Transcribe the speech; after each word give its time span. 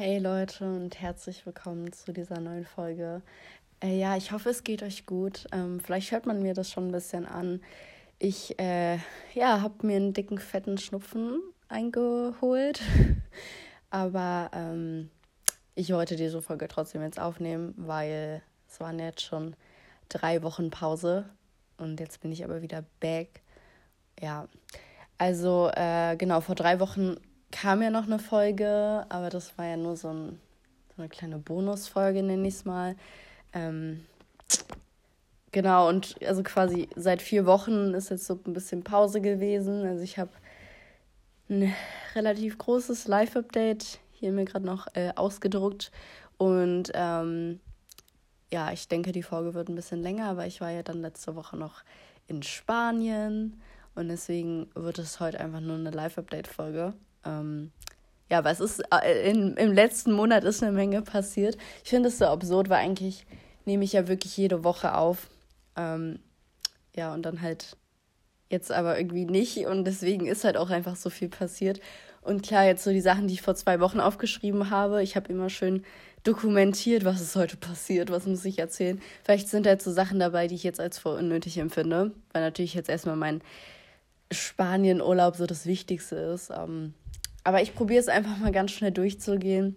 Hey 0.00 0.18
Leute 0.18 0.64
und 0.64 1.00
herzlich 1.00 1.44
willkommen 1.44 1.92
zu 1.92 2.12
dieser 2.12 2.38
neuen 2.38 2.64
Folge. 2.64 3.20
Äh, 3.82 3.98
ja, 3.98 4.16
ich 4.16 4.30
hoffe, 4.30 4.50
es 4.50 4.62
geht 4.62 4.84
euch 4.84 5.06
gut. 5.06 5.48
Ähm, 5.50 5.80
vielleicht 5.80 6.12
hört 6.12 6.24
man 6.24 6.40
mir 6.40 6.54
das 6.54 6.70
schon 6.70 6.86
ein 6.86 6.92
bisschen 6.92 7.26
an. 7.26 7.60
Ich 8.20 8.56
äh, 8.60 8.98
ja, 9.34 9.60
habe 9.60 9.84
mir 9.84 9.96
einen 9.96 10.12
dicken, 10.12 10.38
fetten 10.38 10.78
Schnupfen 10.78 11.40
eingeholt. 11.66 12.80
Aber 13.90 14.52
ähm, 14.54 15.10
ich 15.74 15.92
wollte 15.92 16.14
diese 16.14 16.42
Folge 16.42 16.68
trotzdem 16.68 17.02
jetzt 17.02 17.18
aufnehmen, 17.18 17.74
weil 17.76 18.40
es 18.68 18.78
waren 18.78 19.00
jetzt 19.00 19.22
schon 19.22 19.56
drei 20.08 20.44
Wochen 20.44 20.70
Pause 20.70 21.28
und 21.76 21.98
jetzt 21.98 22.20
bin 22.20 22.30
ich 22.30 22.44
aber 22.44 22.62
wieder 22.62 22.84
back. 23.00 23.42
Ja, 24.20 24.46
also 25.18 25.72
äh, 25.74 26.14
genau, 26.16 26.40
vor 26.40 26.54
drei 26.54 26.78
Wochen 26.78 27.16
kam 27.50 27.82
ja 27.82 27.90
noch 27.90 28.06
eine 28.06 28.18
Folge, 28.18 29.06
aber 29.08 29.30
das 29.30 29.56
war 29.56 29.66
ja 29.66 29.76
nur 29.76 29.96
so, 29.96 30.08
ein, 30.08 30.40
so 30.94 31.02
eine 31.02 31.08
kleine 31.08 31.38
Bonusfolge, 31.38 32.22
nenne 32.22 32.48
ich 32.48 32.54
es 32.54 32.64
mal. 32.64 32.96
Ähm, 33.52 34.04
genau, 35.52 35.88
und 35.88 36.16
also 36.26 36.42
quasi 36.42 36.88
seit 36.96 37.22
vier 37.22 37.46
Wochen 37.46 37.94
ist 37.94 38.10
jetzt 38.10 38.26
so 38.26 38.38
ein 38.46 38.52
bisschen 38.52 38.84
Pause 38.84 39.20
gewesen. 39.20 39.86
Also 39.86 40.02
ich 40.02 40.18
habe 40.18 40.30
ein 41.48 41.74
relativ 42.14 42.58
großes 42.58 43.08
Live-Update 43.08 44.00
hier 44.18 44.32
mir 44.32 44.44
gerade 44.44 44.66
noch 44.66 44.86
äh, 44.94 45.12
ausgedruckt. 45.14 45.90
Und 46.36 46.90
ähm, 46.94 47.60
ja, 48.52 48.72
ich 48.72 48.88
denke, 48.88 49.12
die 49.12 49.22
Folge 49.22 49.54
wird 49.54 49.68
ein 49.68 49.74
bisschen 49.74 50.02
länger, 50.02 50.36
weil 50.36 50.48
ich 50.48 50.60
war 50.60 50.70
ja 50.70 50.82
dann 50.82 51.00
letzte 51.00 51.34
Woche 51.36 51.56
noch 51.56 51.82
in 52.26 52.42
Spanien. 52.42 53.60
Und 53.94 54.08
deswegen 54.08 54.68
wird 54.74 54.98
es 54.98 55.20
heute 55.20 55.40
einfach 55.40 55.60
nur 55.60 55.76
eine 55.76 55.90
Live-Update-Folge. 55.90 56.94
Ähm, 57.24 57.72
ja, 58.30 58.38
aber 58.38 58.50
es 58.50 58.60
ist 58.60 58.82
äh, 58.92 59.30
in, 59.30 59.56
im 59.56 59.72
letzten 59.72 60.12
Monat 60.12 60.44
ist 60.44 60.62
eine 60.62 60.72
Menge 60.72 61.02
passiert. 61.02 61.56
Ich 61.82 61.90
finde 61.90 62.08
es 62.08 62.18
so 62.18 62.26
absurd, 62.26 62.68
weil 62.68 62.84
eigentlich 62.84 63.26
nehme 63.64 63.84
ich 63.84 63.92
ja 63.92 64.08
wirklich 64.08 64.36
jede 64.36 64.64
Woche 64.64 64.94
auf. 64.94 65.28
Ähm, 65.76 66.18
ja, 66.94 67.14
und 67.14 67.22
dann 67.22 67.40
halt 67.40 67.76
jetzt 68.50 68.72
aber 68.72 68.98
irgendwie 68.98 69.24
nicht. 69.24 69.66
Und 69.66 69.84
deswegen 69.84 70.26
ist 70.26 70.44
halt 70.44 70.56
auch 70.56 70.70
einfach 70.70 70.96
so 70.96 71.10
viel 71.10 71.28
passiert. 71.28 71.80
Und 72.20 72.42
klar, 72.42 72.64
jetzt 72.64 72.84
so 72.84 72.90
die 72.90 73.00
Sachen, 73.00 73.28
die 73.28 73.34
ich 73.34 73.42
vor 73.42 73.54
zwei 73.54 73.80
Wochen 73.80 74.00
aufgeschrieben 74.00 74.70
habe, 74.70 75.02
ich 75.02 75.16
habe 75.16 75.32
immer 75.32 75.48
schön 75.48 75.84
dokumentiert, 76.24 77.04
was 77.04 77.20
ist 77.20 77.36
heute 77.36 77.56
passiert, 77.56 78.10
was 78.10 78.26
muss 78.26 78.44
ich 78.44 78.58
erzählen. 78.58 79.00
Vielleicht 79.24 79.48
sind 79.48 79.66
halt 79.66 79.80
so 79.80 79.92
Sachen 79.92 80.18
dabei, 80.18 80.46
die 80.46 80.56
ich 80.56 80.64
jetzt 80.64 80.80
als 80.80 80.98
voll 80.98 81.18
unnötig 81.18 81.56
empfinde, 81.58 82.12
weil 82.32 82.42
natürlich 82.42 82.74
jetzt 82.74 82.90
erstmal 82.90 83.16
mein 83.16 83.40
Spanien-Urlaub 84.30 85.36
so 85.36 85.46
das 85.46 85.64
Wichtigste 85.64 86.16
ist. 86.16 86.50
Ähm, 86.50 86.92
aber 87.44 87.62
ich 87.62 87.74
probiere 87.74 88.00
es 88.00 88.08
einfach 88.08 88.36
mal 88.38 88.52
ganz 88.52 88.72
schnell 88.72 88.92
durchzugehen. 88.92 89.76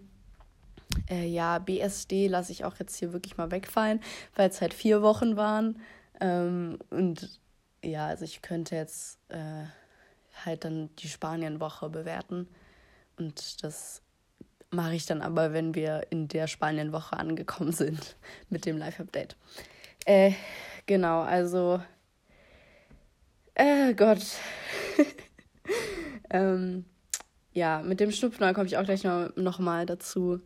Äh, 1.08 1.26
ja, 1.26 1.58
BSD 1.58 2.28
lasse 2.28 2.52
ich 2.52 2.64
auch 2.64 2.78
jetzt 2.78 2.96
hier 2.96 3.12
wirklich 3.12 3.36
mal 3.36 3.50
wegfallen, 3.50 4.00
weil 4.34 4.50
es 4.50 4.60
halt 4.60 4.74
vier 4.74 5.02
Wochen 5.02 5.36
waren. 5.36 5.80
Ähm, 6.20 6.78
und 6.90 7.40
ja, 7.82 8.06
also 8.06 8.24
ich 8.24 8.42
könnte 8.42 8.76
jetzt 8.76 9.18
äh, 9.28 9.64
halt 10.44 10.64
dann 10.64 10.90
die 10.96 11.08
Spanien-Woche 11.08 11.88
bewerten. 11.88 12.48
Und 13.18 13.62
das 13.64 14.02
mache 14.70 14.94
ich 14.94 15.06
dann 15.06 15.22
aber, 15.22 15.52
wenn 15.52 15.74
wir 15.74 16.06
in 16.10 16.28
der 16.28 16.46
Spanien-Woche 16.46 17.16
angekommen 17.16 17.72
sind 17.72 18.16
mit 18.48 18.66
dem 18.66 18.78
Live-Update. 18.78 19.36
Äh, 20.04 20.32
genau, 20.86 21.20
also. 21.20 21.80
Äh, 23.54 23.94
Gott. 23.94 24.24
ähm, 26.30 26.86
ja, 27.52 27.82
mit 27.82 28.00
dem 28.00 28.10
Schnupfen 28.10 28.54
komme 28.54 28.66
ich 28.66 28.76
auch 28.76 28.84
gleich 28.84 29.04
noch, 29.04 29.34
noch 29.36 29.58
mal 29.58 29.86
dazu, 29.86 30.40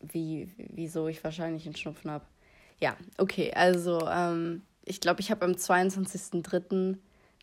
wie, 0.00 0.52
wieso 0.56 1.08
ich 1.08 1.22
wahrscheinlich 1.24 1.66
einen 1.66 1.76
Schnupfen 1.76 2.10
habe. 2.10 2.24
Ja, 2.80 2.96
okay, 3.18 3.52
also 3.54 4.06
ähm, 4.08 4.62
ich 4.84 5.00
glaube, 5.00 5.20
ich 5.20 5.30
habe 5.30 5.44
am 5.44 5.52
22.03. 5.52 6.98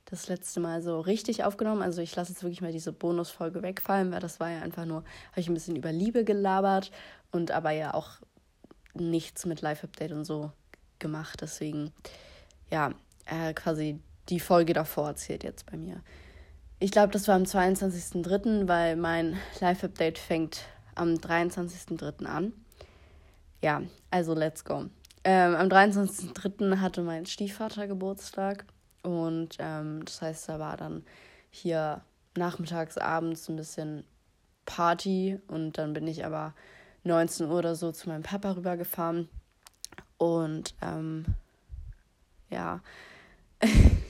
das 0.05 0.27
letzte 0.27 0.59
Mal 0.59 0.81
so 0.81 0.99
richtig 0.99 1.43
aufgenommen. 1.43 1.81
Also 1.81 2.01
ich 2.01 2.15
lasse 2.15 2.31
jetzt 2.31 2.43
wirklich 2.43 2.61
mal 2.61 2.71
diese 2.71 2.93
Bonusfolge 2.93 3.61
wegfallen, 3.61 4.11
weil 4.11 4.19
das 4.19 4.39
war 4.39 4.49
ja 4.49 4.61
einfach 4.61 4.85
nur, 4.85 5.03
habe 5.31 5.41
ich 5.41 5.47
ein 5.47 5.53
bisschen 5.53 5.75
über 5.75 5.91
Liebe 5.91 6.23
gelabert 6.23 6.91
und 7.31 7.51
aber 7.51 7.71
ja 7.71 7.93
auch 7.93 8.09
nichts 8.93 9.45
mit 9.45 9.61
Live-Update 9.61 10.11
und 10.11 10.25
so 10.25 10.51
gemacht. 10.99 11.39
Deswegen, 11.41 11.91
ja, 12.69 12.93
äh, 13.25 13.53
quasi 13.53 13.99
die 14.29 14.39
Folge 14.39 14.73
davor 14.73 15.07
erzählt 15.07 15.43
jetzt 15.43 15.65
bei 15.65 15.77
mir. 15.77 16.01
Ich 16.83 16.89
glaube, 16.89 17.13
das 17.13 17.27
war 17.27 17.35
am 17.35 17.43
22.03., 17.43 18.67
weil 18.67 18.95
mein 18.95 19.37
Live-Update 19.59 20.17
fängt 20.17 20.61
am 20.95 21.13
23.03. 21.13 22.25
an. 22.25 22.53
Ja, 23.61 23.83
also 24.09 24.33
let's 24.33 24.65
go. 24.65 24.85
Ähm, 25.23 25.55
am 25.55 25.67
23.03. 25.67 26.79
hatte 26.79 27.03
mein 27.03 27.27
Stiefvater 27.27 27.85
Geburtstag 27.85 28.65
und 29.03 29.57
ähm, 29.59 30.03
das 30.05 30.23
heißt, 30.23 30.49
da 30.49 30.57
war 30.57 30.75
dann 30.75 31.03
hier 31.51 32.01
nachmittags, 32.35 32.97
abends 32.97 33.47
ein 33.47 33.57
bisschen 33.57 34.03
Party 34.65 35.39
und 35.49 35.77
dann 35.77 35.93
bin 35.93 36.07
ich 36.07 36.25
aber 36.25 36.55
19 37.03 37.45
Uhr 37.45 37.59
oder 37.59 37.75
so 37.75 37.91
zu 37.91 38.09
meinem 38.09 38.23
Papa 38.23 38.53
rübergefahren 38.53 39.29
und 40.17 40.73
ähm, 40.81 41.25
ja, 42.49 42.79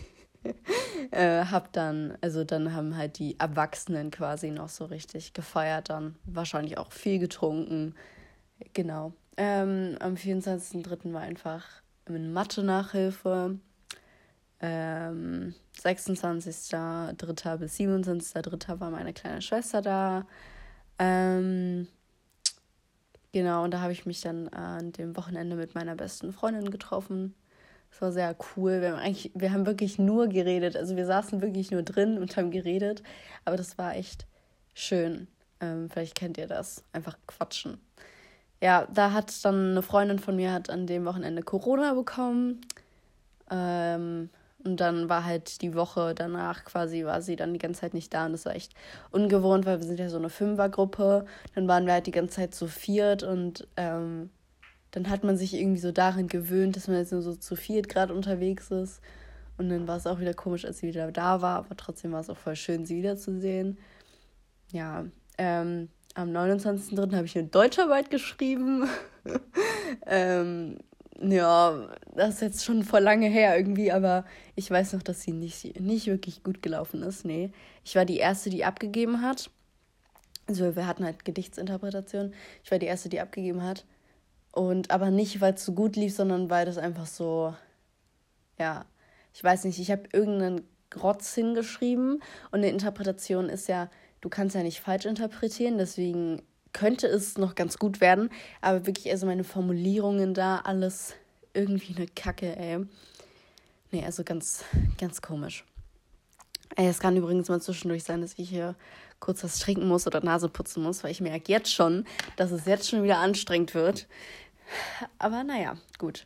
äh, 1.11 1.45
hab 1.45 1.71
dann, 1.73 2.17
also 2.21 2.43
dann 2.43 2.73
haben 2.73 2.97
halt 2.97 3.19
die 3.19 3.39
Erwachsenen 3.39 4.11
quasi 4.11 4.51
noch 4.51 4.69
so 4.69 4.85
richtig 4.85 5.33
gefeiert, 5.33 5.89
dann 5.89 6.15
wahrscheinlich 6.25 6.77
auch 6.77 6.91
viel 6.91 7.19
getrunken. 7.19 7.95
Genau. 8.73 9.13
Ähm, 9.37 9.97
am 9.99 10.15
24.03. 10.15 11.13
war 11.13 11.21
einfach 11.21 11.65
eine 12.05 12.19
Mathe-Nachhilfe. 12.19 13.59
Ähm, 14.59 15.55
26.03. 15.79 17.57
bis 17.57 17.79
27.03. 17.79 18.79
war 18.79 18.91
meine 18.91 19.13
kleine 19.13 19.41
Schwester 19.41 19.81
da. 19.81 20.27
Ähm, 20.99 21.87
genau, 23.31 23.63
und 23.63 23.71
da 23.71 23.81
habe 23.81 23.91
ich 23.93 24.05
mich 24.05 24.21
dann 24.21 24.49
an 24.49 24.91
dem 24.91 25.17
Wochenende 25.17 25.55
mit 25.55 25.73
meiner 25.73 25.95
besten 25.95 26.31
Freundin 26.33 26.69
getroffen. 26.69 27.33
Es 27.91 28.01
war 28.01 28.11
sehr 28.11 28.35
cool. 28.55 28.81
Wir 28.81 28.91
haben 28.91 28.99
eigentlich, 28.99 29.31
wir 29.35 29.51
haben 29.51 29.65
wirklich 29.65 29.99
nur 29.99 30.27
geredet. 30.27 30.77
Also 30.77 30.95
wir 30.95 31.05
saßen 31.05 31.41
wirklich 31.41 31.71
nur 31.71 31.83
drin 31.83 32.17
und 32.17 32.35
haben 32.37 32.51
geredet. 32.51 33.03
Aber 33.45 33.57
das 33.57 33.77
war 33.77 33.95
echt 33.95 34.25
schön. 34.73 35.27
Ähm, 35.59 35.89
vielleicht 35.89 36.15
kennt 36.15 36.37
ihr 36.37 36.47
das. 36.47 36.83
Einfach 36.93 37.17
quatschen. 37.27 37.79
Ja, 38.61 38.87
da 38.93 39.11
hat 39.11 39.43
dann 39.43 39.71
eine 39.71 39.81
Freundin 39.81 40.19
von 40.19 40.35
mir 40.35 40.53
hat 40.53 40.69
an 40.69 40.87
dem 40.87 41.05
Wochenende 41.05 41.43
Corona 41.43 41.93
bekommen. 41.93 42.61
Ähm, 43.49 44.29
und 44.63 44.79
dann 44.79 45.09
war 45.09 45.25
halt 45.25 45.61
die 45.61 45.73
Woche 45.73 46.13
danach 46.13 46.65
quasi, 46.65 47.03
war 47.03 47.21
sie 47.21 47.35
dann 47.35 47.53
die 47.53 47.59
ganze 47.59 47.81
Zeit 47.81 47.93
nicht 47.93 48.13
da. 48.13 48.25
Und 48.25 48.33
das 48.33 48.45
war 48.45 48.55
echt 48.55 48.73
ungewohnt, 49.09 49.65
weil 49.65 49.79
wir 49.79 49.87
sind 49.87 49.99
ja 49.99 50.09
so 50.09 50.17
eine 50.17 50.29
Fünfergruppe. 50.29 51.25
Dann 51.55 51.67
waren 51.67 51.85
wir 51.85 51.93
halt 51.93 52.07
die 52.07 52.11
ganze 52.11 52.35
Zeit 52.35 52.53
zu 52.55 52.67
viert 52.67 53.23
und 53.23 53.67
ähm, 53.77 54.29
dann 54.91 55.09
hat 55.09 55.23
man 55.23 55.37
sich 55.37 55.53
irgendwie 55.53 55.79
so 55.79 55.91
darin 55.91 56.27
gewöhnt, 56.27 56.75
dass 56.75 56.87
man 56.87 56.97
jetzt 56.97 57.11
nur 57.11 57.21
so 57.21 57.35
zu 57.35 57.55
viert 57.55 57.89
gerade 57.89 58.13
unterwegs 58.13 58.71
ist. 58.71 59.01
Und 59.57 59.69
dann 59.69 59.87
war 59.87 59.97
es 59.97 60.07
auch 60.07 60.19
wieder 60.19 60.33
komisch, 60.33 60.65
als 60.65 60.79
sie 60.79 60.87
wieder 60.87 61.11
da 61.11 61.41
war, 61.41 61.57
aber 61.57 61.77
trotzdem 61.77 62.11
war 62.11 62.19
es 62.19 62.29
auch 62.29 62.37
voll 62.37 62.55
schön, 62.55 62.85
sie 62.85 62.97
wiederzusehen. 62.97 63.77
Ja, 64.71 65.05
ähm, 65.37 65.89
am 66.15 66.29
29.03. 66.29 67.15
habe 67.15 67.25
ich 67.25 67.37
eine 67.37 67.47
Deutscharbeit 67.47 68.09
geschrieben. 68.09 68.87
ähm, 70.07 70.77
ja, 71.21 71.89
das 72.15 72.35
ist 72.35 72.41
jetzt 72.41 72.65
schon 72.65 72.83
vor 72.83 72.99
lange 72.99 73.27
her 73.27 73.55
irgendwie, 73.55 73.91
aber 73.91 74.25
ich 74.55 74.69
weiß 74.69 74.93
noch, 74.93 75.03
dass 75.03 75.21
sie 75.21 75.31
nicht, 75.31 75.79
nicht 75.79 76.07
wirklich 76.07 76.43
gut 76.43 76.61
gelaufen 76.61 77.03
ist. 77.03 77.25
Nee, 77.25 77.51
ich 77.83 77.95
war 77.95 78.05
die 78.05 78.17
Erste, 78.17 78.49
die 78.49 78.65
abgegeben 78.65 79.21
hat. 79.21 79.49
Also 80.47 80.75
wir 80.75 80.87
hatten 80.87 81.05
halt 81.05 81.23
Gedichtsinterpretation. 81.23 82.33
Ich 82.63 82.71
war 82.71 82.79
die 82.79 82.87
Erste, 82.87 83.09
die 83.09 83.21
abgegeben 83.21 83.63
hat. 83.63 83.85
Und 84.51 84.91
aber 84.91 85.11
nicht, 85.11 85.39
weil 85.41 85.53
es 85.53 85.65
so 85.65 85.73
gut 85.73 85.95
lief, 85.95 86.15
sondern 86.15 86.49
weil 86.49 86.65
das 86.65 86.77
einfach 86.77 87.05
so, 87.05 87.55
ja, 88.59 88.85
ich 89.33 89.43
weiß 89.43 89.63
nicht, 89.63 89.79
ich 89.79 89.91
habe 89.91 90.03
irgendeinen 90.11 90.61
Grotz 90.89 91.33
hingeschrieben 91.33 92.21
und 92.51 92.59
eine 92.59 92.69
Interpretation 92.69 93.47
ist 93.47 93.67
ja, 93.67 93.89
du 94.19 94.29
kannst 94.29 94.55
ja 94.55 94.63
nicht 94.63 94.81
falsch 94.81 95.05
interpretieren, 95.05 95.77
deswegen 95.77 96.41
könnte 96.73 97.07
es 97.07 97.37
noch 97.37 97.55
ganz 97.55 97.77
gut 97.77 98.01
werden, 98.01 98.29
aber 98.61 98.85
wirklich, 98.85 99.09
also 99.11 99.25
meine 99.25 99.43
Formulierungen 99.43 100.33
da, 100.33 100.57
alles 100.57 101.13
irgendwie 101.53 101.95
eine 101.95 102.07
Kacke, 102.07 102.55
ey. 102.55 102.85
Nee, 103.91 104.05
also 104.05 104.23
ganz, 104.23 104.63
ganz 104.97 105.21
komisch. 105.21 105.65
Ey, 106.77 106.87
es 106.87 106.99
kann 106.99 107.17
übrigens 107.17 107.49
mal 107.49 107.61
zwischendurch 107.61 108.03
sein, 108.03 108.21
dass 108.21 108.37
ich 108.37 108.49
hier 108.49 108.75
kurz 109.21 109.43
was 109.45 109.59
trinken 109.59 109.87
muss 109.87 110.05
oder 110.05 110.21
Nase 110.21 110.49
putzen 110.49 110.83
muss, 110.83 111.03
weil 111.03 111.11
ich 111.11 111.21
merke 111.21 111.49
jetzt 111.49 111.73
schon, 111.73 112.05
dass 112.35 112.51
es 112.51 112.65
jetzt 112.65 112.89
schon 112.89 113.03
wieder 113.03 113.19
anstrengend 113.19 113.73
wird. 113.73 114.07
Aber 115.17 115.45
naja, 115.45 115.77
gut. 115.97 116.25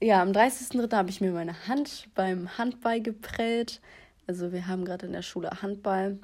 Ja, 0.00 0.22
am 0.22 0.32
30.03. 0.32 0.94
habe 0.94 1.10
ich 1.10 1.20
mir 1.20 1.32
meine 1.32 1.68
Hand 1.68 2.08
beim 2.14 2.56
Handball 2.56 3.02
geprellt. 3.02 3.80
Also 4.26 4.52
wir 4.52 4.66
haben 4.66 4.84
gerade 4.84 5.06
in 5.06 5.12
der 5.12 5.22
Schule 5.22 5.50
Handball 5.62 6.18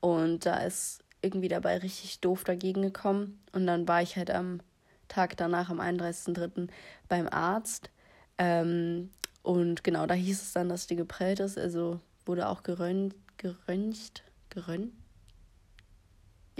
und 0.00 0.46
da 0.46 0.58
ist 0.58 1.02
irgendwie 1.22 1.48
dabei 1.48 1.78
richtig 1.78 2.20
doof 2.20 2.44
dagegen 2.44 2.82
gekommen. 2.82 3.40
Und 3.52 3.66
dann 3.66 3.86
war 3.86 4.02
ich 4.02 4.16
halt 4.16 4.30
am 4.30 4.60
Tag 5.08 5.36
danach, 5.36 5.70
am 5.70 5.80
31.03. 5.80 6.68
beim 7.08 7.28
Arzt. 7.28 7.90
Ähm, 8.38 9.10
und 9.42 9.84
genau, 9.84 10.06
da 10.06 10.14
hieß 10.14 10.40
es 10.40 10.52
dann, 10.52 10.68
dass 10.68 10.86
die 10.86 10.96
geprellt 10.96 11.40
ist. 11.40 11.58
Also 11.58 12.00
wurde 12.24 12.48
auch 12.48 12.62
gerönt, 12.62 13.14
geröntgt, 13.36 14.24
gerönt? 14.48 14.92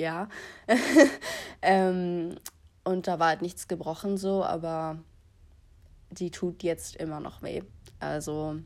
Ja. 0.03 0.29
ähm, 1.63 2.35
und 2.83 3.07
da 3.07 3.21
war 3.21 3.29
halt 3.29 3.43
nichts 3.43 3.69
gebrochen 3.69 4.17
so, 4.17 4.43
aber 4.43 4.99
die 6.11 6.33
tut 6.33 6.65
jetzt 6.65 6.97
immer 6.97 7.21
noch 7.21 7.43
weh. 7.43 7.63
Also, 8.01 8.57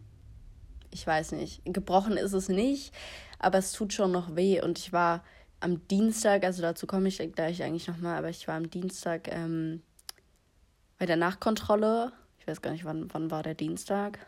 ich 0.91 1.07
weiß 1.07 1.33
nicht. 1.33 1.61
Gebrochen 1.67 2.17
ist 2.17 2.33
es 2.33 2.49
nicht, 2.49 2.95
aber 3.39 3.59
es 3.59 3.73
tut 3.73 3.93
schon 3.93 4.13
noch 4.13 4.35
weh. 4.35 4.63
Und 4.63 4.79
ich 4.79 4.95
war 4.95 5.23
am 5.61 5.87
Dienstag, 5.89 6.45
also 6.45 6.63
dazu 6.63 6.87
komme 6.87 7.09
ich 7.09 7.19
gleich 7.35 7.63
eigentlich 7.63 7.87
nochmal, 7.87 8.17
aber 8.17 8.31
ich 8.31 8.49
war 8.49 8.57
am 8.57 8.71
Dienstag 8.71 9.29
ähm, 9.31 9.83
bei 10.99 11.05
der 11.05 11.17
Nachkontrolle. 11.17 12.13
Ich 12.39 12.47
weiß 12.47 12.63
gar 12.63 12.71
nicht, 12.71 12.87
wann, 12.87 13.13
wann 13.13 13.31
war 13.31 13.43
der 13.43 13.55
Dienstag. 13.55 14.19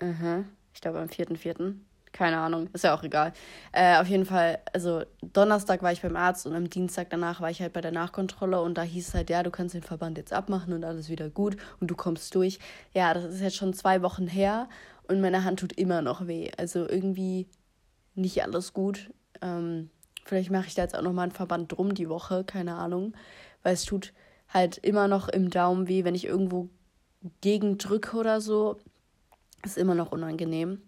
Mhm. 0.00 0.48
Ich 0.72 0.80
glaube 0.80 1.00
am 1.00 1.08
4.4. 1.08 1.74
Keine 2.12 2.38
Ahnung, 2.38 2.68
ist 2.72 2.82
ja 2.82 2.94
auch 2.94 3.04
egal. 3.04 3.32
Äh, 3.72 3.98
auf 3.98 4.08
jeden 4.08 4.26
Fall, 4.26 4.58
also 4.72 5.02
Donnerstag 5.22 5.82
war 5.82 5.92
ich 5.92 6.02
beim 6.02 6.16
Arzt 6.16 6.44
und 6.44 6.54
am 6.54 6.68
Dienstag 6.68 7.08
danach 7.10 7.40
war 7.40 7.50
ich 7.50 7.60
halt 7.62 7.72
bei 7.72 7.80
der 7.80 7.92
Nachkontrolle 7.92 8.60
und 8.60 8.76
da 8.76 8.82
hieß 8.82 9.08
es 9.08 9.14
halt, 9.14 9.30
ja, 9.30 9.44
du 9.44 9.50
kannst 9.50 9.74
den 9.74 9.82
Verband 9.82 10.18
jetzt 10.18 10.32
abmachen 10.32 10.72
und 10.72 10.84
alles 10.84 11.08
wieder 11.08 11.30
gut 11.30 11.56
und 11.78 11.88
du 11.88 11.94
kommst 11.94 12.34
durch. 12.34 12.58
Ja, 12.92 13.14
das 13.14 13.24
ist 13.24 13.40
jetzt 13.40 13.56
schon 13.56 13.74
zwei 13.74 14.02
Wochen 14.02 14.26
her 14.26 14.68
und 15.06 15.20
meine 15.20 15.44
Hand 15.44 15.60
tut 15.60 15.72
immer 15.72 16.02
noch 16.02 16.26
weh. 16.26 16.50
Also 16.56 16.88
irgendwie 16.88 17.46
nicht 18.14 18.42
alles 18.42 18.72
gut. 18.72 19.10
Ähm, 19.40 19.90
vielleicht 20.24 20.50
mache 20.50 20.66
ich 20.66 20.74
da 20.74 20.82
jetzt 20.82 20.96
auch 20.96 21.02
nochmal 21.02 21.24
einen 21.24 21.32
Verband 21.32 21.72
drum 21.72 21.94
die 21.94 22.08
Woche, 22.08 22.44
keine 22.44 22.74
Ahnung. 22.74 23.14
Weil 23.62 23.74
es 23.74 23.84
tut 23.84 24.12
halt 24.48 24.78
immer 24.78 25.06
noch 25.06 25.28
im 25.28 25.50
Daumen 25.50 25.86
weh, 25.86 26.04
wenn 26.04 26.14
ich 26.14 26.26
irgendwo 26.26 26.68
gegen 27.40 27.78
drücke 27.78 28.16
oder 28.16 28.40
so. 28.40 28.78
Ist 29.64 29.78
immer 29.78 29.94
noch 29.94 30.10
unangenehm. 30.10 30.82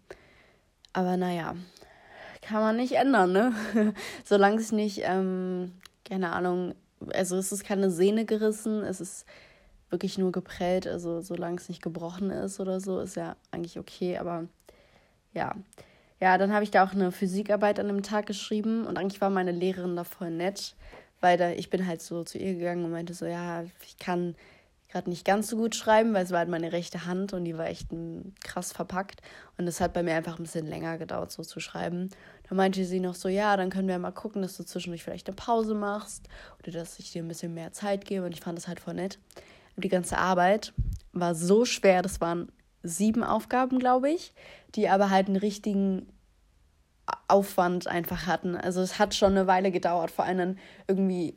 Aber 0.92 1.16
naja, 1.16 1.54
kann 2.42 2.60
man 2.60 2.76
nicht 2.76 2.92
ändern, 2.92 3.32
ne? 3.32 3.54
Solange 4.24 4.56
es 4.56 4.72
nicht, 4.72 5.00
ähm, 5.04 5.72
keine 6.04 6.32
Ahnung, 6.32 6.74
also 7.14 7.36
es 7.36 7.52
ist 7.52 7.64
keine 7.64 7.90
Sehne 7.90 8.24
gerissen, 8.24 8.82
es 8.82 9.00
ist 9.00 9.26
wirklich 9.90 10.18
nur 10.18 10.32
geprellt, 10.32 10.86
also 10.86 11.20
solange 11.20 11.56
es 11.56 11.68
nicht 11.68 11.82
gebrochen 11.82 12.30
ist 12.30 12.60
oder 12.60 12.80
so, 12.80 13.00
ist 13.00 13.16
ja 13.16 13.36
eigentlich 13.50 13.78
okay, 13.78 14.18
aber 14.18 14.46
ja. 15.34 15.54
Ja, 16.20 16.38
dann 16.38 16.52
habe 16.52 16.62
ich 16.64 16.70
da 16.70 16.84
auch 16.84 16.92
eine 16.92 17.10
Physikarbeit 17.10 17.80
an 17.80 17.88
dem 17.88 18.02
Tag 18.02 18.26
geschrieben 18.26 18.86
und 18.86 18.96
eigentlich 18.96 19.20
war 19.20 19.30
meine 19.30 19.50
Lehrerin 19.50 19.96
da 19.96 20.04
voll 20.04 20.30
nett, 20.30 20.76
weil 21.20 21.36
da, 21.36 21.50
ich 21.50 21.68
bin 21.68 21.86
halt 21.86 22.00
so 22.00 22.22
zu 22.24 22.38
ihr 22.38 22.54
gegangen 22.54 22.84
und 22.84 22.92
meinte 22.92 23.12
so, 23.12 23.26
ja, 23.26 23.64
ich 23.84 23.98
kann 23.98 24.36
gerade 24.92 25.08
nicht 25.08 25.24
ganz 25.24 25.48
so 25.48 25.56
gut 25.56 25.74
schreiben, 25.74 26.12
weil 26.12 26.24
es 26.24 26.30
war 26.30 26.40
halt 26.40 26.48
meine 26.48 26.72
rechte 26.72 27.06
Hand 27.06 27.32
und 27.32 27.44
die 27.44 27.56
war 27.56 27.66
echt 27.66 27.88
krass 28.44 28.72
verpackt. 28.72 29.22
Und 29.56 29.66
es 29.66 29.80
hat 29.80 29.92
bei 29.94 30.02
mir 30.02 30.14
einfach 30.14 30.38
ein 30.38 30.42
bisschen 30.42 30.66
länger 30.66 30.98
gedauert, 30.98 31.32
so 31.32 31.42
zu 31.42 31.60
schreiben. 31.60 32.10
Da 32.48 32.54
meinte 32.54 32.84
sie 32.84 33.00
noch 33.00 33.14
so, 33.14 33.28
ja, 33.28 33.56
dann 33.56 33.70
können 33.70 33.88
wir 33.88 33.98
mal 33.98 34.12
gucken, 34.12 34.42
dass 34.42 34.56
du 34.56 34.64
zwischendurch 34.64 35.02
vielleicht 35.02 35.28
eine 35.28 35.36
Pause 35.36 35.74
machst 35.74 36.28
oder 36.60 36.72
dass 36.72 36.98
ich 36.98 37.10
dir 37.10 37.22
ein 37.22 37.28
bisschen 37.28 37.54
mehr 37.54 37.72
Zeit 37.72 38.04
gebe. 38.04 38.26
Und 38.26 38.32
ich 38.32 38.40
fand 38.40 38.58
das 38.58 38.68
halt 38.68 38.80
voll 38.80 38.94
nett. 38.94 39.18
Und 39.74 39.84
die 39.84 39.88
ganze 39.88 40.18
Arbeit 40.18 40.74
war 41.12 41.34
so 41.34 41.64
schwer, 41.64 42.02
das 42.02 42.20
waren 42.20 42.52
sieben 42.82 43.24
Aufgaben, 43.24 43.78
glaube 43.78 44.10
ich, 44.10 44.34
die 44.74 44.88
aber 44.88 45.10
halt 45.10 45.28
einen 45.28 45.36
richtigen 45.36 46.06
Aufwand 47.28 47.86
einfach 47.86 48.26
hatten. 48.26 48.56
Also 48.56 48.80
es 48.80 48.98
hat 48.98 49.14
schon 49.14 49.32
eine 49.32 49.46
Weile 49.46 49.70
gedauert, 49.70 50.10
vor 50.10 50.24
allem 50.24 50.38
dann 50.38 50.58
irgendwie, 50.86 51.36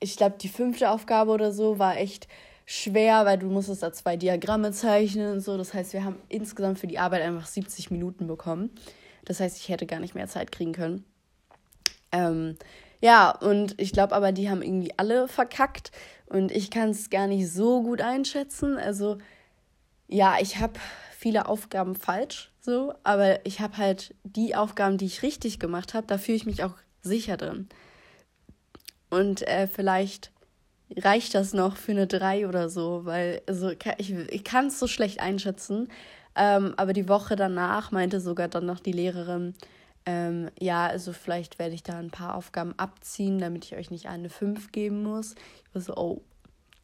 ich 0.00 0.16
glaube, 0.16 0.36
die 0.40 0.48
fünfte 0.48 0.90
Aufgabe 0.90 1.30
oder 1.32 1.52
so 1.52 1.78
war 1.78 1.96
echt 1.96 2.28
schwer, 2.66 3.26
weil 3.26 3.38
du 3.38 3.46
musstest 3.46 3.82
da 3.82 3.92
zwei 3.92 4.16
Diagramme 4.16 4.72
zeichnen 4.72 5.32
und 5.32 5.40
so. 5.40 5.56
Das 5.56 5.74
heißt, 5.74 5.92
wir 5.92 6.04
haben 6.04 6.16
insgesamt 6.28 6.78
für 6.78 6.86
die 6.86 6.98
Arbeit 6.98 7.22
einfach 7.22 7.46
70 7.46 7.90
Minuten 7.90 8.26
bekommen. 8.26 8.70
Das 9.24 9.40
heißt, 9.40 9.58
ich 9.58 9.68
hätte 9.68 9.86
gar 9.86 10.00
nicht 10.00 10.14
mehr 10.14 10.28
Zeit 10.28 10.52
kriegen 10.52 10.72
können. 10.72 11.04
Ähm, 12.12 12.56
ja, 13.00 13.30
und 13.30 13.78
ich 13.80 13.92
glaube 13.92 14.14
aber, 14.14 14.32
die 14.32 14.48
haben 14.48 14.62
irgendwie 14.62 14.92
alle 14.96 15.28
verkackt 15.28 15.90
und 16.26 16.52
ich 16.52 16.70
kann 16.70 16.90
es 16.90 17.10
gar 17.10 17.26
nicht 17.26 17.50
so 17.50 17.82
gut 17.82 18.00
einschätzen. 18.00 18.78
Also, 18.78 19.18
ja, 20.08 20.36
ich 20.40 20.58
habe 20.58 20.74
viele 21.18 21.46
Aufgaben 21.46 21.94
falsch, 21.96 22.50
so, 22.60 22.94
aber 23.02 23.44
ich 23.44 23.60
habe 23.60 23.76
halt 23.76 24.14
die 24.24 24.54
Aufgaben, 24.54 24.98
die 24.98 25.06
ich 25.06 25.22
richtig 25.22 25.58
gemacht 25.58 25.94
habe, 25.94 26.06
da 26.06 26.18
fühle 26.18 26.36
ich 26.36 26.46
mich 26.46 26.62
auch 26.64 26.74
sicher 27.02 27.36
drin. 27.36 27.68
Und 29.10 29.46
äh, 29.46 29.66
vielleicht 29.66 30.32
reicht 30.98 31.34
das 31.34 31.52
noch 31.52 31.76
für 31.76 31.92
eine 31.92 32.06
3 32.06 32.48
oder 32.48 32.68
so, 32.68 33.04
weil 33.04 33.42
also 33.46 33.70
ich, 33.98 34.12
ich 34.12 34.44
kann 34.44 34.66
es 34.66 34.78
so 34.78 34.86
schlecht 34.86 35.20
einschätzen. 35.20 35.88
Ähm, 36.36 36.74
aber 36.76 36.92
die 36.92 37.08
Woche 37.08 37.36
danach 37.36 37.92
meinte 37.92 38.20
sogar 38.20 38.48
dann 38.48 38.66
noch 38.66 38.80
die 38.80 38.92
Lehrerin, 38.92 39.54
ähm, 40.06 40.50
ja, 40.58 40.86
also 40.86 41.12
vielleicht 41.12 41.58
werde 41.58 41.74
ich 41.74 41.82
da 41.82 41.98
ein 41.98 42.10
paar 42.10 42.34
Aufgaben 42.34 42.74
abziehen, 42.76 43.38
damit 43.38 43.64
ich 43.64 43.76
euch 43.76 43.90
nicht 43.90 44.06
eine 44.08 44.28
5 44.28 44.72
geben 44.72 45.02
muss. 45.02 45.34
Ich 45.68 45.74
war 45.74 45.80
so, 45.80 45.94
oh, 45.96 46.22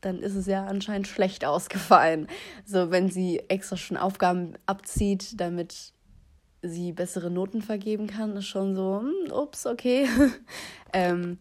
dann 0.01 0.21
ist 0.21 0.35
es 0.35 0.47
ja 0.47 0.67
anscheinend 0.67 1.06
schlecht 1.06 1.45
ausgefallen. 1.45 2.29
So, 2.65 2.91
wenn 2.91 3.11
sie 3.11 3.41
extra 3.49 3.77
schon 3.77 3.97
Aufgaben 3.97 4.55
abzieht, 4.67 5.41
damit 5.41 5.93
sie 6.63 6.93
bessere 6.93 7.31
Noten 7.31 7.63
vergeben 7.63 8.06
kann, 8.06 8.37
ist 8.37 8.47
schon 8.47 8.75
so, 8.75 9.01
hm, 9.01 9.33
ups, 9.33 9.67
okay. 9.67 10.09
ähm, 10.93 11.39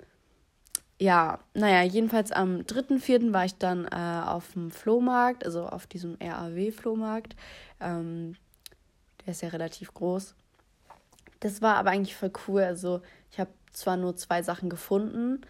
ja, 1.00 1.40
naja, 1.54 1.82
jedenfalls 1.84 2.32
am 2.34 2.60
3.4. 2.60 3.32
war 3.32 3.46
ich 3.46 3.56
dann 3.56 3.86
äh, 3.86 4.28
auf 4.28 4.52
dem 4.52 4.70
Flohmarkt, 4.70 5.46
also 5.46 5.66
auf 5.66 5.88
diesem 5.88 6.18
RAW-Flohmarkt. 6.22 7.38
Ähm, 7.80 8.36
der 9.26 9.32
ist 9.32 9.42
ja 9.42 9.50
relativ 9.50 9.94
groß. 9.94 10.36
Das 11.40 11.62
war 11.62 11.78
aber 11.78 11.92
eigentlich 11.92 12.18
voll 12.18 12.34
cool. 12.48 12.64
Also, 12.64 13.02
ich 13.32 13.40
habe 13.40 13.52
zwar 13.72 13.96
nur 13.96 14.18
zwei 14.18 14.44
Sachen 14.44 14.70
gefunden. 14.70 15.42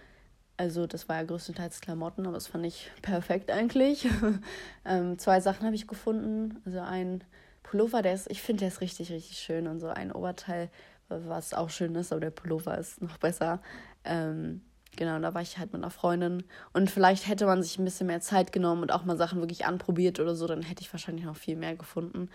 Also, 0.56 0.86
das 0.86 1.10
war 1.10 1.16
ja 1.16 1.24
größtenteils 1.24 1.81
Klamotten, 1.81 2.28
aber 2.28 2.36
das 2.36 2.46
fand 2.48 2.66
ich 2.68 2.92
perfekt 3.01 3.50
eigentlich. 3.50 4.07
ähm, 4.86 5.18
zwei 5.18 5.40
Sachen 5.42 5.66
habe 5.66 5.75
ich 5.75 5.88
gefunden. 5.88 6.62
Also, 6.66 6.81
ein 6.81 7.24
Pullover, 7.63 8.04
der 8.04 8.13
ist, 8.13 8.30
ich 8.30 8.44
finde, 8.44 8.60
der 8.60 8.68
ist 8.68 8.81
richtig, 8.81 9.12
richtig 9.12 9.40
schön. 9.40 9.68
Und 9.68 9.80
so 9.80 9.88
ein 9.88 10.12
Oberteil, 10.12 10.69
was 11.07 11.56
auch 11.56 11.72
schön 11.72 11.96
ist, 11.96 12.12
aber 12.12 12.22
der 12.22 12.30
Pullover 12.30 12.78
ist 12.78 13.01
noch 13.01 13.18
besser. 13.18 13.62
Ähm, 14.04 14.62
Genau, 14.95 15.19
da 15.19 15.33
war 15.33 15.41
ich 15.41 15.58
halt 15.58 15.72
mit 15.72 15.81
einer 15.81 15.91
Freundin. 15.91 16.43
Und 16.74 16.91
vielleicht 16.91 17.27
hätte 17.27 17.46
man 17.46 17.63
sich 17.63 17.79
ein 17.79 17.86
bisschen 17.86 18.08
mehr 18.08 18.22
Zeit 18.22 18.51
genommen 18.51 18.81
und 18.81 18.91
auch 18.91 19.05
mal 19.05 19.17
Sachen 19.17 19.39
wirklich 19.39 19.65
anprobiert 19.65 20.19
oder 20.19 20.36
so, 20.36 20.48
dann 20.48 20.62
hätte 20.62 20.81
ich 20.81 20.91
wahrscheinlich 20.91 21.25
noch 21.25 21.38
viel 21.38 21.55
mehr 21.55 21.75
gefunden. 21.75 22.29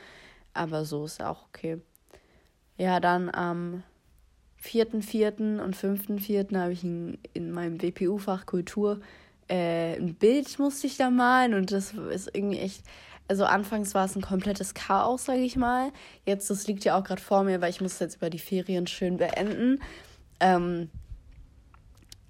Aber 0.55 0.85
so 0.85 1.05
ist 1.05 1.21
ja 1.21 1.31
auch 1.31 1.47
okay. 1.49 1.81
Ja, 2.79 3.01
dann 3.01 3.29
am 3.35 3.83
4.4. 4.63 5.61
und 5.61 5.77
5.4. 5.77 6.59
habe 6.59 6.73
ich 6.73 6.85
in, 6.85 7.19
in 7.35 7.51
meinem 7.51 7.83
WPU-Fach 7.83 8.47
Kultur 8.47 9.01
äh, 9.49 9.97
ein 9.97 10.15
Bild 10.15 10.59
musste 10.59 10.87
ich 10.87 10.97
da 10.97 11.11
malen 11.11 11.55
und 11.55 11.73
das 11.73 11.93
ist 11.93 12.31
irgendwie 12.33 12.59
echt. 12.59 12.83
Also 13.27 13.47
anfangs 13.47 13.95
war 13.95 14.05
es 14.05 14.17
ein 14.17 14.23
komplettes 14.23 14.75
Chaos, 14.75 15.25
sage 15.25 15.41
ich 15.41 15.57
mal. 15.57 15.93
Jetzt, 16.27 16.51
das 16.51 16.67
liegt 16.67 16.85
ja 16.85 16.99
auch 16.99 17.05
gerade 17.05 17.23
vor 17.23 17.43
mir, 17.43 17.63
weil 17.63 17.71
ich 17.71 17.81
muss 17.81 17.99
jetzt 17.99 18.17
über 18.17 18.29
die 18.29 18.39
Ferien 18.39 18.87
schön 18.87 19.17
beenden. 19.17 19.81
Ähm, 20.41 20.91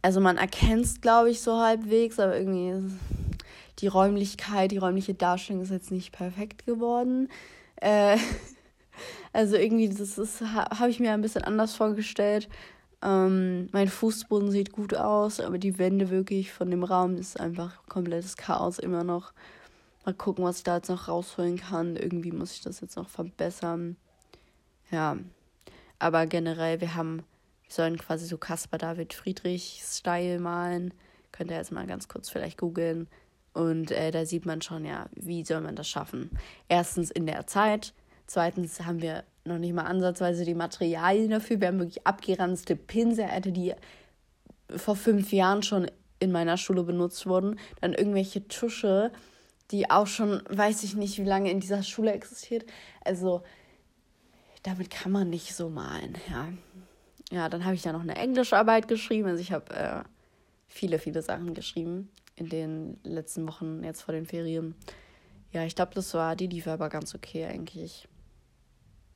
also 0.05 0.21
man 0.21 0.37
erkennt 0.37 0.85
es, 0.85 1.01
glaube 1.01 1.31
ich, 1.31 1.41
so 1.41 1.61
halbwegs, 1.61 2.21
aber 2.21 2.37
irgendwie 2.37 2.95
die 3.79 3.87
Räumlichkeit, 3.87 4.71
die 4.71 4.77
räumliche 4.77 5.15
Darstellung 5.15 5.63
ist 5.63 5.71
jetzt 5.71 5.91
nicht 5.91 6.13
perfekt 6.13 6.67
geworden. 6.67 7.31
Äh, 7.77 8.19
also 9.33 9.57
irgendwie, 9.57 9.89
das 9.89 10.19
ist, 10.19 10.43
habe 10.43 10.91
ich 10.91 11.01
mir 11.01 11.15
ein 11.15 11.23
bisschen 11.23 11.45
anders 11.45 11.75
vorgestellt. 11.75 12.51
Ähm, 13.01 13.71
mein 13.73 13.89
Fußboden 13.89 14.51
sieht 14.51 14.73
gut 14.73 14.95
aus, 14.95 15.41
aber 15.41 15.57
die 15.57 15.79
Wände 15.79 16.11
wirklich 16.11 16.53
von 16.53 16.71
dem 16.71 16.85
Raum 16.85 17.17
ist 17.17 17.41
einfach 17.41 17.79
komplettes 17.89 18.37
Chaos 18.37 18.79
immer 18.79 19.05
noch. 19.05 19.33
Mal 20.05 20.13
gucken, 20.13 20.45
was 20.45 20.59
ich 20.59 20.65
da 20.65 20.77
jetzt 20.77 20.91
noch 20.91 21.09
rausholen 21.09 21.57
kann. 21.57 21.97
Irgendwie 21.97 22.33
muss 22.33 22.53
ich 22.53 22.61
das 22.61 22.83
jetzt 22.83 22.97
noch 22.97 23.09
verbessern. 23.09 23.97
Ja, 24.91 25.17
aber 25.99 26.27
generell, 26.27 26.83
wir 26.83 26.95
haben 26.95 27.23
sollen 27.75 27.99
quasi 27.99 28.27
so 28.27 28.39
Caspar 28.39 28.79
David 28.79 29.15
Friedrich-Style 29.15 30.39
malen. 30.39 30.95
Könnt 31.33 31.51
ihr 31.51 31.57
jetzt 31.57 31.73
mal 31.73 31.87
ganz 31.87 32.09
kurz 32.09 32.31
vielleicht 32.31 32.59
googeln. 32.59 33.09
Und 33.53 33.91
äh, 33.91 34.11
da 34.11 34.27
sieht 34.27 34.47
man 34.47 34.63
schon, 34.63 34.85
ja, 34.85 35.07
wie 35.15 35.45
soll 35.45 35.61
man 35.61 35.77
das 35.77 35.89
schaffen? 35.89 36.31
Erstens 36.69 37.11
in 37.11 37.27
der 37.27 37.47
Zeit. 37.47 37.93
Zweitens 38.27 38.81
haben 38.81 39.03
wir 39.03 39.25
noch 39.45 39.59
nicht 39.59 39.75
mal 39.75 39.85
ansatzweise 39.85 40.45
die 40.45 40.55
Materialien 40.55 41.31
dafür. 41.31 41.61
Wir 41.61 41.69
haben 41.69 41.79
wirklich 41.79 42.07
abgeranzte 42.07 42.77
Pinsel, 42.77 43.29
die 43.47 43.75
vor 44.75 44.97
fünf 44.97 45.33
Jahren 45.33 45.63
schon 45.63 45.91
in 46.21 46.33
meiner 46.33 46.57
Schule 46.57 46.85
benutzt 46.85 47.27
wurden. 47.27 47.59
Dann 47.81 47.93
irgendwelche 47.93 48.49
Tusche, 48.49 49.13
die 49.71 49.91
auch 49.91 50.07
schon, 50.07 50.43
weiß 50.49 50.83
ich 50.85 50.95
nicht, 50.95 51.19
wie 51.19 51.25
lange 51.25 51.51
in 51.51 51.61
dieser 51.61 51.83
Schule 51.83 52.13
existiert. 52.13 52.65
Also, 53.05 53.43
damit 54.63 54.91
kann 54.91 55.13
man 55.13 55.29
nicht 55.29 55.55
so 55.55 55.69
malen, 55.69 56.15
ja 56.31 56.49
ja, 57.35 57.49
dann 57.49 57.65
habe 57.65 57.75
ich 57.75 57.83
ja 57.83 57.93
noch 57.93 58.03
eine 58.03 58.15
Englischarbeit 58.15 58.87
geschrieben. 58.87 59.29
Also 59.29 59.41
ich 59.41 59.51
habe 59.51 59.75
äh, 59.75 60.05
viele, 60.69 61.01
viele 61.01 61.21
Sachen 61.21 61.53
geschrieben 61.53 62.09
in 62.37 62.49
den 62.49 63.01
letzten 63.03 63.47
Wochen 63.49 63.83
jetzt 63.83 64.03
vor 64.03 64.15
den 64.15 64.25
Ferien. 64.25 64.77
Ja, 65.51 65.65
ich 65.65 65.75
glaube, 65.75 65.95
das 65.97 66.15
war, 66.15 66.37
die 66.37 66.47
lief 66.47 66.69
aber 66.69 66.89
ganz 66.89 67.13
okay 67.13 67.47
eigentlich. 67.47 68.07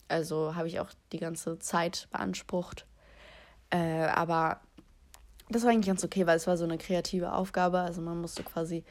Also 0.08 0.56
habe 0.56 0.66
ich 0.66 0.80
auch 0.80 0.90
die 1.12 1.20
ganze 1.20 1.60
Zeit 1.60 2.08
beansprucht. 2.10 2.86
Äh, 3.70 4.06
aber 4.06 4.62
das 5.48 5.62
war 5.62 5.70
eigentlich 5.70 5.86
ganz 5.86 6.02
okay, 6.02 6.26
weil 6.26 6.38
es 6.38 6.48
war 6.48 6.56
so 6.56 6.64
eine 6.64 6.76
kreative 6.78 7.32
Aufgabe. 7.32 7.78
Also 7.78 8.02
man 8.02 8.20
musste 8.20 8.42
quasi 8.42 8.82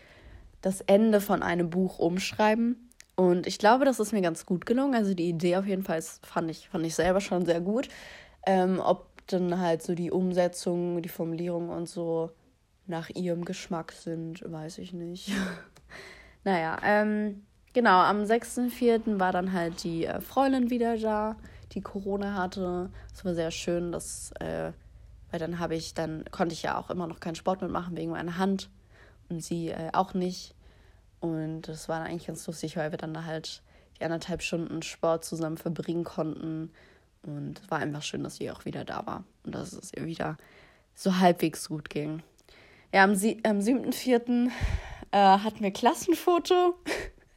das 0.61 0.79
Ende 0.79 1.19
von 1.19 1.43
einem 1.43 1.69
Buch 1.69 1.99
umschreiben. 1.99 2.89
Und 3.17 3.45
ich 3.45 3.59
glaube, 3.59 3.83
das 3.83 3.99
ist 3.99 4.13
mir 4.13 4.21
ganz 4.21 4.45
gut 4.45 4.65
gelungen. 4.65 4.95
Also 4.95 5.13
die 5.13 5.27
Idee 5.27 5.57
auf 5.57 5.65
jeden 5.65 5.83
Fall 5.83 6.01
fand 6.01 6.49
ich, 6.49 6.69
fand 6.69 6.85
ich 6.85 6.95
selber 6.95 7.19
schon 7.19 7.45
sehr 7.45 7.59
gut. 7.59 7.89
Ähm, 8.45 8.79
ob 8.79 9.06
dann 9.27 9.59
halt 9.59 9.83
so 9.83 9.95
die 9.95 10.11
Umsetzung, 10.11 11.01
die 11.01 11.09
Formulierung 11.09 11.69
und 11.69 11.87
so 11.87 12.31
nach 12.85 13.09
ihrem 13.09 13.45
Geschmack 13.45 13.91
sind, 13.91 14.49
weiß 14.49 14.77
ich 14.77 14.93
nicht. 14.93 15.31
naja, 16.43 16.77
ähm, 16.83 17.43
genau, 17.73 17.99
am 17.99 18.23
6.4. 18.23 19.19
war 19.19 19.31
dann 19.31 19.53
halt 19.53 19.83
die 19.83 20.05
äh, 20.05 20.21
Freundin 20.21 20.69
wieder 20.69 20.97
da, 20.97 21.35
die 21.73 21.81
Corona 21.81 22.33
hatte. 22.33 22.89
Es 23.13 23.25
war 23.25 23.35
sehr 23.35 23.51
schön, 23.51 23.91
dass, 23.91 24.31
äh, 24.39 24.71
weil 25.31 25.39
dann 25.39 25.59
habe 25.59 25.75
ich, 25.75 25.93
dann 25.93 26.23
konnte 26.31 26.53
ich 26.53 26.63
ja 26.63 26.77
auch 26.77 26.89
immer 26.89 27.07
noch 27.07 27.19
keinen 27.19 27.35
Sport 27.35 27.61
mitmachen 27.61 27.97
wegen 27.97 28.11
meiner 28.11 28.37
Hand 28.37 28.69
und 29.29 29.43
sie 29.43 29.69
äh, 29.69 29.89
auch 29.93 30.13
nicht. 30.13 30.55
Und 31.19 31.63
das 31.63 31.89
war 31.89 31.99
dann 31.99 32.07
eigentlich 32.07 32.27
ganz 32.27 32.45
lustig, 32.47 32.77
weil 32.77 32.91
wir 32.91 32.97
dann 32.97 33.25
halt 33.25 33.63
die 33.99 34.05
anderthalb 34.05 34.41
Stunden 34.41 34.81
Sport 34.81 35.25
zusammen 35.25 35.57
verbringen 35.57 36.03
konnten. 36.03 36.71
Und 37.23 37.59
es 37.59 37.71
war 37.71 37.79
einfach 37.79 38.03
schön, 38.03 38.23
dass 38.23 38.37
sie 38.37 38.51
auch 38.51 38.65
wieder 38.65 38.85
da 38.85 39.05
war 39.05 39.23
und 39.43 39.53
dass 39.55 39.73
es 39.73 39.93
ihr 39.93 40.05
wieder 40.05 40.37
so 40.95 41.19
halbwegs 41.19 41.67
gut 41.69 41.89
ging. 41.89 42.23
Ja, 42.93 43.03
am, 43.03 43.15
Sie 43.15 43.39
am 43.43 43.59
7.4. 43.59 44.49
Äh, 45.11 45.17
hatten 45.17 45.61
wir 45.61 45.71
Klassenfoto. 45.71 46.75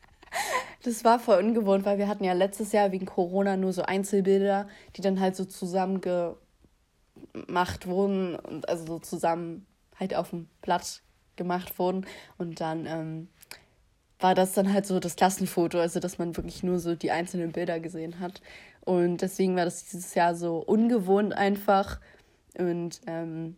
das 0.83 1.05
war 1.05 1.19
voll 1.19 1.43
ungewohnt, 1.43 1.85
weil 1.85 1.99
wir 1.99 2.09
hatten 2.09 2.25
ja 2.25 2.33
letztes 2.33 2.73
Jahr 2.73 2.93
wegen 2.93 3.07
Corona 3.07 3.57
nur 3.57 3.73
so 3.73 3.83
Einzelbilder, 3.83 4.69
die 4.97 5.03
dann 5.03 5.21
halt 5.21 5.37
so 5.37 5.45
zusammen 5.45 6.01
gemacht 6.01 7.87
wurden 7.87 8.37
und 8.37 8.69
also 8.69 8.87
so 8.87 8.99
zusammen 8.99 9.67
halt 9.99 10.15
auf 10.15 10.31
dem 10.31 10.49
Blatt 10.63 11.03
gemacht 11.37 11.79
wurden. 11.79 12.07
Und 12.39 12.61
dann 12.61 12.87
ähm, 12.87 13.29
war 14.21 14.35
das 14.35 14.53
dann 14.53 14.73
halt 14.73 14.87
so 14.87 15.01
das 15.01 15.17
Klassenfoto, 15.17 15.79
also 15.79 16.01
dass 16.01 16.19
man 16.19 16.37
wirklich 16.37 16.63
nur 16.63 16.79
so 16.79 16.95
die 16.95 17.11
einzelnen 17.11 17.53
Bilder 17.53 17.81
gesehen 17.81 18.21
hat. 18.21 18.41
Und 18.83 19.23
deswegen 19.23 19.57
war 19.57 19.65
das 19.65 19.87
dieses 19.87 20.15
Jahr 20.15 20.35
so 20.35 20.59
ungewohnt 20.59 21.33
einfach. 21.33 22.01
Und 22.59 23.01
ähm, 23.07 23.57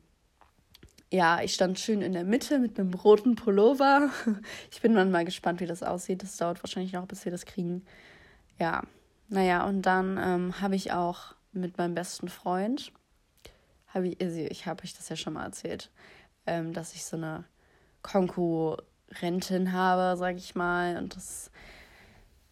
ja, 1.11 1.42
ich 1.42 1.52
stand 1.54 1.78
schön 1.78 2.00
in 2.00 2.12
der 2.12 2.25
Mitte 2.25 2.59
mit 2.59 2.78
einem 2.78 2.95
roten 2.95 3.35
Pullover. 3.35 4.11
Ich 4.71 4.81
bin 4.81 4.95
dann 4.95 5.11
mal 5.11 5.25
gespannt, 5.25 5.61
wie 5.61 5.66
das 5.66 5.83
aussieht. 5.83 6.23
Das 6.23 6.37
dauert 6.37 6.62
wahrscheinlich 6.62 6.92
noch, 6.92 7.07
bis 7.07 7.25
wir 7.25 7.33
das 7.33 7.45
kriegen. 7.45 7.85
Ja, 8.59 8.83
naja, 9.28 9.64
und 9.66 9.83
dann 9.83 10.19
ähm, 10.23 10.61
habe 10.61 10.76
ich 10.76 10.92
auch 10.92 11.35
mit 11.52 11.78
meinem 11.78 11.95
besten 11.95 12.28
Freund, 12.28 12.92
habe 13.88 14.09
ich, 14.09 14.21
also 14.21 14.38
ich 14.38 14.66
habe 14.66 14.83
euch 14.85 14.95
das 14.95 15.09
ja 15.09 15.16
schon 15.16 15.35
mal 15.35 15.45
erzählt, 15.45 15.90
ähm, 16.47 16.73
dass 16.73 16.95
ich 16.95 17.04
so 17.04 17.16
eine 17.16 17.45
Konkurrentin 19.12 19.73
habe, 19.73 20.16
sag 20.16 20.37
ich 20.37 20.54
mal, 20.54 20.97
und 20.97 21.16
das 21.16 21.50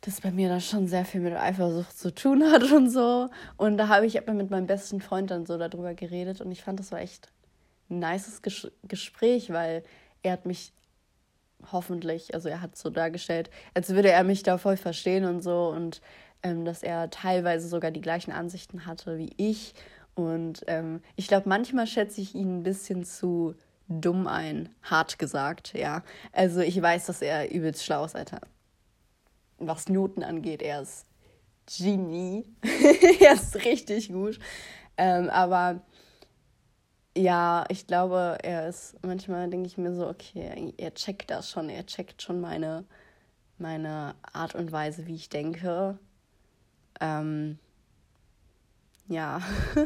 das 0.02 0.23
bei 0.23 0.31
mir 0.31 0.49
dann 0.49 0.62
schon 0.62 0.87
sehr 0.87 1.05
viel 1.05 1.21
mit 1.21 1.35
Eifersucht 1.35 1.99
zu 1.99 2.14
tun 2.14 2.43
hat 2.50 2.62
und 2.73 2.88
so. 2.88 3.29
Und 3.59 3.76
da 3.76 3.88
habe 3.88 4.07
ich 4.07 4.17
aber 4.19 4.33
mit 4.33 4.50
meinem 4.50 4.67
besten 4.67 5.02
Freund 5.02 5.31
dann 5.31 5.45
so 5.45 5.59
darüber 5.59 5.93
geredet 5.93 6.40
und 6.40 6.50
ich 6.50 6.62
fand, 6.62 6.81
das 6.81 6.90
war 6.90 7.00
echt 7.00 7.29
ein 7.90 7.99
nices 7.99 8.40
Ges 8.40 8.73
Gespräch, 8.88 9.50
weil 9.52 9.83
er 10.23 10.33
hat 10.33 10.47
mich 10.47 10.73
hoffentlich, 11.71 12.33
also 12.33 12.49
er 12.49 12.62
hat 12.62 12.76
so 12.76 12.88
dargestellt, 12.88 13.50
als 13.75 13.90
würde 13.90 14.11
er 14.11 14.25
mich 14.25 14.43
da 14.43 14.57
voll 14.57 14.79
verstehen 14.79 15.26
und 15.26 15.43
so 15.43 15.69
und 15.69 16.00
ähm, 16.43 16.64
dass 16.64 16.83
er 16.83 17.11
teilweise 17.11 17.69
sogar 17.69 17.90
die 17.90 18.00
gleichen 18.00 18.33
Ansichten 18.33 18.87
hatte 18.87 19.19
wie 19.19 19.35
ich. 19.37 19.75
Und 20.14 20.64
ähm, 20.67 21.02
ich 21.17 21.29
glaube, 21.29 21.47
manchmal 21.47 21.87
schätze 21.87 22.23
ich 22.23 22.35
ihn 22.35 22.61
ein 22.61 22.62
bisschen 22.62 23.05
zu 23.05 23.55
dumm 23.91 24.27
ein, 24.27 24.69
hart 24.83 25.19
gesagt, 25.19 25.75
ja. 25.75 26.03
Also 26.33 26.61
ich 26.61 26.81
weiß, 26.81 27.07
dass 27.07 27.21
er 27.21 27.51
übelst 27.53 27.85
schlau 27.85 28.05
ist, 28.05 28.15
Alter. 28.15 28.41
Was 29.59 29.89
Noten 29.89 30.23
angeht, 30.23 30.63
er 30.63 30.83
ist 30.83 31.07
Genie. 31.67 32.45
er 33.21 33.35
ist 33.35 33.57
richtig 33.57 34.09
gut. 34.09 34.39
Ähm, 34.97 35.29
aber 35.29 35.83
ja, 37.17 37.65
ich 37.69 37.87
glaube, 37.87 38.39
er 38.43 38.69
ist, 38.69 38.97
manchmal 39.03 39.51
denke 39.51 39.67
ich 39.67 39.77
mir 39.77 39.95
so, 39.95 40.09
okay, 40.09 40.73
er 40.77 40.95
checkt 40.95 41.31
das 41.31 41.51
schon, 41.51 41.69
er 41.69 41.85
checkt 41.85 42.23
schon 42.23 42.41
meine, 42.41 42.85
meine 43.59 44.15
Art 44.33 44.55
und 44.55 44.71
Weise, 44.73 45.07
wie 45.07 45.17
ich 45.17 45.29
denke. 45.29 45.99
Ähm, 47.01 47.59
ja. 49.09 49.43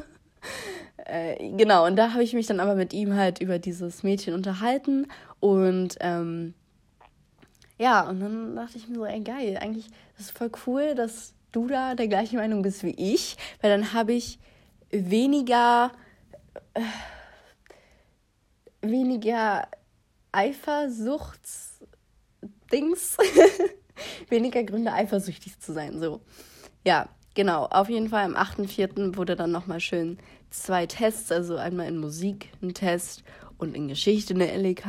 äh, 0.96 1.50
genau, 1.56 1.86
und 1.86 1.96
da 1.96 2.12
habe 2.12 2.22
ich 2.22 2.34
mich 2.34 2.46
dann 2.46 2.60
aber 2.60 2.74
mit 2.74 2.92
ihm 2.92 3.14
halt 3.14 3.40
über 3.40 3.58
dieses 3.58 4.02
Mädchen 4.02 4.34
unterhalten 4.34 5.06
und 5.40 5.96
ähm, 6.00 6.54
ja, 7.78 8.08
und 8.08 8.20
dann 8.20 8.56
dachte 8.56 8.78
ich 8.78 8.88
mir 8.88 8.94
so, 8.94 9.04
ey 9.04 9.20
geil, 9.20 9.58
eigentlich 9.60 9.88
ist 10.18 10.36
voll 10.36 10.50
cool, 10.66 10.94
dass 10.94 11.34
du 11.52 11.66
da 11.66 11.94
der 11.94 12.08
gleichen 12.08 12.36
Meinung 12.36 12.62
bist 12.62 12.82
wie 12.84 12.94
ich, 12.96 13.36
weil 13.60 13.70
dann 13.70 13.92
habe 13.92 14.12
ich 14.12 14.38
weniger 14.90 15.90
äh, 16.74 16.80
weniger 18.90 19.68
Eifersuchtsdings, 20.32 23.16
weniger 24.28 24.64
Gründe 24.64 24.92
eifersüchtig 24.92 25.60
zu 25.60 25.72
sein. 25.72 26.00
So, 26.00 26.20
ja, 26.84 27.08
genau. 27.34 27.66
Auf 27.66 27.88
jeden 27.88 28.08
Fall 28.08 28.24
am 28.24 28.36
8.4. 28.36 29.16
wurde 29.16 29.36
dann 29.36 29.52
nochmal 29.52 29.80
schön 29.80 30.18
zwei 30.62 30.86
Tests, 30.86 31.32
also 31.32 31.56
einmal 31.56 31.88
in 31.88 31.98
Musik 31.98 32.50
ein 32.62 32.74
Test 32.74 33.24
und 33.58 33.76
in 33.76 33.88
Geschichte 33.88 34.34
eine 34.34 34.56
LEK. 34.56 34.86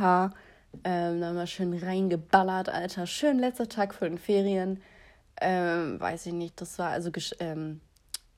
Ähm, 0.84 1.20
dann 1.20 1.34
mal 1.34 1.46
schön 1.46 1.72
reingeballert, 1.72 2.68
Alter. 2.68 3.06
Schön 3.06 3.38
letzter 3.38 3.68
Tag 3.68 3.94
für 3.94 4.08
den 4.08 4.18
Ferien. 4.18 4.82
Ähm, 5.40 5.98
weiß 6.00 6.26
ich 6.26 6.32
nicht, 6.32 6.60
das 6.60 6.78
war 6.78 6.90
also 6.90 7.10
ähm, 7.40 7.80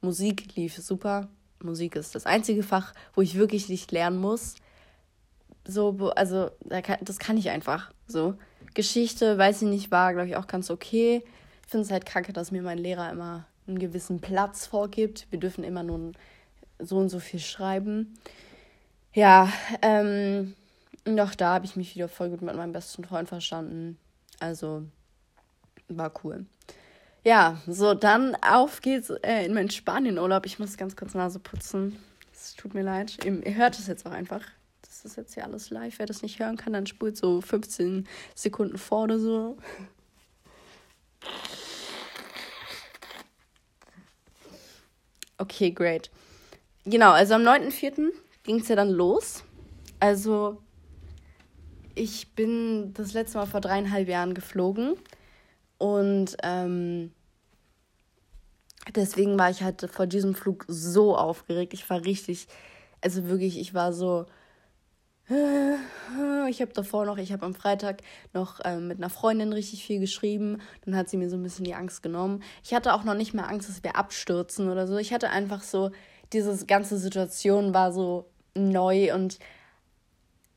Musik 0.00 0.54
lief 0.56 0.76
super. 0.76 1.28
Musik 1.62 1.96
ist 1.96 2.14
das 2.14 2.26
einzige 2.26 2.62
Fach, 2.62 2.94
wo 3.14 3.22
ich 3.22 3.34
wirklich 3.36 3.68
nicht 3.68 3.90
lernen 3.90 4.18
muss 4.18 4.56
so, 5.68 6.10
also 6.16 6.50
das 7.00 7.18
kann 7.18 7.36
ich 7.36 7.50
einfach 7.50 7.92
so. 8.06 8.34
Geschichte, 8.74 9.38
weiß 9.38 9.62
ich 9.62 9.68
nicht, 9.68 9.90
war, 9.90 10.12
glaube 10.14 10.28
ich, 10.28 10.36
auch 10.36 10.46
ganz 10.46 10.70
okay. 10.70 11.22
Ich 11.64 11.70
finde 11.70 11.84
es 11.84 11.92
halt 11.92 12.06
kacke, 12.06 12.32
dass 12.32 12.50
mir 12.50 12.62
mein 12.62 12.78
Lehrer 12.78 13.10
immer 13.10 13.46
einen 13.66 13.78
gewissen 13.78 14.20
Platz 14.20 14.66
vorgibt. 14.66 15.26
Wir 15.30 15.38
dürfen 15.38 15.64
immer 15.64 15.82
nur 15.82 16.12
so 16.78 16.96
und 16.98 17.08
so 17.08 17.18
viel 17.20 17.40
schreiben. 17.40 18.18
Ja, 19.12 19.52
ähm, 19.82 20.54
doch 21.04 21.34
da 21.34 21.54
habe 21.54 21.64
ich 21.64 21.76
mich 21.76 21.94
wieder 21.94 22.08
voll 22.08 22.30
gut 22.30 22.42
mit 22.42 22.54
meinem 22.54 22.72
besten 22.72 23.04
Freund 23.04 23.28
verstanden. 23.28 23.98
Also 24.40 24.84
war 25.88 26.12
cool. 26.24 26.46
Ja, 27.24 27.60
so 27.66 27.94
dann 27.94 28.36
auf 28.36 28.80
geht's 28.80 29.10
äh, 29.10 29.44
in 29.44 29.54
meinen 29.54 29.70
Spanienurlaub. 29.70 30.46
Ich 30.46 30.58
muss 30.58 30.76
ganz 30.76 30.96
kurz 30.96 31.14
Nase 31.14 31.38
putzen. 31.38 31.98
Es 32.32 32.54
tut 32.54 32.74
mir 32.74 32.82
leid. 32.82 33.24
Ihr 33.24 33.54
hört 33.54 33.78
es 33.78 33.86
jetzt 33.86 34.06
auch 34.06 34.12
einfach 34.12 34.42
das 34.98 35.12
ist 35.12 35.16
jetzt 35.16 35.36
ja 35.36 35.44
alles 35.44 35.70
live. 35.70 35.98
Wer 35.98 36.06
das 36.06 36.22
nicht 36.22 36.40
hören 36.40 36.56
kann, 36.56 36.72
dann 36.72 36.86
spult 36.86 37.16
so 37.16 37.40
15 37.40 38.08
Sekunden 38.34 38.78
vor 38.78 39.04
oder 39.04 39.20
so. 39.20 39.56
Okay, 45.36 45.70
great. 45.70 46.10
Genau, 46.88 47.10
also 47.10 47.34
am 47.34 47.42
9.4. 47.42 48.12
ging 48.44 48.60
es 48.60 48.68
ja 48.68 48.76
dann 48.76 48.88
los. 48.88 49.44
Also, 50.00 50.62
ich 51.94 52.34
bin 52.34 52.94
das 52.94 53.12
letzte 53.12 53.36
Mal 53.36 53.44
vor 53.44 53.60
dreieinhalb 53.60 54.08
Jahren 54.08 54.32
geflogen. 54.32 54.94
Und 55.76 56.38
ähm, 56.42 57.12
deswegen 58.94 59.38
war 59.38 59.50
ich 59.50 59.62
halt 59.62 59.86
vor 59.90 60.06
diesem 60.06 60.34
Flug 60.34 60.64
so 60.66 61.14
aufgeregt. 61.14 61.74
Ich 61.74 61.90
war 61.90 62.06
richtig, 62.06 62.48
also 63.02 63.28
wirklich, 63.28 63.58
ich 63.58 63.74
war 63.74 63.92
so, 63.92 64.24
ich 66.48 66.62
habe 66.62 66.72
davor 66.72 67.04
noch, 67.04 67.18
ich 67.18 67.32
habe 67.32 67.44
am 67.44 67.54
Freitag 67.54 68.00
noch 68.32 68.60
ähm, 68.64 68.88
mit 68.88 68.96
einer 68.96 69.10
Freundin 69.10 69.52
richtig 69.52 69.84
viel 69.84 70.00
geschrieben. 70.00 70.62
Dann 70.86 70.96
hat 70.96 71.10
sie 71.10 71.18
mir 71.18 71.28
so 71.28 71.36
ein 71.36 71.42
bisschen 71.42 71.66
die 71.66 71.74
Angst 71.74 72.02
genommen. 72.02 72.42
Ich 72.64 72.72
hatte 72.72 72.94
auch 72.94 73.04
noch 73.04 73.12
nicht 73.12 73.34
mehr 73.34 73.46
Angst, 73.46 73.68
dass 73.68 73.84
wir 73.84 73.96
abstürzen 73.96 74.70
oder 74.70 74.86
so. 74.86 74.96
Ich 74.96 75.12
hatte 75.12 75.28
einfach 75.28 75.62
so, 75.62 75.90
diese 76.32 76.66
ganze 76.66 76.98
Situation 76.98 77.74
war 77.74 77.92
so 77.92 78.26
neu 78.54 79.14
und 79.14 79.38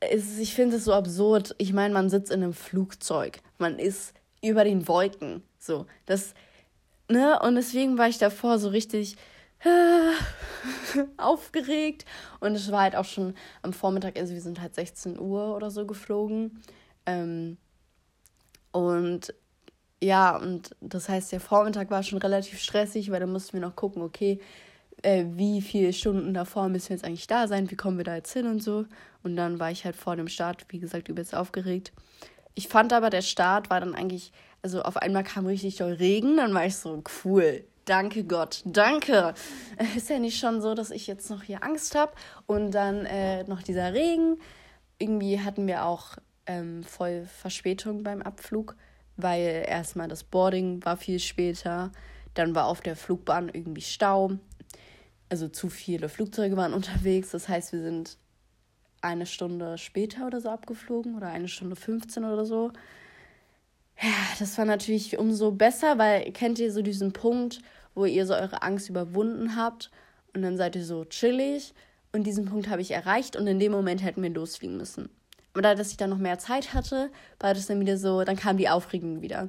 es, 0.00 0.38
ich 0.38 0.54
finde 0.54 0.76
es 0.76 0.84
so 0.84 0.92
absurd. 0.92 1.54
Ich 1.58 1.72
meine, 1.72 1.94
man 1.94 2.10
sitzt 2.10 2.30
in 2.30 2.42
einem 2.42 2.54
Flugzeug. 2.54 3.40
Man 3.58 3.78
ist 3.78 4.14
über 4.42 4.64
den 4.64 4.88
Wolken. 4.88 5.42
So, 5.58 5.86
das, 6.06 6.34
ne? 7.08 7.38
Und 7.40 7.54
deswegen 7.54 7.98
war 7.98 8.08
ich 8.08 8.18
davor 8.18 8.58
so 8.58 8.68
richtig 8.68 9.16
aufgeregt. 11.16 12.04
Und 12.40 12.54
es 12.54 12.70
war 12.72 12.82
halt 12.82 12.96
auch 12.96 13.04
schon 13.04 13.34
am 13.62 13.72
Vormittag, 13.72 14.18
also 14.18 14.34
wir 14.34 14.40
sind 14.40 14.60
halt 14.60 14.74
16 14.74 15.18
Uhr 15.18 15.54
oder 15.54 15.70
so 15.70 15.86
geflogen. 15.86 16.62
Ähm, 17.06 17.56
und 18.72 19.34
ja, 20.02 20.36
und 20.36 20.74
das 20.80 21.08
heißt, 21.08 21.30
der 21.30 21.40
Vormittag 21.40 21.90
war 21.90 22.02
schon 22.02 22.18
relativ 22.18 22.58
stressig, 22.58 23.10
weil 23.12 23.20
da 23.20 23.26
mussten 23.26 23.52
wir 23.52 23.60
noch 23.60 23.76
gucken, 23.76 24.02
okay, 24.02 24.40
äh, 25.02 25.24
wie 25.32 25.60
viele 25.60 25.92
Stunden 25.92 26.34
davor 26.34 26.68
müssen 26.68 26.90
wir 26.90 26.96
jetzt 26.96 27.04
eigentlich 27.04 27.26
da 27.26 27.48
sein, 27.48 27.70
wie 27.70 27.76
kommen 27.76 27.98
wir 27.98 28.04
da 28.04 28.14
jetzt 28.14 28.32
hin 28.32 28.46
und 28.46 28.62
so. 28.62 28.86
Und 29.22 29.36
dann 29.36 29.60
war 29.60 29.70
ich 29.70 29.84
halt 29.84 29.96
vor 29.96 30.16
dem 30.16 30.28
Start, 30.28 30.64
wie 30.68 30.78
gesagt, 30.78 31.08
übelst 31.08 31.34
aufgeregt. 31.34 31.92
Ich 32.54 32.68
fand 32.68 32.92
aber, 32.92 33.10
der 33.10 33.22
Start 33.22 33.70
war 33.70 33.80
dann 33.80 33.94
eigentlich, 33.94 34.32
also 34.62 34.82
auf 34.82 34.96
einmal 34.96 35.24
kam 35.24 35.46
richtig 35.46 35.76
doll 35.76 35.92
Regen, 35.92 36.36
dann 36.36 36.54
war 36.54 36.66
ich 36.66 36.76
so, 36.76 37.02
cool, 37.24 37.64
danke 37.84 38.24
Gott, 38.24 38.62
danke. 38.64 39.34
Ist 39.96 40.10
ja 40.10 40.18
nicht 40.18 40.38
schon 40.38 40.60
so, 40.60 40.74
dass 40.74 40.90
ich 40.90 41.06
jetzt 41.06 41.30
noch 41.30 41.42
hier 41.42 41.64
Angst 41.64 41.94
habe 41.94 42.12
und 42.46 42.72
dann 42.72 43.06
äh, 43.06 43.44
noch 43.44 43.62
dieser 43.62 43.92
Regen. 43.94 44.38
Irgendwie 44.98 45.40
hatten 45.40 45.66
wir 45.66 45.84
auch 45.84 46.16
ähm, 46.46 46.82
voll 46.84 47.24
Verspätung 47.24 48.02
beim 48.02 48.22
Abflug, 48.22 48.76
weil 49.16 49.64
erstmal 49.66 50.08
das 50.08 50.24
Boarding 50.24 50.84
war 50.84 50.96
viel 50.96 51.18
später, 51.18 51.90
dann 52.34 52.54
war 52.54 52.66
auf 52.66 52.80
der 52.80 52.96
Flugbahn 52.96 53.50
irgendwie 53.52 53.82
Stau. 53.82 54.32
Also 55.32 55.48
zu 55.48 55.70
viele 55.70 56.10
Flugzeuge 56.10 56.58
waren 56.58 56.74
unterwegs. 56.80 57.30
Das 57.30 57.48
heißt, 57.48 57.72
wir 57.72 57.80
sind 57.80 58.18
eine 59.00 59.24
Stunde 59.24 59.78
später 59.78 60.26
oder 60.26 60.42
so 60.42 60.50
abgeflogen 60.50 61.16
oder 61.16 61.28
eine 61.28 61.48
Stunde 61.48 61.74
15 61.74 62.22
oder 62.26 62.44
so. 62.44 62.70
Ja, 63.98 64.12
das 64.38 64.58
war 64.58 64.66
natürlich 64.66 65.16
umso 65.16 65.50
besser, 65.50 65.96
weil 65.96 66.30
kennt 66.32 66.58
ihr 66.58 66.70
so 66.70 66.82
diesen 66.82 67.14
Punkt, 67.14 67.60
wo 67.94 68.04
ihr 68.04 68.26
so 68.26 68.34
eure 68.34 68.62
Angst 68.62 68.90
überwunden 68.90 69.56
habt 69.56 69.90
und 70.34 70.42
dann 70.42 70.58
seid 70.58 70.76
ihr 70.76 70.84
so 70.84 71.06
chillig 71.06 71.72
und 72.12 72.24
diesen 72.24 72.44
Punkt 72.44 72.68
habe 72.68 72.82
ich 72.82 72.90
erreicht 72.90 73.34
und 73.34 73.46
in 73.46 73.58
dem 73.58 73.72
Moment 73.72 74.02
hätten 74.02 74.22
wir 74.22 74.28
losfliegen 74.28 74.76
müssen. 74.76 75.08
Aber 75.54 75.62
da, 75.62 75.74
dass 75.74 75.92
ich 75.92 75.96
dann 75.96 76.10
noch 76.10 76.18
mehr 76.18 76.38
Zeit 76.38 76.74
hatte, 76.74 77.10
war 77.40 77.54
das 77.54 77.66
dann 77.66 77.80
wieder 77.80 77.96
so, 77.96 78.22
dann 78.24 78.36
kam 78.36 78.58
die 78.58 78.68
Aufregung 78.68 79.22
wieder. 79.22 79.48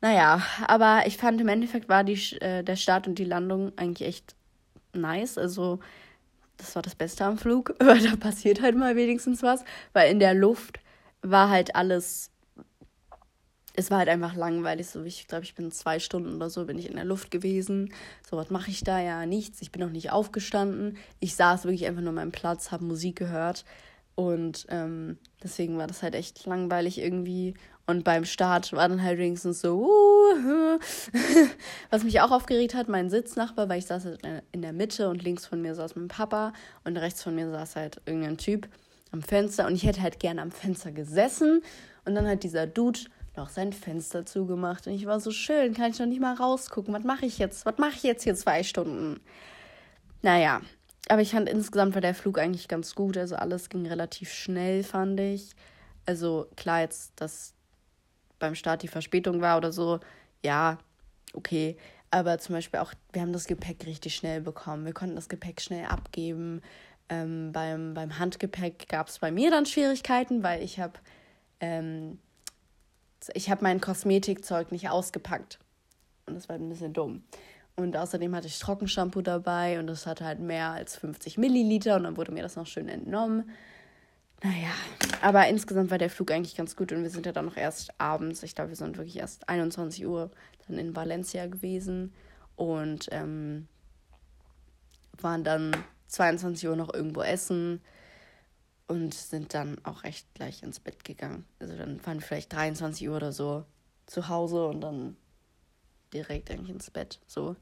Naja, 0.00 0.42
aber 0.66 1.06
ich 1.06 1.16
fand 1.16 1.40
im 1.40 1.48
Endeffekt 1.48 1.88
war 1.88 2.02
die, 2.02 2.20
äh, 2.40 2.64
der 2.64 2.76
Start 2.76 3.06
und 3.06 3.20
die 3.20 3.24
Landung 3.24 3.72
eigentlich 3.76 4.08
echt 4.08 4.37
nice. 4.92 5.38
Also 5.38 5.80
das 6.56 6.74
war 6.74 6.82
das 6.82 6.94
Beste 6.94 7.24
am 7.24 7.38
Flug, 7.38 7.74
weil 7.80 8.00
da 8.00 8.16
passiert 8.16 8.60
halt 8.60 8.76
mal 8.76 8.96
wenigstens 8.96 9.42
was, 9.42 9.64
weil 9.92 10.10
in 10.10 10.18
der 10.18 10.34
Luft 10.34 10.80
war 11.22 11.48
halt 11.48 11.74
alles, 11.74 12.30
es 13.74 13.90
war 13.90 13.98
halt 13.98 14.08
einfach 14.08 14.34
langweilig, 14.34 14.88
so 14.88 15.02
ich 15.04 15.26
glaube, 15.26 15.44
ich 15.44 15.54
bin 15.54 15.70
zwei 15.70 15.98
Stunden 15.98 16.36
oder 16.36 16.50
so, 16.50 16.64
bin 16.66 16.78
ich 16.78 16.88
in 16.88 16.96
der 16.96 17.04
Luft 17.04 17.30
gewesen, 17.30 17.92
so 18.28 18.36
was 18.36 18.50
mache 18.50 18.70
ich 18.70 18.84
da, 18.84 19.00
ja 19.00 19.24
nichts, 19.24 19.62
ich 19.62 19.72
bin 19.72 19.82
noch 19.82 19.90
nicht 19.90 20.10
aufgestanden, 20.10 20.98
ich 21.20 21.34
saß 21.34 21.64
wirklich 21.64 21.86
einfach 21.86 22.02
nur 22.02 22.10
an 22.10 22.16
meinem 22.16 22.32
Platz, 22.32 22.70
habe 22.70 22.84
Musik 22.84 23.16
gehört. 23.16 23.64
Und 24.14 24.66
ähm, 24.68 25.16
deswegen 25.44 25.78
war 25.78 25.86
das 25.86 26.02
halt 26.02 26.16
echt 26.16 26.44
langweilig 26.44 26.98
irgendwie 26.98 27.54
und 27.88 28.04
beim 28.04 28.26
Start 28.26 28.74
war 28.74 28.86
dann 28.86 29.02
halt 29.02 29.18
wenigstens 29.18 29.62
so, 29.62 29.80
uh, 29.80 30.78
was 31.90 32.04
mich 32.04 32.20
auch 32.20 32.30
aufgeregt 32.30 32.74
hat, 32.74 32.90
mein 32.90 33.08
Sitznachbar, 33.08 33.70
weil 33.70 33.78
ich 33.78 33.86
saß 33.86 34.04
halt 34.04 34.20
in 34.52 34.60
der 34.60 34.74
Mitte 34.74 35.08
und 35.08 35.22
links 35.22 35.46
von 35.46 35.62
mir 35.62 35.74
saß 35.74 35.96
mein 35.96 36.08
Papa 36.08 36.52
und 36.84 36.98
rechts 36.98 37.22
von 37.22 37.34
mir 37.34 37.50
saß 37.50 37.76
halt 37.76 38.02
irgendein 38.04 38.36
Typ 38.36 38.68
am 39.10 39.22
Fenster 39.22 39.66
und 39.66 39.74
ich 39.74 39.84
hätte 39.84 40.02
halt 40.02 40.20
gerne 40.20 40.42
am 40.42 40.50
Fenster 40.50 40.92
gesessen. 40.92 41.62
Und 42.04 42.14
dann 42.14 42.28
hat 42.28 42.42
dieser 42.42 42.66
Dude 42.66 43.00
noch 43.36 43.48
sein 43.48 43.72
Fenster 43.72 44.26
zugemacht 44.26 44.86
und 44.86 44.92
ich 44.92 45.06
war 45.06 45.18
so 45.18 45.30
schön, 45.30 45.72
kann 45.72 45.90
ich 45.90 45.98
noch 45.98 46.04
nicht 46.04 46.20
mal 46.20 46.34
rausgucken, 46.34 46.92
was 46.92 47.04
mache 47.04 47.24
ich 47.24 47.38
jetzt, 47.38 47.64
was 47.64 47.78
mache 47.78 47.94
ich 47.94 48.02
jetzt 48.02 48.22
hier 48.22 48.34
zwei 48.34 48.64
Stunden? 48.64 49.18
Naja, 50.20 50.60
aber 51.08 51.22
ich 51.22 51.30
fand 51.30 51.48
insgesamt 51.48 51.94
war 51.94 52.02
der 52.02 52.14
Flug 52.14 52.38
eigentlich 52.38 52.68
ganz 52.68 52.94
gut, 52.94 53.16
also 53.16 53.36
alles 53.36 53.70
ging 53.70 53.86
relativ 53.86 54.30
schnell, 54.30 54.84
fand 54.84 55.18
ich. 55.20 55.52
Also 56.04 56.48
klar 56.54 56.80
jetzt, 56.80 57.12
dass 57.16 57.54
beim 58.38 58.54
Start 58.54 58.82
die 58.82 58.88
Verspätung 58.88 59.40
war 59.40 59.56
oder 59.56 59.72
so, 59.72 60.00
ja, 60.44 60.78
okay. 61.34 61.76
Aber 62.10 62.38
zum 62.38 62.54
Beispiel 62.54 62.80
auch, 62.80 62.94
wir 63.12 63.22
haben 63.22 63.32
das 63.32 63.46
Gepäck 63.46 63.84
richtig 63.86 64.14
schnell 64.14 64.40
bekommen. 64.40 64.86
Wir 64.86 64.94
konnten 64.94 65.16
das 65.16 65.28
Gepäck 65.28 65.60
schnell 65.60 65.84
abgeben. 65.84 66.62
Ähm, 67.10 67.52
beim, 67.52 67.94
beim 67.94 68.18
Handgepäck 68.18 68.88
gab 68.88 69.08
es 69.08 69.18
bei 69.18 69.30
mir 69.30 69.50
dann 69.50 69.66
Schwierigkeiten, 69.66 70.42
weil 70.42 70.62
ich 70.62 70.78
habe 70.80 70.94
ähm, 71.60 72.18
ich 73.34 73.50
habe 73.50 73.62
mein 73.62 73.80
Kosmetikzeug 73.80 74.72
nicht 74.72 74.88
ausgepackt. 74.88 75.58
Und 76.26 76.34
das 76.34 76.48
war 76.48 76.56
ein 76.56 76.68
bisschen 76.68 76.92
dumm. 76.92 77.22
Und 77.76 77.96
außerdem 77.96 78.34
hatte 78.34 78.46
ich 78.46 78.58
Trockenshampoo 78.58 79.22
dabei 79.22 79.78
und 79.78 79.86
das 79.86 80.06
hatte 80.06 80.24
halt 80.24 80.40
mehr 80.40 80.70
als 80.70 80.96
50 80.96 81.38
Milliliter 81.38 81.96
und 81.96 82.04
dann 82.04 82.16
wurde 82.16 82.32
mir 82.32 82.42
das 82.42 82.56
noch 82.56 82.66
schön 82.66 82.88
entnommen. 82.88 83.50
Naja, 84.42 84.70
aber 85.20 85.48
insgesamt 85.48 85.90
war 85.90 85.98
der 85.98 86.10
Flug 86.10 86.30
eigentlich 86.30 86.56
ganz 86.56 86.76
gut 86.76 86.92
und 86.92 87.02
wir 87.02 87.10
sind 87.10 87.26
ja 87.26 87.32
dann 87.32 87.46
noch 87.46 87.56
erst 87.56 88.00
abends, 88.00 88.42
ich 88.44 88.54
glaube, 88.54 88.70
wir 88.70 88.76
sind 88.76 88.96
wirklich 88.96 89.18
erst 89.18 89.48
21 89.48 90.06
Uhr 90.06 90.30
dann 90.68 90.78
in 90.78 90.94
Valencia 90.94 91.46
gewesen 91.46 92.12
und 92.54 93.08
ähm, 93.10 93.66
waren 95.20 95.42
dann 95.42 95.72
22 96.06 96.68
Uhr 96.68 96.76
noch 96.76 96.92
irgendwo 96.94 97.22
essen 97.22 97.80
und 98.86 99.12
sind 99.12 99.54
dann 99.54 99.76
auch 99.84 100.04
echt 100.04 100.32
gleich 100.34 100.62
ins 100.62 100.80
Bett 100.80 101.04
gegangen. 101.04 101.44
Also 101.58 101.76
dann 101.76 102.04
waren 102.06 102.18
wir 102.18 102.26
vielleicht 102.26 102.52
23 102.52 103.08
Uhr 103.08 103.16
oder 103.16 103.32
so 103.32 103.64
zu 104.06 104.28
Hause 104.28 104.66
und 104.66 104.80
dann 104.80 105.16
direkt 106.12 106.50
eigentlich 106.50 106.70
ins 106.70 106.90
Bett. 106.90 107.20
So. 107.26 107.56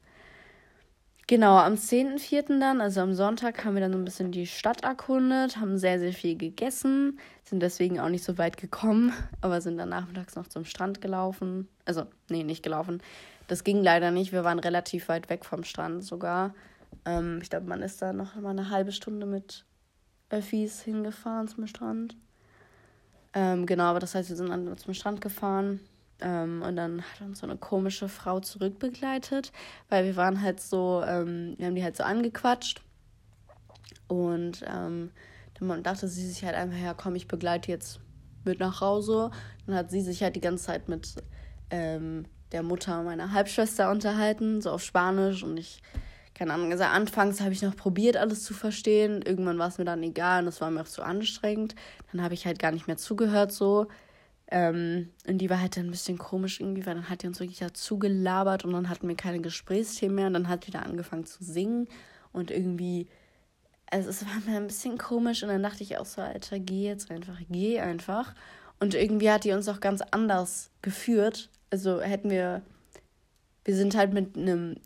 Genau, 1.29 1.57
am 1.57 1.73
10.04. 1.73 2.57
dann, 2.61 2.79
also 2.79 3.01
am 3.01 3.13
Sonntag, 3.13 3.65
haben 3.65 3.73
wir 3.73 3.81
dann 3.81 3.91
so 3.91 3.97
ein 3.97 4.05
bisschen 4.05 4.31
die 4.31 4.47
Stadt 4.47 4.85
erkundet, 4.85 5.57
haben 5.57 5.77
sehr, 5.77 5.99
sehr 5.99 6.13
viel 6.13 6.37
gegessen, 6.37 7.19
sind 7.43 7.61
deswegen 7.61 7.99
auch 7.99 8.07
nicht 8.07 8.23
so 8.23 8.37
weit 8.37 8.55
gekommen, 8.55 9.11
aber 9.41 9.59
sind 9.59 9.77
dann 9.77 9.89
nachmittags 9.89 10.37
noch 10.37 10.47
zum 10.47 10.63
Strand 10.63 11.01
gelaufen. 11.01 11.67
Also, 11.83 12.05
nee, 12.29 12.43
nicht 12.43 12.63
gelaufen. 12.63 13.01
Das 13.47 13.65
ging 13.65 13.83
leider 13.83 14.11
nicht. 14.11 14.31
Wir 14.31 14.45
waren 14.45 14.59
relativ 14.59 15.09
weit 15.09 15.29
weg 15.29 15.43
vom 15.43 15.65
Strand 15.65 16.05
sogar. 16.05 16.53
Ähm, 17.03 17.39
ich 17.41 17.49
glaube, 17.49 17.67
man 17.67 17.81
ist 17.81 18.01
da 18.01 18.13
noch 18.13 18.35
mal 18.35 18.51
eine 18.51 18.69
halbe 18.69 18.93
Stunde 18.93 19.25
mit 19.25 19.65
Öffis 20.29 20.81
hingefahren 20.81 21.49
zum 21.49 21.67
Strand. 21.67 22.15
Ähm, 23.33 23.65
genau, 23.65 23.83
aber 23.83 23.99
das 23.99 24.15
heißt, 24.15 24.29
wir 24.29 24.37
sind 24.37 24.49
dann 24.49 24.77
zum 24.77 24.93
Strand 24.93 25.19
gefahren, 25.19 25.81
ähm, 26.19 26.63
und 26.65 26.75
dann 26.75 27.01
hat 27.01 27.21
uns 27.21 27.39
so 27.39 27.47
eine 27.47 27.57
komische 27.57 28.09
Frau 28.09 28.39
zurückbegleitet, 28.39 29.51
weil 29.89 30.05
wir 30.05 30.15
waren 30.15 30.41
halt 30.41 30.59
so, 30.59 31.03
ähm, 31.05 31.55
wir 31.57 31.67
haben 31.67 31.75
die 31.75 31.83
halt 31.83 31.97
so 31.97 32.03
angequatscht. 32.03 32.81
Und 34.07 34.63
ähm, 34.67 35.11
dann 35.59 35.83
dachte 35.83 36.07
sie 36.07 36.27
sich 36.27 36.43
halt 36.43 36.55
einfach, 36.55 36.77
ja 36.77 36.93
komm, 36.93 37.15
ich 37.15 37.27
begleite 37.27 37.71
jetzt 37.71 37.99
mit 38.45 38.59
nach 38.59 38.81
Hause. 38.81 39.31
Dann 39.65 39.75
hat 39.75 39.91
sie 39.91 40.01
sich 40.01 40.23
halt 40.23 40.35
die 40.35 40.41
ganze 40.41 40.65
Zeit 40.65 40.89
mit 40.89 41.15
ähm, 41.69 42.25
der 42.51 42.63
Mutter 42.63 43.03
meiner 43.03 43.33
Halbschwester 43.33 43.91
unterhalten, 43.91 44.61
so 44.61 44.71
auf 44.71 44.83
Spanisch. 44.83 45.43
Und 45.43 45.57
ich, 45.57 45.81
keine 46.33 46.53
Ahnung, 46.53 46.71
also 46.71 46.85
anfangs 46.85 47.41
habe 47.41 47.51
ich 47.51 47.61
noch 47.61 47.75
probiert, 47.75 48.17
alles 48.17 48.43
zu 48.43 48.53
verstehen. 48.53 49.21
Irgendwann 49.21 49.59
war 49.59 49.67
es 49.67 49.77
mir 49.77 49.85
dann 49.85 50.01
egal 50.01 50.43
und 50.43 50.49
es 50.49 50.61
war 50.61 50.71
mir 50.71 50.81
auch 50.81 50.87
zu 50.87 51.03
anstrengend. 51.03 51.75
Dann 52.11 52.23
habe 52.23 52.33
ich 52.33 52.45
halt 52.45 52.59
gar 52.59 52.71
nicht 52.71 52.87
mehr 52.87 52.97
zugehört 52.97 53.51
so. 53.51 53.87
Ähm, 54.49 55.09
und 55.27 55.39
die 55.39 55.49
war 55.49 55.59
halt 55.59 55.75
dann 55.75 55.87
ein 55.87 55.91
bisschen 55.91 56.17
komisch 56.17 56.61
irgendwie, 56.61 56.85
weil 56.85 56.95
dann 56.95 57.09
hat 57.09 57.23
die 57.23 57.27
uns 57.27 57.39
wirklich 57.39 57.59
dazu 57.59 57.99
gelabert 57.99 58.63
und 58.63 58.71
dann 58.71 58.89
hatten 58.89 59.07
wir 59.07 59.15
keine 59.15 59.41
Gesprächsthemen 59.41 60.15
mehr 60.15 60.27
und 60.27 60.33
dann 60.33 60.47
hat 60.47 60.67
die 60.67 60.71
da 60.71 60.79
angefangen 60.79 61.25
zu 61.25 61.43
singen 61.43 61.87
und 62.31 62.49
irgendwie, 62.49 63.07
also 63.91 64.09
es 64.09 64.25
war 64.25 64.39
mir 64.45 64.57
ein 64.57 64.67
bisschen 64.67 64.97
komisch 64.97 65.43
und 65.43 65.49
dann 65.49 65.63
dachte 65.63 65.83
ich 65.83 65.97
auch 65.97 66.05
so, 66.05 66.21
Alter, 66.21 66.59
geh 66.59 66.85
jetzt 66.85 67.11
einfach, 67.11 67.37
geh 67.49 67.79
einfach. 67.79 68.33
Und 68.79 68.93
irgendwie 68.93 69.31
hat 69.31 69.43
die 69.43 69.51
uns 69.51 69.67
auch 69.67 69.81
ganz 69.81 70.01
anders 70.11 70.69
geführt. 70.81 71.49
Also 71.69 71.99
hätten 71.99 72.29
wir, 72.29 72.61
wir 73.65 73.75
sind 73.75 73.97
halt 73.97 74.13
mit 74.13 74.37
einem 74.37 74.77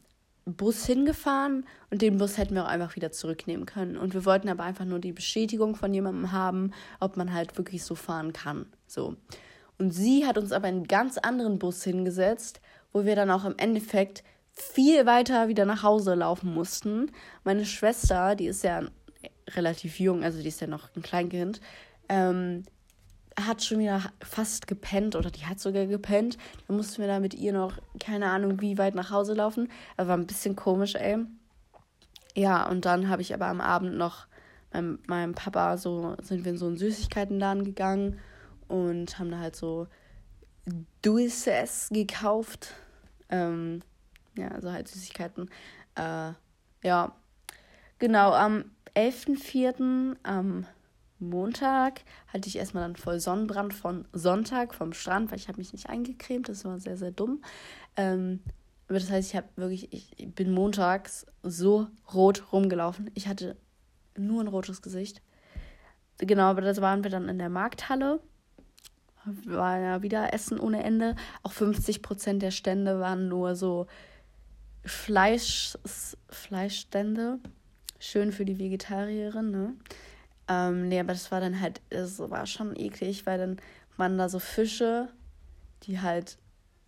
Bus 0.46 0.86
hingefahren 0.86 1.66
und 1.92 2.02
den 2.02 2.18
Bus 2.18 2.38
hätten 2.38 2.56
wir 2.56 2.64
auch 2.64 2.70
einfach 2.70 2.96
wieder 2.96 3.12
zurücknehmen 3.12 3.66
können. 3.66 3.98
Und 3.98 4.14
wir 4.14 4.26
wollten 4.26 4.50
aber 4.50 4.64
einfach 4.64 4.86
nur 4.86 5.00
die 5.00 5.12
Bestätigung 5.12 5.76
von 5.76 5.94
jemandem 5.94 6.32
haben, 6.32 6.72
ob 7.00 7.16
man 7.18 7.32
halt 7.34 7.58
wirklich 7.58 7.84
so 7.84 7.94
fahren 7.94 8.34
kann. 8.34 8.66
So. 8.88 9.18
Und 9.82 9.90
sie 9.90 10.28
hat 10.28 10.38
uns 10.38 10.52
aber 10.52 10.70
in 10.70 10.76
einen 10.76 10.88
ganz 10.88 11.18
anderen 11.18 11.58
Bus 11.58 11.84
hingesetzt, 11.84 12.62
wo 12.94 13.04
wir 13.04 13.16
dann 13.16 13.32
auch 13.32 13.46
im 13.46 13.58
Endeffekt 13.58 14.24
viel 14.52 15.08
weiter 15.08 15.48
wieder 15.48 15.66
nach 15.66 15.82
Hause 15.82 16.14
laufen 16.14 16.54
mussten. 16.54 17.12
Meine 17.44 17.66
Schwester, 17.66 18.36
die 18.36 18.46
ist 18.46 18.64
ja 18.64 18.84
relativ 19.50 20.00
jung, 20.00 20.24
also 20.24 20.40
die 20.40 20.50
ist 20.50 20.62
ja 20.62 20.68
noch 20.68 20.96
ein 20.96 21.02
Kleinkind, 21.02 21.62
ähm, 22.10 22.62
hat 23.36 23.64
schon 23.64 23.80
wieder 23.80 24.04
fast 24.24 24.68
gepennt 24.68 25.16
oder 25.16 25.32
die 25.32 25.48
hat 25.48 25.60
sogar 25.60 25.88
gepennt. 25.88 26.38
Dann 26.68 26.78
mussten 26.78 27.02
wir 27.02 27.08
da 27.08 27.20
mit 27.20 27.34
ihr 27.34 27.52
noch, 27.52 27.74
keine 28.00 28.30
Ahnung, 28.30 28.62
wie 28.62 28.78
weit 28.78 28.94
nach 28.94 29.10
Hause 29.10 29.34
laufen. 29.34 29.68
Aber 29.98 30.10
war 30.10 30.18
ein 30.18 30.28
bisschen 30.28 30.56
komisch, 30.56 30.94
ey. 30.94 31.26
Ja, 32.36 32.70
und 32.70 32.86
dann 32.86 33.10
habe 33.10 33.24
ich 33.24 33.34
aber 33.34 33.48
am 33.48 33.62
Abend 33.62 33.98
noch 33.98 34.28
mit 34.76 35.10
meinem 35.10 35.34
Papa 35.34 35.76
so, 35.78 36.16
sind 36.22 36.46
wir 36.46 36.52
in 36.52 36.60
so 36.60 36.68
einen 36.68 36.78
Süßigkeitenladen 36.78 37.64
gegangen 37.64 38.20
und 38.72 39.20
haben 39.20 39.32
da 39.32 39.40
halt 39.40 39.56
so 39.56 39.88
Dulces 41.02 41.90
gekauft. 41.92 42.74
Ähm, 43.30 43.82
ja, 44.38 44.48
also 44.50 44.72
halt 44.72 44.88
Süßigkeiten. 44.88 45.50
Äh, 45.96 46.32
ja, 46.84 47.16
genau, 48.00 48.32
am 48.32 48.66
11.04. 48.96 50.16
am 50.24 50.66
Montag 51.20 52.02
hatte 52.28 52.48
ich 52.48 52.58
erstmal 52.58 52.84
dann 52.84 52.96
voll 52.96 53.20
Sonnenbrand 53.20 53.74
von 53.74 54.08
Sonntag 54.14 54.74
vom 54.74 54.94
Strand, 54.94 55.30
weil 55.32 55.38
ich 55.38 55.48
habe 55.48 55.60
mich 55.60 55.74
nicht 55.74 55.90
eingecremt, 55.90 56.50
das 56.50 56.66
war 56.66 56.80
sehr, 56.80 56.98
sehr 56.98 57.12
dumm. 57.12 57.44
Ähm, 57.96 58.40
aber 58.88 59.00
das 59.00 59.12
heißt, 59.12 59.30
ich 59.30 59.36
habe 59.36 59.48
wirklich, 59.56 59.94
ich 59.94 60.34
bin 60.34 60.52
montags 60.52 61.26
so 61.44 61.88
rot 62.14 62.52
rumgelaufen. 62.52 63.12
Ich 63.14 63.28
hatte 63.28 63.56
nur 64.18 64.42
ein 64.42 64.48
rotes 64.48 64.82
Gesicht. 64.82 65.22
Genau, 66.18 66.44
aber 66.44 66.62
das 66.62 66.82
waren 66.82 67.04
wir 67.04 67.12
dann 67.12 67.30
in 67.30 67.38
der 67.38 67.50
Markthalle. 67.50 68.20
War 69.26 69.80
ja 69.80 70.02
wieder 70.02 70.34
Essen 70.34 70.60
ohne 70.60 70.84
Ende. 70.84 71.16
Auch 71.44 71.52
50 71.52 72.02
Prozent 72.02 72.42
der 72.42 72.52
Stände 72.52 73.00
waren 73.00 73.28
nur 73.28 73.56
so 73.56 73.88
Fleisch, 74.84 75.78
Fleischstände. 76.30 77.40
Schön 78.00 78.32
für 78.32 78.46
die 78.46 78.58
Vegetarierin, 78.58 79.52
ne? 79.52 79.74
Ähm, 80.48 80.88
nee, 80.88 81.00
aber 81.00 81.14
das 81.14 81.32
war 81.32 81.40
dann 81.40 81.62
halt, 81.62 81.82
es 81.90 82.20
war 82.20 82.46
schon 82.48 82.76
eklig, 82.76 83.26
weil 83.26 83.38
dann 83.38 83.58
man 83.96 84.18
da 84.18 84.28
so 84.28 84.40
Fische, 84.40 85.10
die 85.84 86.02
halt 86.02 86.38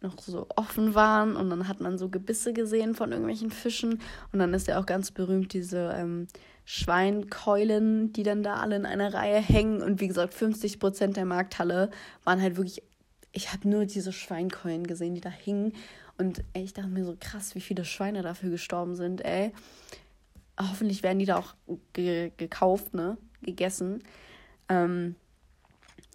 noch 0.02 0.20
so 0.20 0.48
offen 0.56 0.96
waren 0.96 1.36
und 1.36 1.50
dann 1.50 1.68
hat 1.68 1.80
man 1.80 1.98
so 1.98 2.10
Gebisse 2.10 2.52
gesehen 2.52 2.94
von 2.94 3.12
irgendwelchen 3.12 3.52
Fischen 3.52 4.02
und 4.32 4.40
dann 4.40 4.54
ist 4.54 4.68
ja 4.68 4.80
auch 4.80 4.86
ganz 4.86 5.12
berühmt 5.12 5.54
diese 5.54 5.94
ähm, 5.96 6.28
Schweinkeulen, 6.66 8.14
die 8.14 8.24
dann 8.24 8.44
da 8.44 8.56
alle 8.56 8.76
in 8.76 8.86
einer 8.86 9.14
Reihe 9.14 9.40
hängen 9.40 9.82
und 9.82 10.00
wie 10.00 10.08
gesagt 10.08 10.34
50 10.34 10.80
Prozent 10.80 11.18
der 11.18 11.26
Markthalle 11.26 11.90
waren 12.24 12.42
halt 12.42 12.56
wirklich, 12.56 12.82
ich 13.32 13.52
habe 13.52 13.68
nur 13.68 13.86
diese 13.86 14.14
Schweinkeulen 14.14 14.88
gesehen, 14.88 15.16
die 15.16 15.22
da 15.22 15.30
hingen 15.30 15.74
und 16.18 16.44
ey, 16.54 16.64
ich 16.64 16.74
dachte 16.74 16.90
mir 16.90 17.04
so 17.04 17.18
krass, 17.20 17.56
wie 17.56 17.62
viele 17.62 17.86
Schweine 17.86 18.22
dafür 18.22 18.50
gestorben 18.50 18.96
sind, 18.96 19.26
ey. 19.26 19.52
Hoffentlich 20.60 21.02
werden 21.02 21.20
die 21.20 21.26
da 21.26 21.38
auch 21.38 21.56
ge 21.94 22.32
gekauft, 22.38 22.94
ne? 22.94 23.18
gegessen. 23.42 24.04
Ähm, 24.70 25.16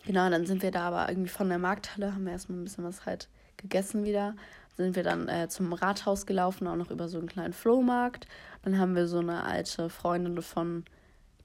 genau, 0.07 0.31
dann 0.31 0.47
sind 0.47 0.63
wir 0.63 0.71
da 0.71 0.89
aber 0.89 1.09
irgendwie 1.09 1.29
von 1.29 1.49
der 1.49 1.59
Markthalle, 1.59 2.15
haben 2.15 2.25
wir 2.25 2.33
erstmal 2.33 2.59
ein 2.59 2.65
bisschen 2.65 2.85
was 2.85 3.07
halt 3.07 3.29
gegessen 3.57 4.05
wieder. 4.05 4.35
Sind 4.79 4.97
wir 4.97 5.03
dann 5.03 5.29
äh, 5.29 5.49
zum 5.49 5.73
Rathaus 5.73 6.25
gelaufen, 6.25 6.67
auch 6.67 6.77
noch 6.77 6.91
über 6.91 7.09
so 7.09 7.19
einen 7.19 7.29
kleinen 7.29 7.53
Flohmarkt. 7.53 8.27
Dann 8.63 8.79
haben 8.79 8.95
wir 8.95 9.07
so 9.07 9.19
eine 9.19 9.45
alte 9.45 9.91
Freundin 9.91 10.41
von 10.41 10.85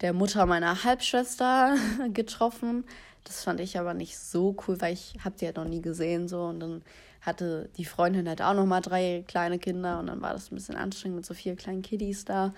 der 0.02 0.14
Mutter 0.14 0.46
meiner 0.46 0.84
Halbschwester 0.84 1.76
getroffen. 2.14 2.86
Das 3.24 3.44
fand 3.44 3.60
ich 3.60 3.80
aber 3.80 3.94
nicht 3.94 4.18
so 4.18 4.56
cool, 4.68 4.80
weil 4.80 4.94
ich 4.94 5.16
habe 5.26 5.36
die 5.38 5.46
halt 5.46 5.58
noch 5.58 5.66
nie 5.66 5.82
gesehen 5.82 6.28
so 6.28 6.44
und 6.44 6.60
dann 6.60 6.84
hatte 7.22 7.70
die 7.78 7.86
Freundin 7.86 8.28
halt 8.28 8.42
auch 8.42 8.54
noch 8.54 8.66
mal 8.66 8.82
drei 8.82 9.24
kleine 9.28 9.60
Kinder 9.60 10.00
und 10.00 10.08
dann 10.08 10.22
war 10.22 10.34
das 10.34 10.52
ein 10.52 10.56
bisschen 10.56 10.76
anstrengend 10.76 11.18
mit 11.18 11.26
so 11.26 11.34
vier 11.34 11.56
kleinen 11.56 11.82
Kiddies 11.82 12.26
da. 12.26 12.54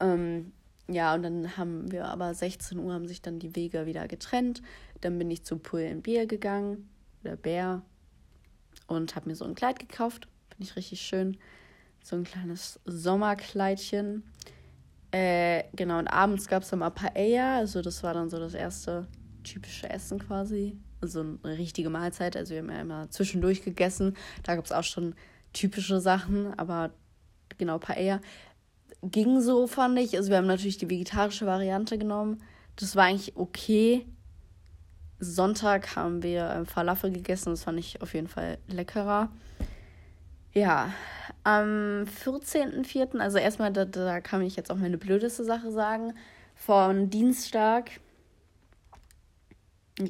Ähm, 0.00 0.52
ja, 0.88 1.14
und 1.14 1.24
dann 1.24 1.56
haben 1.56 1.90
wir 1.90 2.06
aber 2.06 2.32
16 2.32 2.78
Uhr 2.78 2.94
haben 2.94 3.08
sich 3.08 3.20
dann 3.20 3.38
die 3.38 3.54
Wege 3.56 3.86
wieder 3.86 4.08
getrennt. 4.08 4.62
Dann 5.00 5.18
bin 5.18 5.30
ich 5.30 5.44
zu 5.44 5.58
Pull 5.58 5.96
Bier 5.96 6.26
gegangen, 6.26 6.88
oder 7.24 7.36
Bär, 7.36 7.82
und 8.86 9.16
habe 9.16 9.28
mir 9.28 9.36
so 9.36 9.44
ein 9.44 9.54
Kleid 9.54 9.78
gekauft. 9.78 10.28
Finde 10.50 10.64
ich 10.70 10.76
richtig 10.76 11.00
schön. 11.00 11.36
So 12.02 12.16
ein 12.16 12.24
kleines 12.24 12.80
Sommerkleidchen. 12.84 14.22
Äh, 15.10 15.64
genau, 15.74 15.98
und 15.98 16.08
abends 16.08 16.48
gab 16.48 16.62
es 16.62 16.70
dann 16.70 16.80
mal 16.80 16.90
Paella. 16.90 17.58
Also, 17.58 17.82
das 17.82 18.02
war 18.02 18.14
dann 18.14 18.30
so 18.30 18.38
das 18.38 18.54
erste 18.54 19.06
typische 19.44 19.88
Essen 19.88 20.18
quasi. 20.18 20.78
Also, 21.00 21.20
eine 21.20 21.58
richtige 21.58 21.90
Mahlzeit. 21.90 22.36
Also, 22.36 22.54
wir 22.54 22.58
haben 22.58 22.70
ja 22.70 22.80
immer 22.80 23.10
zwischendurch 23.10 23.62
gegessen. 23.62 24.16
Da 24.42 24.56
gab 24.56 24.64
es 24.64 24.72
auch 24.72 24.84
schon 24.84 25.14
typische 25.52 26.00
Sachen, 26.00 26.52
aber 26.58 26.90
genau, 27.58 27.78
Paella 27.78 28.20
ging 29.02 29.40
so, 29.40 29.66
fand 29.66 29.98
ich. 29.98 30.16
Also 30.16 30.30
wir 30.30 30.36
haben 30.36 30.46
natürlich 30.46 30.78
die 30.78 30.90
vegetarische 30.90 31.46
Variante 31.46 31.98
genommen. 31.98 32.42
Das 32.76 32.96
war 32.96 33.04
eigentlich 33.04 33.36
okay. 33.36 34.06
Sonntag 35.18 35.96
haben 35.96 36.22
wir 36.22 36.48
äh, 36.50 36.64
Falafel 36.64 37.10
gegessen. 37.10 37.50
Das 37.50 37.64
fand 37.64 37.78
ich 37.78 38.02
auf 38.02 38.14
jeden 38.14 38.28
Fall 38.28 38.58
leckerer. 38.68 39.30
Ja, 40.52 40.92
am 41.44 42.04
14.04., 42.24 43.18
also 43.18 43.38
erstmal, 43.38 43.72
da, 43.72 43.84
da 43.84 44.20
kann 44.20 44.42
ich 44.42 44.56
jetzt 44.56 44.70
auch 44.70 44.76
meine 44.76 44.98
blödeste 44.98 45.44
Sache 45.44 45.70
sagen. 45.70 46.14
Von 46.54 47.10
Dienstag, 47.10 47.90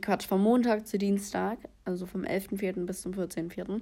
Quatsch, 0.00 0.26
vom 0.26 0.42
Montag 0.42 0.86
zu 0.86 0.98
Dienstag, 0.98 1.58
also 1.84 2.06
vom 2.06 2.22
11.04. 2.22 2.86
bis 2.86 3.02
zum 3.02 3.12
14.04., 3.12 3.80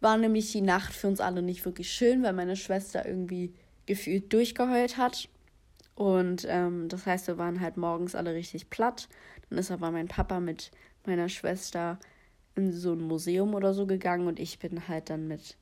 war 0.00 0.16
nämlich 0.16 0.52
die 0.52 0.60
Nacht 0.60 0.92
für 0.92 1.08
uns 1.08 1.20
alle 1.20 1.42
nicht 1.42 1.64
wirklich 1.64 1.90
schön, 1.90 2.22
weil 2.22 2.32
meine 2.32 2.54
Schwester 2.54 3.04
irgendwie 3.04 3.52
gefühlt 3.86 4.32
durchgeheult 4.32 4.96
hat. 4.96 5.28
Und 5.96 6.46
ähm, 6.48 6.88
das 6.88 7.06
heißt, 7.06 7.26
wir 7.26 7.38
waren 7.38 7.60
halt 7.60 7.76
morgens 7.76 8.14
alle 8.14 8.32
richtig 8.32 8.70
platt. 8.70 9.08
Dann 9.48 9.58
ist 9.58 9.70
aber 9.70 9.90
mein 9.90 10.08
Papa 10.08 10.40
mit 10.40 10.70
meiner 11.06 11.28
Schwester 11.28 11.98
in 12.54 12.72
so 12.72 12.92
ein 12.92 13.00
Museum 13.00 13.54
oder 13.54 13.72
so 13.72 13.86
gegangen 13.86 14.26
und 14.26 14.40
ich 14.40 14.58
bin 14.58 14.88
halt 14.88 15.10
dann 15.10 15.28
mit. 15.28 15.56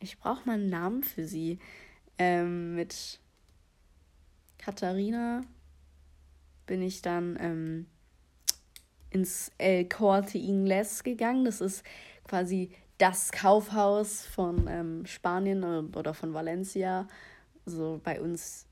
Ich 0.00 0.18
brauche 0.18 0.46
mal 0.46 0.54
einen 0.54 0.70
Namen 0.70 1.02
für 1.02 1.24
sie. 1.24 1.58
Ähm, 2.18 2.74
mit 2.74 3.20
Katharina 4.58 5.42
bin 6.66 6.82
ich 6.82 7.02
dann 7.02 7.36
ähm, 7.40 7.86
ins 9.10 9.50
El 9.58 9.88
Corte 9.88 10.38
Inglés 10.38 11.02
gegangen. 11.02 11.44
Das 11.44 11.60
ist 11.60 11.84
quasi 12.24 12.70
das 12.98 13.32
Kaufhaus 13.32 14.24
von 14.24 14.66
ähm, 14.68 15.06
Spanien 15.06 15.64
oder 15.94 16.14
von 16.14 16.32
Valencia. 16.32 17.08
So 17.66 18.00
bei 18.02 18.20
uns 18.20 18.66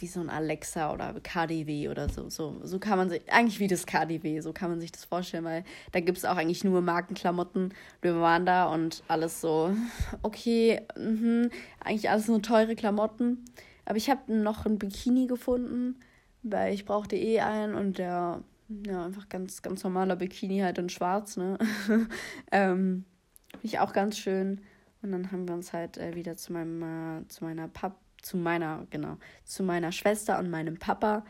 wie 0.00 0.06
so 0.06 0.20
ein 0.20 0.30
Alexa 0.30 0.92
oder 0.92 1.14
KDW 1.20 1.88
oder 1.88 2.08
so. 2.08 2.28
So, 2.28 2.60
so 2.62 2.78
kann 2.78 2.98
man 2.98 3.10
sich, 3.10 3.22
eigentlich 3.30 3.60
wie 3.60 3.68
das 3.68 3.86
KDW, 3.86 4.40
so 4.40 4.52
kann 4.52 4.70
man 4.70 4.80
sich 4.80 4.92
das 4.92 5.04
vorstellen, 5.04 5.44
weil 5.44 5.64
da 5.92 6.00
gibt 6.00 6.18
es 6.18 6.24
auch 6.24 6.36
eigentlich 6.36 6.64
nur 6.64 6.80
Markenklamotten. 6.82 7.74
Wir 8.02 8.20
waren 8.20 8.46
da 8.46 8.72
und 8.72 9.02
alles 9.08 9.40
so, 9.40 9.74
okay, 10.22 10.82
mh, 10.96 11.48
eigentlich 11.80 12.10
alles 12.10 12.28
nur 12.28 12.42
teure 12.42 12.74
Klamotten. 12.74 13.44
Aber 13.84 13.96
ich 13.96 14.10
habe 14.10 14.32
noch 14.32 14.66
ein 14.66 14.78
Bikini 14.78 15.26
gefunden, 15.26 15.96
weil 16.42 16.74
ich 16.74 16.84
brauchte 16.84 17.16
eh 17.16 17.40
einen 17.40 17.74
und 17.74 17.98
der, 17.98 18.42
ja, 18.68 19.04
einfach 19.04 19.28
ganz, 19.28 19.62
ganz 19.62 19.84
normaler 19.84 20.16
Bikini 20.16 20.58
halt 20.60 20.78
in 20.78 20.88
schwarz, 20.88 21.36
ne? 21.36 21.58
ähm, 22.52 23.04
Finde 23.50 23.66
ich 23.66 23.78
auch 23.78 23.92
ganz 23.92 24.18
schön. 24.18 24.60
Und 25.02 25.12
dann 25.12 25.30
haben 25.30 25.46
wir 25.46 25.54
uns 25.54 25.72
halt 25.72 25.98
äh, 25.98 26.14
wieder 26.14 26.36
zu 26.36 26.52
meinem, 26.52 26.82
äh, 27.22 27.28
zu 27.28 27.44
meiner 27.44 27.68
Pap, 27.68 27.96
zu 28.26 28.36
meiner, 28.36 28.86
genau, 28.90 29.18
zu 29.44 29.62
meiner 29.62 29.92
Schwester 29.92 30.38
und 30.38 30.50
meinem 30.50 30.78
Papa, 30.78 31.24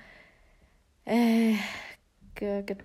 äh, 1.05 1.55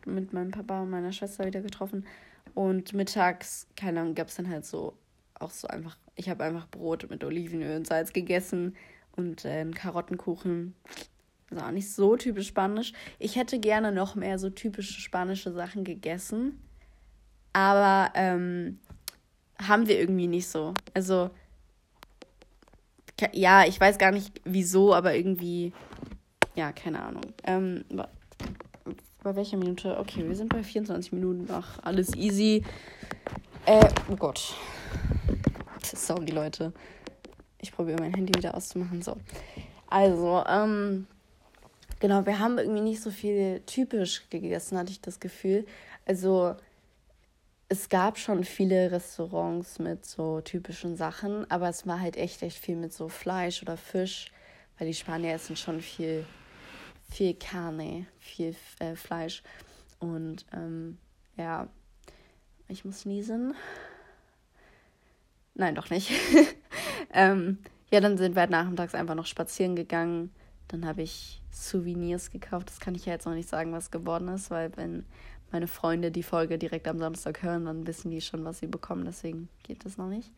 mit 0.05 0.33
meinem 0.33 0.51
Papa 0.51 0.81
und 0.81 0.89
meiner 0.89 1.13
Schwester 1.13 1.45
wieder 1.45 1.61
getroffen. 1.61 2.05
Und 2.53 2.93
mittags, 2.93 3.67
keine 3.77 4.01
Ahnung, 4.01 4.15
gab 4.15 4.27
es 4.27 4.35
dann 4.35 4.49
halt 4.49 4.65
so, 4.65 4.97
auch 5.35 5.51
so 5.51 5.67
einfach, 5.69 5.97
ich 6.15 6.29
habe 6.29 6.43
einfach 6.43 6.67
Brot 6.67 7.09
mit 7.09 7.23
Olivenöl 7.23 7.77
und 7.77 7.87
Salz 7.87 8.11
gegessen 8.11 8.75
und 9.15 9.45
äh, 9.45 9.61
einen 9.61 9.73
Karottenkuchen. 9.73 10.75
Also 11.49 11.65
auch 11.65 11.71
nicht 11.71 11.91
so 11.91 12.17
typisch 12.17 12.47
spanisch. 12.47 12.91
Ich 13.17 13.37
hätte 13.37 13.59
gerne 13.59 13.93
noch 13.93 14.15
mehr 14.15 14.39
so 14.39 14.49
typische 14.49 14.99
spanische 14.99 15.53
Sachen 15.53 15.83
gegessen. 15.85 16.61
Aber 17.53 18.11
ähm, 18.15 18.79
haben 19.57 19.87
wir 19.87 19.99
irgendwie 19.99 20.27
nicht 20.27 20.47
so. 20.47 20.73
Also, 20.93 21.31
ja, 23.33 23.65
ich 23.65 23.79
weiß 23.79 23.97
gar 23.97 24.11
nicht 24.11 24.41
wieso, 24.43 24.93
aber 24.93 25.15
irgendwie, 25.15 25.73
ja, 26.55 26.71
keine 26.71 27.01
Ahnung. 27.01 27.23
Ähm, 27.43 27.85
bei 29.23 29.35
welcher 29.35 29.57
Minute? 29.57 29.99
Okay, 29.99 30.27
wir 30.27 30.35
sind 30.35 30.49
bei 30.49 30.63
24 30.63 31.11
Minuten. 31.13 31.47
Ach, 31.51 31.79
alles 31.83 32.15
easy. 32.15 32.63
Äh, 33.65 33.87
oh 34.09 34.15
Gott. 34.15 34.55
Sorry, 35.83 36.31
Leute. 36.31 36.73
Ich 37.59 37.71
probiere 37.71 38.01
mein 38.01 38.13
Handy 38.13 38.33
wieder 38.35 38.55
auszumachen. 38.55 39.01
So. 39.03 39.17
Also, 39.87 40.43
ähm, 40.47 41.05
genau, 41.99 42.25
wir 42.25 42.39
haben 42.39 42.57
irgendwie 42.57 42.81
nicht 42.81 43.01
so 43.01 43.11
viel 43.11 43.61
typisch 43.67 44.27
gegessen, 44.29 44.77
hatte 44.77 44.91
ich 44.91 45.01
das 45.01 45.19
Gefühl. 45.19 45.65
Also, 46.05 46.55
es 47.71 47.87
gab 47.87 48.17
schon 48.17 48.43
viele 48.43 48.91
Restaurants 48.91 49.79
mit 49.79 50.05
so 50.05 50.41
typischen 50.41 50.97
Sachen, 50.97 51.49
aber 51.49 51.69
es 51.69 51.87
war 51.87 52.01
halt 52.01 52.17
echt, 52.17 52.41
echt 52.41 52.57
viel 52.57 52.75
mit 52.75 52.91
so 52.91 53.07
Fleisch 53.07 53.61
oder 53.61 53.77
Fisch, 53.77 54.29
weil 54.77 54.87
die 54.87 54.93
Spanier 54.93 55.35
essen 55.35 55.55
schon 55.55 55.79
viel, 55.79 56.25
viel 57.09 57.33
Carne, 57.33 58.07
viel 58.19 58.57
äh, 58.79 58.95
Fleisch. 58.97 59.41
Und 59.99 60.45
ähm, 60.51 60.97
ja, 61.37 61.69
ich 62.67 62.83
muss 62.83 63.05
niesen. 63.05 63.53
Nein, 65.53 65.75
doch 65.75 65.89
nicht. 65.89 66.11
ähm, 67.13 67.59
ja, 67.89 68.01
dann 68.01 68.17
sind 68.17 68.35
wir 68.35 68.41
halt 68.41 68.51
nachmittags 68.51 68.95
einfach 68.95 69.15
noch 69.15 69.27
spazieren 69.27 69.77
gegangen. 69.77 70.33
Dann 70.67 70.85
habe 70.85 71.03
ich 71.03 71.41
Souvenirs 71.51 72.31
gekauft. 72.31 72.67
Das 72.67 72.81
kann 72.81 72.95
ich 72.95 73.05
ja 73.05 73.13
jetzt 73.13 73.25
noch 73.25 73.33
nicht 73.33 73.47
sagen, 73.47 73.71
was 73.71 73.91
geworden 73.91 74.27
ist, 74.27 74.51
weil 74.51 74.75
wenn 74.75 75.05
meine 75.51 75.67
Freunde 75.67 76.11
die 76.11 76.23
Folge 76.23 76.57
direkt 76.57 76.87
am 76.87 76.99
Samstag 76.99 77.43
hören, 77.43 77.65
dann 77.65 77.87
wissen 77.87 78.11
die 78.11 78.21
schon, 78.21 78.45
was 78.45 78.59
sie 78.59 78.67
bekommen. 78.67 79.05
Deswegen 79.05 79.49
geht 79.63 79.85
das 79.85 79.97
noch 79.97 80.07
nicht. 80.07 80.31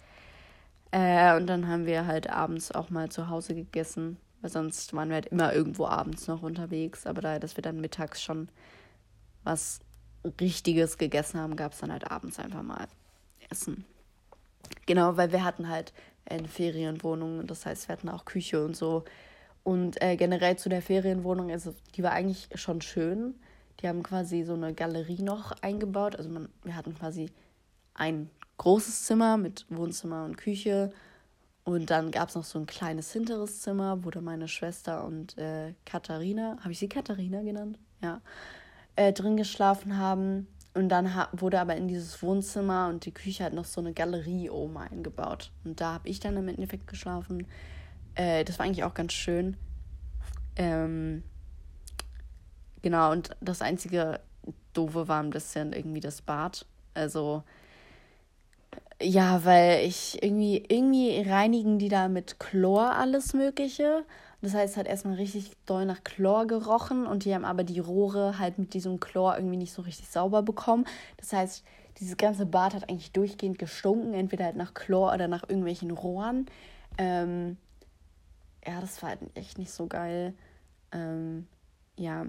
Äh, 0.91 1.35
und 1.35 1.47
dann 1.47 1.67
haben 1.67 1.85
wir 1.85 2.05
halt 2.05 2.29
abends 2.29 2.71
auch 2.71 2.89
mal 2.89 3.09
zu 3.09 3.29
Hause 3.29 3.55
gegessen, 3.55 4.17
weil 4.41 4.51
sonst 4.51 4.93
waren 4.93 5.09
wir 5.09 5.15
halt 5.15 5.27
immer 5.27 5.53
irgendwo 5.53 5.87
abends 5.87 6.27
noch 6.27 6.41
unterwegs. 6.41 7.05
Aber 7.05 7.21
da, 7.21 7.39
dass 7.39 7.57
wir 7.57 7.61
dann 7.61 7.81
mittags 7.81 8.21
schon 8.21 8.49
was 9.43 9.79
Richtiges 10.39 10.97
gegessen 10.97 11.39
haben, 11.39 11.55
gab 11.55 11.73
es 11.73 11.79
dann 11.79 11.91
halt 11.91 12.09
abends 12.09 12.39
einfach 12.39 12.63
mal 12.63 12.87
Essen. 13.49 13.85
Genau, 14.85 15.17
weil 15.17 15.31
wir 15.31 15.43
hatten 15.43 15.69
halt 15.69 15.93
eine 16.25 16.47
Ferienwohnung, 16.47 17.45
das 17.47 17.65
heißt, 17.65 17.87
wir 17.87 17.93
hatten 17.93 18.09
auch 18.09 18.25
Küche 18.25 18.63
und 18.63 18.75
so. 18.75 19.03
Und 19.63 20.01
äh, 20.01 20.15
generell 20.15 20.57
zu 20.57 20.69
der 20.69 20.81
Ferienwohnung, 20.81 21.51
also 21.51 21.73
die 21.95 22.03
war 22.03 22.11
eigentlich 22.11 22.49
schon 22.55 22.81
schön. 22.81 23.35
Die 23.79 23.87
haben 23.87 24.03
quasi 24.03 24.43
so 24.43 24.53
eine 24.53 24.73
Galerie 24.73 25.21
noch 25.21 25.51
eingebaut. 25.61 26.15
Also 26.15 26.29
man, 26.29 26.49
wir 26.63 26.75
hatten 26.75 26.95
quasi 26.95 27.31
ein 27.93 28.29
großes 28.57 29.03
Zimmer 29.05 29.37
mit 29.37 29.65
Wohnzimmer 29.69 30.25
und 30.25 30.37
Küche. 30.37 30.91
Und 31.65 31.89
dann 31.89 32.11
gab 32.11 32.29
es 32.29 32.35
noch 32.35 32.43
so 32.43 32.59
ein 32.59 32.65
kleines 32.65 33.11
hinteres 33.13 33.61
Zimmer, 33.61 34.03
wo 34.03 34.09
da 34.09 34.19
meine 34.19 34.47
Schwester 34.47 35.05
und 35.05 35.37
äh, 35.37 35.73
Katharina, 35.85 36.57
habe 36.59 36.71
ich 36.71 36.79
sie 36.79 36.89
Katharina 36.89 37.41
genannt? 37.41 37.79
Ja, 38.01 38.21
äh, 38.95 39.13
drin 39.13 39.37
geschlafen 39.37 39.97
haben. 39.97 40.47
Und 40.73 40.89
dann 40.89 41.09
wurde 41.33 41.61
aber 41.61 41.75
in 41.75 41.87
dieses 41.87 42.21
Wohnzimmer 42.21 42.89
und 42.89 43.05
die 43.05 43.13
Küche 43.13 43.43
hat 43.43 43.53
noch 43.53 43.65
so 43.65 43.79
eine 43.79 43.93
Galerie 43.93 44.49
oben 44.49 44.77
eingebaut. 44.77 45.51
Und 45.63 45.79
da 45.79 45.93
habe 45.93 46.09
ich 46.09 46.19
dann 46.19 46.35
im 46.35 46.47
Endeffekt 46.47 46.87
geschlafen. 46.87 47.47
Äh, 48.15 48.43
das 48.43 48.59
war 48.59 48.65
eigentlich 48.65 48.83
auch 48.83 48.95
ganz 48.95 49.13
schön. 49.13 49.55
Ähm, 50.55 51.23
genau, 52.83 53.11
und 53.11 53.31
das 53.41 53.63
einzige 53.63 54.19
Doofe 54.73 55.07
war 55.07 55.23
ein 55.23 55.31
bisschen 55.31 55.73
irgendwie 55.73 56.01
das 56.01 56.21
Bad. 56.21 56.67
Also, 56.93 57.43
ja, 59.01 59.43
weil 59.43 59.85
ich 59.85 60.21
irgendwie, 60.21 60.63
irgendwie 60.67 61.21
reinigen 61.27 61.79
die 61.79 61.89
da 61.89 62.07
mit 62.07 62.39
Chlor 62.39 62.93
alles 62.93 63.33
Mögliche. 63.33 64.05
Das 64.41 64.53
heißt, 64.53 64.73
es 64.73 64.77
hat 64.77 64.87
erstmal 64.87 65.15
richtig 65.15 65.51
doll 65.65 65.85
nach 65.85 66.03
Chlor 66.03 66.45
gerochen 66.45 67.07
und 67.07 67.25
die 67.25 67.33
haben 67.33 67.45
aber 67.45 67.63
die 67.63 67.79
Rohre 67.79 68.37
halt 68.39 68.59
mit 68.59 68.73
diesem 68.73 68.99
Chlor 68.99 69.37
irgendwie 69.37 69.57
nicht 69.57 69.73
so 69.73 69.81
richtig 69.81 70.09
sauber 70.09 70.43
bekommen. 70.43 70.85
Das 71.17 71.31
heißt, 71.33 71.63
dieses 71.99 72.17
ganze 72.17 72.45
Bad 72.45 72.73
hat 72.73 72.89
eigentlich 72.89 73.11
durchgehend 73.13 73.57
gestunken, 73.57 74.13
entweder 74.13 74.45
halt 74.45 74.57
nach 74.57 74.73
Chlor 74.73 75.13
oder 75.13 75.27
nach 75.27 75.43
irgendwelchen 75.43 75.91
Rohren. 75.91 76.47
Ähm, 76.97 77.57
ja, 78.65 78.81
das 78.81 79.01
war 79.01 79.09
halt 79.09 79.19
echt 79.35 79.57
nicht 79.57 79.71
so 79.71 79.87
geil. 79.87 80.33
Ähm, 80.91 81.47
ja. 81.95 82.25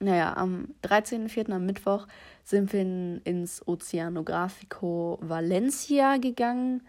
Naja, 0.00 0.36
am 0.36 0.74
13.04. 0.84 1.50
am 1.52 1.66
Mittwoch 1.66 2.06
sind 2.44 2.72
wir 2.72 2.82
in, 2.82 3.20
ins 3.24 3.66
Oceanografico 3.66 5.18
Valencia 5.20 6.18
gegangen. 6.18 6.86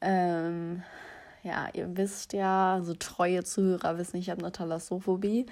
Ähm, 0.00 0.82
ja, 1.42 1.68
ihr 1.72 1.96
wisst 1.96 2.34
ja, 2.34 2.80
so 2.82 2.94
treue 2.94 3.42
Zuhörer 3.42 3.98
wissen, 3.98 4.18
ich 4.18 4.30
habe 4.30 4.42
eine 4.42 4.52
Thalassophobie. 4.52 5.46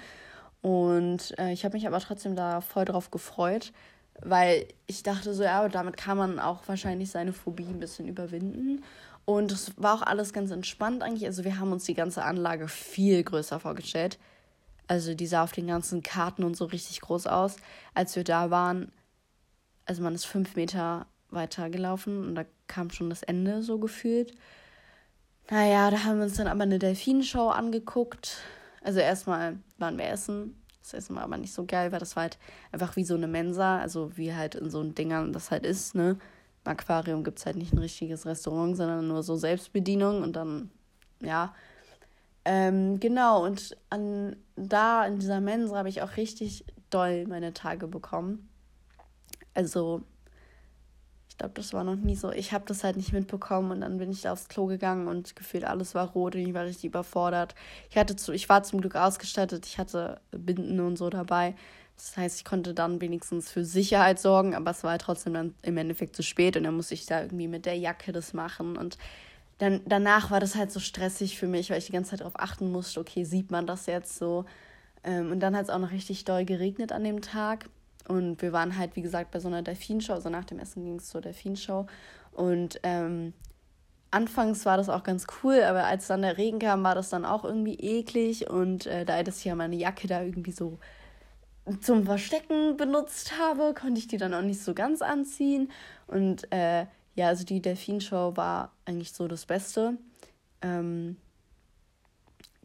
Und 0.61 1.37
äh, 1.39 1.51
ich 1.51 1.65
habe 1.65 1.73
mich 1.73 1.87
aber 1.87 1.99
trotzdem 1.99 2.35
da 2.35 2.61
voll 2.61 2.85
drauf 2.85 3.09
gefreut, 3.09 3.73
weil 4.21 4.67
ich 4.85 5.01
dachte 5.01 5.33
so, 5.33 5.43
ja, 5.43 5.67
damit 5.69 5.97
kann 5.97 6.17
man 6.17 6.39
auch 6.39 6.67
wahrscheinlich 6.67 7.09
seine 7.09 7.33
Phobie 7.33 7.65
ein 7.65 7.79
bisschen 7.79 8.07
überwinden. 8.07 8.83
Und 9.25 9.51
es 9.51 9.73
war 9.77 9.95
auch 9.95 10.01
alles 10.03 10.33
ganz 10.33 10.51
entspannt 10.51 11.03
eigentlich. 11.03 11.25
Also 11.25 11.43
wir 11.43 11.59
haben 11.59 11.71
uns 11.71 11.85
die 11.85 11.93
ganze 11.93 12.23
Anlage 12.23 12.67
viel 12.67 13.23
größer 13.23 13.59
vorgestellt. 13.59 14.19
Also 14.87 15.13
die 15.13 15.27
sah 15.27 15.43
auf 15.43 15.51
den 15.51 15.67
ganzen 15.67 16.03
Karten 16.03 16.43
und 16.43 16.57
so 16.57 16.65
richtig 16.65 17.01
groß 17.01 17.27
aus. 17.27 17.55
Als 17.93 18.15
wir 18.15 18.23
da 18.23 18.49
waren, 18.49 18.91
also 19.85 20.01
man 20.03 20.15
ist 20.15 20.25
fünf 20.25 20.55
Meter 20.55 21.05
weiter 21.29 21.69
gelaufen 21.69 22.25
und 22.25 22.35
da 22.35 22.45
kam 22.67 22.89
schon 22.89 23.09
das 23.09 23.23
Ende 23.23 23.63
so 23.63 23.79
gefühlt. 23.79 24.33
Naja, 25.49 25.91
da 25.91 26.03
haben 26.03 26.17
wir 26.17 26.25
uns 26.25 26.37
dann 26.37 26.47
aber 26.47 26.63
eine 26.63 26.79
Delfinshow 26.79 27.49
angeguckt. 27.49 28.37
Also 28.81 28.99
erstmal 28.99 29.57
waren 29.77 29.97
wir 29.97 30.07
essen. 30.07 30.55
Das 30.81 30.93
Essen 30.93 31.15
war 31.15 31.23
aber 31.23 31.37
nicht 31.37 31.53
so 31.53 31.65
geil, 31.65 31.91
weil 31.91 31.99
das 31.99 32.15
war 32.15 32.23
halt 32.23 32.37
einfach 32.71 32.95
wie 32.95 33.03
so 33.03 33.15
eine 33.15 33.27
Mensa, 33.27 33.79
also 33.79 34.17
wie 34.17 34.33
halt 34.33 34.55
in 34.55 34.69
so 34.69 34.83
Dingern 34.83 35.31
das 35.31 35.51
halt 35.51 35.65
ist, 35.65 35.93
ne? 35.93 36.17
Im 36.63 36.71
Aquarium 36.71 37.23
gibt 37.23 37.39
es 37.39 37.45
halt 37.45 37.55
nicht 37.55 37.73
ein 37.73 37.79
richtiges 37.79 38.25
Restaurant, 38.25 38.75
sondern 38.77 39.07
nur 39.07 39.23
so 39.23 39.35
Selbstbedienung 39.35 40.23
und 40.23 40.35
dann, 40.35 40.71
ja. 41.21 41.53
Ähm, 42.43 42.99
genau, 42.99 43.45
und 43.45 43.77
an, 43.89 44.35
da 44.55 45.05
in 45.05 45.19
dieser 45.19 45.41
Mensa 45.41 45.77
habe 45.77 45.89
ich 45.89 46.01
auch 46.01 46.17
richtig 46.17 46.65
doll 46.89 47.25
meine 47.27 47.53
Tage 47.53 47.87
bekommen. 47.87 48.49
Also, 49.53 50.01
ich 51.29 51.37
glaube, 51.37 51.53
das 51.55 51.73
war 51.73 51.83
noch 51.83 51.95
nie 51.95 52.15
so. 52.15 52.31
Ich 52.31 52.51
habe 52.51 52.65
das 52.67 52.83
halt 52.83 52.97
nicht 52.97 53.13
mitbekommen 53.13 53.71
und 53.71 53.81
dann 53.81 53.97
bin 53.97 54.11
ich 54.11 54.21
da 54.21 54.33
aufs 54.33 54.47
Klo 54.47 54.65
gegangen 54.65 55.07
und 55.07 55.35
gefühlt 55.35 55.65
alles 55.65 55.93
war 55.95 56.09
rot 56.09 56.35
und 56.35 56.41
ich 56.41 56.53
war 56.53 56.65
richtig 56.65 56.85
überfordert. 56.85 57.55
Ich 57.89 57.97
hatte 57.97 58.15
zu, 58.15 58.31
ich 58.31 58.49
war 58.49 58.63
zum 58.63 58.81
Glück 58.81 58.95
ausgestattet, 58.95 59.65
ich 59.65 59.77
hatte 59.77 60.19
Binden 60.31 60.79
und 60.79 60.97
so 60.97 61.09
dabei. 61.09 61.55
Das 61.95 62.17
heißt, 62.17 62.37
ich 62.39 62.45
konnte 62.45 62.73
dann 62.73 62.99
wenigstens 63.01 63.51
für 63.51 63.63
Sicherheit 63.63 64.19
sorgen, 64.19 64.55
aber 64.55 64.71
es 64.71 64.83
war 64.83 64.91
halt 64.91 65.01
trotzdem 65.01 65.33
dann 65.35 65.55
im 65.61 65.77
Endeffekt 65.77 66.15
zu 66.15 66.23
spät 66.23 66.57
und 66.57 66.63
dann 66.63 66.75
musste 66.75 66.95
ich 66.95 67.05
da 67.05 67.21
irgendwie 67.21 67.47
mit 67.47 67.67
der 67.67 67.77
Jacke 67.77 68.11
das 68.11 68.33
machen 68.33 68.75
und 68.75 68.97
dann 69.61 69.81
danach 69.85 70.31
war 70.31 70.39
das 70.39 70.55
halt 70.55 70.71
so 70.71 70.79
stressig 70.79 71.37
für 71.37 71.45
mich, 71.45 71.69
weil 71.69 71.77
ich 71.77 71.85
die 71.85 71.91
ganze 71.91 72.11
Zeit 72.11 72.21
darauf 72.21 72.39
achten 72.39 72.71
musste, 72.71 72.99
okay, 72.99 73.23
sieht 73.23 73.51
man 73.51 73.67
das 73.67 73.85
jetzt 73.85 74.17
so? 74.17 74.45
Ähm, 75.03 75.31
und 75.31 75.39
dann 75.39 75.55
hat 75.55 75.65
es 75.65 75.69
auch 75.69 75.77
noch 75.77 75.91
richtig 75.91 76.25
doll 76.25 76.45
geregnet 76.45 76.91
an 76.91 77.03
dem 77.03 77.21
Tag. 77.21 77.69
Und 78.07 78.41
wir 78.41 78.53
waren 78.53 78.75
halt, 78.75 78.95
wie 78.95 79.03
gesagt, 79.03 79.29
bei 79.29 79.39
so 79.39 79.47
einer 79.47 79.61
Delfinshow. 79.61 80.13
Also 80.13 80.29
nach 80.29 80.45
dem 80.45 80.57
Essen 80.57 80.83
ging 80.83 80.95
es 80.95 81.09
zur 81.09 81.21
Delfinshow. 81.21 81.85
Und 82.31 82.79
ähm, 82.81 83.33
anfangs 84.09 84.65
war 84.65 84.77
das 84.77 84.89
auch 84.89 85.03
ganz 85.03 85.27
cool, 85.43 85.61
aber 85.61 85.85
als 85.85 86.07
dann 86.07 86.23
der 86.23 86.39
Regen 86.39 86.57
kam, 86.57 86.83
war 86.83 86.95
das 86.95 87.09
dann 87.09 87.23
auch 87.23 87.45
irgendwie 87.45 87.75
eklig. 87.75 88.49
Und 88.49 88.87
äh, 88.87 89.05
da 89.05 89.21
das 89.21 89.43
ja 89.43 89.53
meine 89.53 89.75
Jacke 89.75 90.07
da 90.07 90.23
irgendwie 90.23 90.53
so 90.53 90.79
zum 91.81 92.05
Verstecken 92.05 92.77
benutzt 92.77 93.33
habe, 93.39 93.75
konnte 93.79 93.99
ich 93.99 94.07
die 94.07 94.17
dann 94.17 94.33
auch 94.33 94.41
nicht 94.41 94.63
so 94.63 94.73
ganz 94.73 95.03
anziehen. 95.03 95.71
Und 96.07 96.51
äh, 96.51 96.87
ja, 97.15 97.27
also 97.27 97.43
die 97.43 97.61
Delfinshow 97.61 98.35
war 98.35 98.71
eigentlich 98.85 99.11
so 99.11 99.27
das 99.27 99.45
Beste. 99.45 99.97
Ähm, 100.61 101.17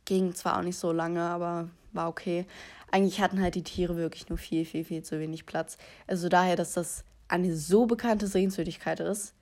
ging 0.04 0.34
zwar 0.34 0.58
auch 0.58 0.62
nicht 0.62 0.78
so 0.78 0.92
lange, 0.92 1.22
aber 1.22 1.68
war 1.92 2.08
okay. 2.08 2.46
Eigentlich 2.90 3.20
hatten 3.20 3.40
halt 3.40 3.56
die 3.56 3.64
Tiere 3.64 3.96
wirklich 3.96 4.28
nur 4.28 4.38
viel, 4.38 4.64
viel, 4.64 4.84
viel 4.84 5.02
zu 5.02 5.18
wenig 5.18 5.46
Platz. 5.46 5.76
Also 6.06 6.28
daher, 6.28 6.56
dass 6.56 6.74
das 6.74 7.04
eine 7.28 7.56
so 7.56 7.86
bekannte 7.86 8.28
Sehenswürdigkeit 8.28 9.00
ist. 9.00 9.34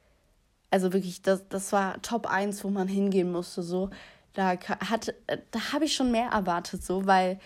Also 0.71 0.93
wirklich, 0.93 1.23
das, 1.23 1.47
das 1.49 1.73
war 1.73 2.01
Top 2.03 2.27
1, 2.27 2.65
wo 2.65 2.71
man 2.71 2.89
hingehen 2.89 3.31
musste. 3.31 3.63
So, 3.63 3.91
da 4.33 4.59
hat, 4.59 5.15
da 5.51 5.73
habe 5.73 5.85
ich 5.85 5.95
schon 5.95 6.11
mehr 6.11 6.31
erwartet, 6.31 6.83
so, 6.83 7.07
weil 7.07 7.39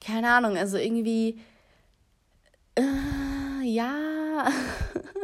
keine 0.00 0.30
Ahnung, 0.30 0.56
also 0.56 0.76
irgendwie, 0.76 1.40
äh, 2.76 3.62
ja, 3.62 4.48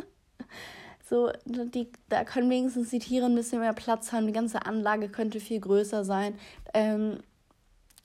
so, 1.10 1.32
die, 1.44 1.90
da 2.08 2.22
können 2.22 2.48
wenigstens 2.48 2.90
die 2.90 3.00
Tiere 3.00 3.26
ein 3.26 3.34
bisschen 3.34 3.58
mehr 3.58 3.72
Platz 3.72 4.12
haben, 4.12 4.28
die 4.28 4.32
ganze 4.32 4.64
Anlage 4.64 5.08
könnte 5.08 5.40
viel 5.40 5.60
größer 5.60 6.04
sein, 6.04 6.38
ähm, 6.72 7.18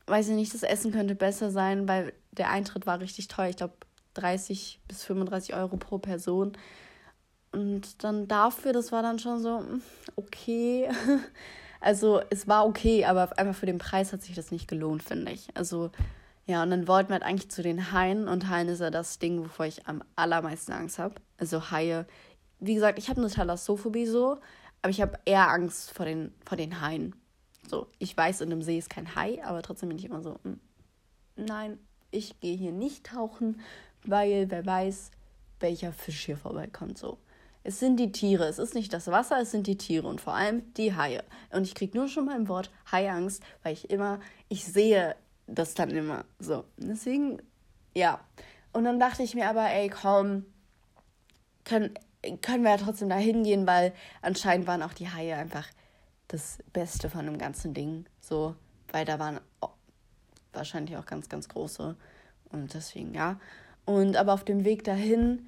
weiß 0.07 0.29
ich 0.29 0.35
nicht, 0.35 0.53
das 0.53 0.63
Essen 0.63 0.91
könnte 0.91 1.13
besser 1.13 1.51
sein, 1.51 1.87
weil 1.87 2.13
der 2.31 2.49
Eintritt 2.49 2.87
war 2.87 2.99
richtig 2.99 3.27
teuer, 3.27 3.49
ich 3.49 3.57
glaube 3.57 3.75
30 4.15 4.79
bis 4.87 5.03
35 5.03 5.55
Euro 5.55 5.77
pro 5.77 5.99
Person. 5.99 6.53
Und 7.51 8.03
dann 8.03 8.27
dafür, 8.27 8.73
das 8.73 8.91
war 8.91 9.03
dann 9.03 9.19
schon 9.19 9.41
so, 9.41 9.59
hm, 9.59 9.81
okay. 10.15 10.89
Also 11.81 12.19
es 12.31 12.47
war 12.47 12.65
okay, 12.65 13.05
aber 13.05 13.37
einfach 13.37 13.53
für 13.53 13.67
den 13.67 13.77
Preis 13.77 14.11
hat 14.11 14.23
sich 14.23 14.33
das 14.33 14.49
nicht 14.49 14.67
gelohnt, 14.67 15.03
finde 15.03 15.31
ich. 15.31 15.55
Also 15.55 15.91
ja, 16.47 16.63
und 16.63 16.71
dann 16.71 16.87
wollten 16.87 17.09
wir 17.09 17.13
halt 17.13 17.23
eigentlich 17.23 17.51
zu 17.51 17.61
den 17.61 17.91
Haien 17.91 18.27
und 18.27 18.49
Haien 18.49 18.69
ist 18.69 18.81
ja 18.81 18.89
das 18.89 19.19
Ding, 19.19 19.43
wovor 19.43 19.67
ich 19.67 19.85
am 19.85 20.01
allermeisten 20.15 20.71
Angst 20.71 20.97
habe. 20.97 21.15
Also 21.37 21.69
Haie, 21.69 22.07
wie 22.59 22.75
gesagt, 22.75 22.99
ich 22.99 23.09
habe 23.09 23.21
eine 23.21 23.29
Thalassophobie 23.29 24.05
so, 24.05 24.37
aber 24.81 24.89
ich 24.91 25.01
habe 25.01 25.19
eher 25.25 25.49
Angst 25.49 25.91
vor 25.91 26.05
den, 26.05 26.33
vor 26.45 26.57
den 26.57 26.81
Haien. 26.81 27.15
So, 27.67 27.87
ich 27.97 28.15
weiß, 28.15 28.41
in 28.41 28.51
einem 28.51 28.61
See 28.61 28.77
ist 28.77 28.89
kein 28.89 29.15
Hai, 29.15 29.43
aber 29.43 29.61
trotzdem 29.61 29.89
bin 29.89 29.97
ich 29.97 30.05
immer 30.05 30.21
so, 30.21 30.37
hm, 30.43 30.59
nein, 31.35 31.79
ich 32.11 32.39
gehe 32.39 32.55
hier 32.55 32.71
nicht 32.71 33.05
tauchen, 33.05 33.59
weil 34.03 34.49
wer 34.49 34.65
weiß, 34.65 35.11
welcher 35.59 35.91
Fisch 35.91 36.25
hier 36.25 36.37
vorbeikommt. 36.37 36.97
So. 36.97 37.17
Es 37.63 37.79
sind 37.79 37.97
die 37.97 38.11
Tiere, 38.11 38.45
es 38.45 38.59
ist 38.59 38.75
nicht 38.75 38.93
das 38.93 39.07
Wasser, 39.07 39.39
es 39.41 39.51
sind 39.51 39.65
die 39.65 39.77
Tiere 39.77 40.07
und 40.07 40.21
vor 40.21 40.35
allem 40.35 40.71
die 40.75 40.95
Haie. 40.95 41.23
Und 41.51 41.63
ich 41.63 41.73
kriege 41.73 41.97
nur 41.97 42.07
schon 42.07 42.27
beim 42.27 42.47
Wort 42.47 42.69
Haiangst, 42.91 43.41
weil 43.63 43.73
ich 43.73 43.89
immer, 43.89 44.19
ich 44.49 44.65
sehe 44.65 45.15
das 45.47 45.73
dann 45.73 45.89
immer 45.89 46.25
so. 46.39 46.65
Deswegen, 46.77 47.41
ja. 47.95 48.19
Und 48.71 48.83
dann 48.83 48.99
dachte 48.99 49.23
ich 49.23 49.33
mir 49.33 49.49
aber, 49.49 49.67
ey, 49.67 49.89
komm, 49.89 50.45
können, 51.63 51.95
können 52.41 52.63
wir 52.63 52.71
ja 52.71 52.77
trotzdem 52.77 53.09
da 53.09 53.15
hingehen, 53.15 53.67
weil 53.67 53.93
anscheinend 54.21 54.67
waren 54.67 54.83
auch 54.83 54.93
die 54.93 55.09
Haie 55.09 55.35
einfach 55.35 55.67
das 56.27 56.59
Beste 56.73 57.09
von 57.09 57.25
dem 57.25 57.37
ganzen 57.37 57.73
Ding. 57.73 58.05
So, 58.21 58.55
weil 58.91 59.05
da 59.05 59.19
waren 59.19 59.39
wahrscheinlich 60.53 60.97
auch 60.97 61.05
ganz, 61.05 61.29
ganz 61.29 61.47
große. 61.49 61.95
Und 62.51 62.73
deswegen, 62.73 63.13
ja. 63.13 63.39
Und 63.85 64.17
aber 64.17 64.33
auf 64.33 64.43
dem 64.43 64.65
Weg 64.65 64.83
dahin 64.83 65.47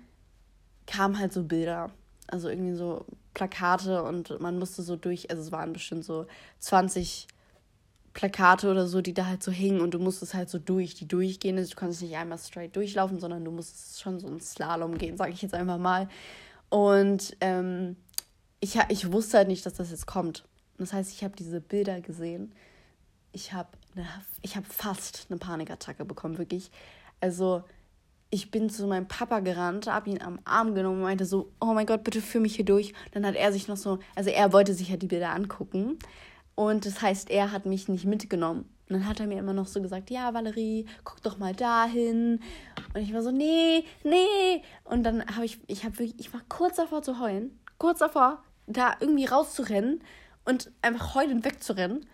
kamen 0.86 1.20
halt 1.20 1.34
so 1.34 1.44
Bilder. 1.44 1.92
Also 2.28 2.50
irgendwie 2.50 2.76
so 2.76 3.06
Plakate 3.34 4.04
und 4.04 4.40
man 4.40 4.60
musste 4.60 4.82
so 4.82 4.96
durch, 4.96 5.30
also 5.30 5.42
es 5.42 5.52
waren 5.52 5.74
bestimmt 5.74 6.04
so 6.04 6.26
20 6.60 7.28
Plakate 8.14 8.72
oder 8.72 8.88
so, 8.88 9.02
die 9.02 9.14
da 9.14 9.28
halt 9.28 9.44
so 9.44 9.52
hingen 9.52 9.80
und 9.80 9.94
du 9.94 10.00
musstest 10.00 10.34
halt 10.34 10.50
so 10.50 10.58
durch 10.58 10.96
die 10.96 11.08
durchgehen. 11.08 11.58
Also 11.58 11.70
du 11.70 11.76
konntest 11.76 12.02
nicht 12.02 12.16
einmal 12.16 12.40
straight 12.40 12.76
durchlaufen, 12.76 13.20
sondern 13.20 13.46
du 13.46 13.52
musstest 13.52 14.02
schon 14.02 14.20
so 14.20 14.28
ein 14.28 14.42
Slalom 14.42 14.98
gehen, 14.98 15.18
sage 15.18 15.34
ich 15.34 15.42
jetzt 15.42 15.54
einfach 15.54 15.78
mal. 15.78 16.10
Und 16.70 17.36
ähm, 17.42 17.96
ich, 18.60 18.78
ich 18.90 19.12
wusste 19.12 19.38
halt 19.38 19.48
nicht, 19.48 19.66
dass 19.66 19.76
das 19.76 19.92
jetzt 19.92 20.08
kommt. 20.08 20.46
das 20.78 20.94
heißt, 20.94 21.12
ich 21.12 21.24
habe 21.24 21.36
diese 21.36 21.62
Bilder 21.62 22.02
gesehen. 22.02 22.54
Ich 23.32 23.54
habe 23.54 23.70
ich 24.42 24.56
hab 24.56 24.66
fast 24.66 25.26
eine 25.30 25.40
Panikattacke 25.40 26.06
bekommen, 26.06 26.38
wirklich. 26.38 26.72
Also 27.20 27.64
ich 28.30 28.52
bin 28.52 28.70
zu 28.70 28.86
meinem 28.88 29.08
Papa 29.08 29.40
gerannt, 29.40 29.88
habe 29.88 30.10
ihn 30.10 30.22
am 30.22 30.40
Arm 30.44 30.76
genommen 30.76 30.98
und 30.98 31.04
meinte 31.04 31.26
so, 31.26 31.52
oh 31.60 31.74
mein 31.74 31.86
Gott, 31.86 32.04
bitte 32.04 32.22
führ 32.22 32.42
mich 32.42 32.56
hier 32.56 32.66
durch. 32.66 32.94
Dann 33.12 33.26
hat 33.26 33.36
er 33.36 33.52
sich 33.52 33.68
noch 33.68 33.78
so, 33.78 34.00
also 34.16 34.30
er 34.30 34.54
wollte 34.54 34.74
sich 34.74 34.90
halt 34.90 35.02
die 35.02 35.08
Bilder 35.08 35.32
angucken. 35.32 35.98
Und 36.56 36.86
das 36.86 37.02
heißt, 37.02 37.30
er 37.30 37.52
hat 37.52 37.66
mich 37.66 37.88
nicht 37.88 38.06
mitgenommen. 38.06 38.66
Und 38.90 38.96
dann 38.96 39.08
hat 39.08 39.20
er 39.20 39.28
mir 39.28 39.40
immer 39.40 39.54
noch 39.54 39.68
so 39.68 39.82
gesagt, 39.82 40.10
ja, 40.10 40.34
Valerie, 40.34 40.86
guck 41.04 41.22
doch 41.22 41.38
mal 41.38 41.54
dahin. 41.54 42.40
Und 42.94 43.02
ich 43.02 43.14
war 43.14 43.22
so, 43.22 43.32
nee, 43.32 43.84
nee. 44.04 44.62
Und 44.86 45.04
dann 45.04 45.26
habe 45.36 45.46
ich, 45.46 45.60
ich 45.68 45.84
habe 45.84 46.00
wirklich, 46.00 46.20
ich 46.20 46.34
war 46.34 46.42
kurz 46.48 46.78
davor 46.78 47.02
zu 47.02 47.20
heulen, 47.20 47.60
kurz 47.78 48.00
davor, 48.00 48.44
da 48.66 48.96
irgendwie 49.00 49.26
rauszurennen 49.26 50.02
und 50.46 50.72
einfach 50.82 51.16
heulend 51.16 51.44
wegzurennen. 51.44 52.06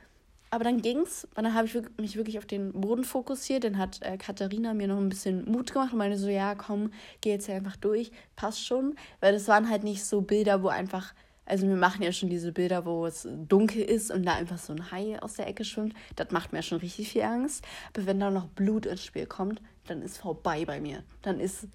Aber 0.49 0.63
dann 0.63 0.81
ging's, 0.81 1.25
und 1.35 1.45
dann 1.45 1.55
habe 1.55 1.65
ich 1.65 1.75
mich 1.97 2.15
wirklich 2.15 2.37
auf 2.37 2.45
den 2.45 2.73
Boden 2.73 3.03
fokussiert. 3.03 3.63
Dann 3.63 3.79
hat 3.79 4.01
äh, 4.03 4.17
Katharina 4.17 4.75
mir 4.75 4.87
noch 4.87 4.97
ein 4.97 5.09
bisschen 5.09 5.49
Mut 5.51 5.73
gemacht 5.73 5.93
und 5.93 5.97
meinte 5.97 6.17
so, 6.17 6.29
ja, 6.29 6.53
komm, 6.53 6.91
geh 7.21 7.31
jetzt 7.31 7.49
einfach 7.49 7.75
durch, 7.75 8.11
passt 8.35 8.63
schon. 8.63 8.95
Weil 9.19 9.33
das 9.33 9.47
waren 9.47 9.67
halt 9.67 9.83
nicht 9.83 10.05
so 10.05 10.21
Bilder, 10.21 10.61
wo 10.61 10.67
einfach, 10.67 11.13
also 11.45 11.67
wir 11.67 11.75
machen 11.75 12.03
ja 12.03 12.11
schon 12.11 12.29
diese 12.29 12.51
Bilder, 12.51 12.85
wo 12.85 13.05
es 13.05 13.27
dunkel 13.29 13.81
ist 13.81 14.11
und 14.11 14.25
da 14.25 14.35
einfach 14.35 14.57
so 14.57 14.73
ein 14.73 14.91
Hai 14.91 15.21
aus 15.21 15.33
der 15.33 15.47
Ecke 15.47 15.65
schwimmt. 15.65 15.93
Das 16.15 16.31
macht 16.31 16.53
mir 16.53 16.63
schon 16.63 16.77
richtig 16.79 17.09
viel 17.09 17.23
Angst. 17.23 17.65
Aber 17.93 18.05
wenn 18.05 18.19
da 18.19 18.31
noch 18.31 18.47
Blut 18.47 18.85
ins 18.85 19.03
Spiel 19.03 19.25
kommt, 19.25 19.61
dann 19.87 20.01
ist 20.01 20.17
vorbei 20.17 20.63
bei 20.65 20.79
mir. 20.79 21.03
Dann 21.21 21.39
ist, 21.39 21.67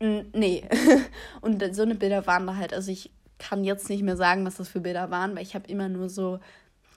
nee. 0.00 0.64
und 1.42 1.74
so 1.74 1.82
eine 1.82 1.94
Bilder 1.94 2.26
waren 2.26 2.46
da 2.46 2.56
halt, 2.56 2.72
also 2.72 2.90
ich 2.90 3.10
kann 3.38 3.64
jetzt 3.64 3.90
nicht 3.90 4.02
mehr 4.02 4.16
sagen, 4.16 4.46
was 4.46 4.56
das 4.56 4.68
für 4.68 4.80
Bilder 4.80 5.10
waren, 5.10 5.34
weil 5.36 5.42
ich 5.42 5.54
habe 5.54 5.68
immer 5.68 5.88
nur 5.88 6.08
so 6.08 6.38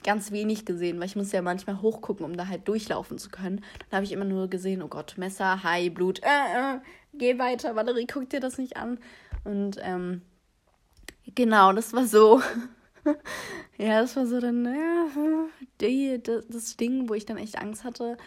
ganz 0.03 0.31
wenig 0.31 0.65
gesehen, 0.65 0.99
weil 0.99 1.07
ich 1.07 1.15
muss 1.17 1.33
ja 1.33 1.41
manchmal 1.41 1.81
hochgucken, 1.81 2.25
um 2.25 2.37
da 2.37 2.47
halt 2.47 2.67
durchlaufen 2.69 3.17
zu 3.17 3.29
können. 3.29 3.61
Dann 3.89 3.97
habe 3.97 4.05
ich 4.05 4.13
immer 4.13 4.23
nur 4.23 4.47
gesehen, 4.47 4.81
oh 4.81 4.87
Gott, 4.87 5.15
Messer, 5.17 5.63
Hai, 5.63 5.89
Blut, 5.89 6.21
äh, 6.23 6.75
äh, 6.75 6.79
geh 7.13 7.37
weiter, 7.39 7.75
Valerie, 7.75 8.07
guck 8.07 8.29
dir 8.29 8.39
das 8.39 8.57
nicht 8.57 8.77
an. 8.77 8.99
Und 9.43 9.77
ähm, 9.81 10.21
genau, 11.35 11.73
das 11.73 11.93
war 11.93 12.05
so. 12.05 12.41
ja, 13.77 14.01
das 14.01 14.15
war 14.15 14.25
so 14.25 14.39
dann, 14.39 14.65
ja, 14.65 15.07
die, 15.81 16.21
das, 16.21 16.45
das 16.47 16.77
Ding, 16.77 17.09
wo 17.09 17.13
ich 17.13 17.25
dann 17.25 17.37
echt 17.37 17.57
Angst 17.57 17.83
hatte. 17.83 18.17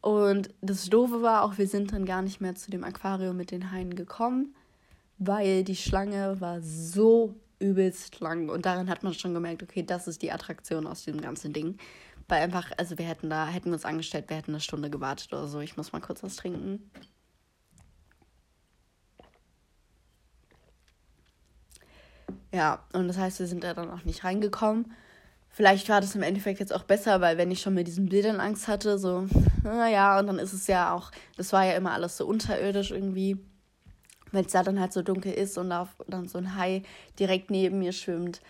Und 0.00 0.50
das 0.60 0.88
Doofe 0.88 1.22
war 1.22 1.42
auch, 1.42 1.58
wir 1.58 1.66
sind 1.66 1.92
dann 1.92 2.04
gar 2.04 2.22
nicht 2.22 2.40
mehr 2.40 2.54
zu 2.54 2.70
dem 2.70 2.84
Aquarium 2.84 3.36
mit 3.36 3.50
den 3.50 3.72
Haien 3.72 3.96
gekommen, 3.96 4.54
weil 5.18 5.64
die 5.64 5.76
Schlange 5.76 6.40
war 6.40 6.60
so 6.62 7.34
übelst 7.58 8.20
lang. 8.20 8.48
Und 8.48 8.66
daran 8.66 8.88
hat 8.88 9.02
man 9.02 9.14
schon 9.14 9.34
gemerkt, 9.34 9.62
okay, 9.62 9.82
das 9.82 10.06
ist 10.06 10.22
die 10.22 10.30
Attraktion 10.30 10.86
aus 10.86 11.04
diesem 11.04 11.20
ganzen 11.20 11.52
Ding. 11.52 11.78
Weil 12.28 12.42
einfach, 12.42 12.70
also 12.76 12.98
wir 12.98 13.06
hätten 13.06 13.30
da, 13.30 13.46
hätten 13.46 13.72
uns 13.72 13.84
angestellt, 13.84 14.26
wir 14.28 14.36
hätten 14.36 14.52
eine 14.52 14.60
Stunde 14.60 14.90
gewartet 14.90 15.32
oder 15.32 15.48
so. 15.48 15.60
Ich 15.60 15.76
muss 15.76 15.92
mal 15.92 16.00
kurz 16.00 16.22
was 16.22 16.36
trinken. 16.36 16.90
Ja, 22.52 22.84
und 22.92 23.08
das 23.08 23.18
heißt, 23.18 23.40
wir 23.40 23.46
sind 23.46 23.64
da 23.64 23.74
dann 23.74 23.90
auch 23.90 24.04
nicht 24.04 24.24
reingekommen. 24.24 24.92
Vielleicht 25.50 25.88
war 25.88 26.00
das 26.00 26.14
im 26.14 26.22
Endeffekt 26.22 26.60
jetzt 26.60 26.74
auch 26.74 26.84
besser, 26.84 27.20
weil 27.20 27.36
wenn 27.36 27.50
ich 27.50 27.60
schon 27.60 27.74
mit 27.74 27.86
diesen 27.86 28.08
Bildern 28.08 28.40
Angst 28.40 28.68
hatte, 28.68 28.98
so, 28.98 29.26
naja, 29.62 30.18
und 30.18 30.26
dann 30.26 30.38
ist 30.38 30.52
es 30.52 30.66
ja 30.66 30.92
auch, 30.94 31.10
das 31.36 31.52
war 31.52 31.64
ja 31.64 31.72
immer 31.72 31.92
alles 31.92 32.16
so 32.16 32.26
unterirdisch 32.26 32.90
irgendwie 32.90 33.38
weil 34.32 34.44
es 34.44 34.52
da 34.52 34.62
dann 34.62 34.80
halt 34.80 34.92
so 34.92 35.02
dunkel 35.02 35.32
ist 35.32 35.58
und 35.58 35.70
da 35.70 35.88
dann 36.06 36.28
so 36.28 36.38
ein 36.38 36.56
Hai 36.56 36.82
direkt 37.18 37.50
neben 37.50 37.78
mir 37.78 37.92
schwimmt. 37.92 38.40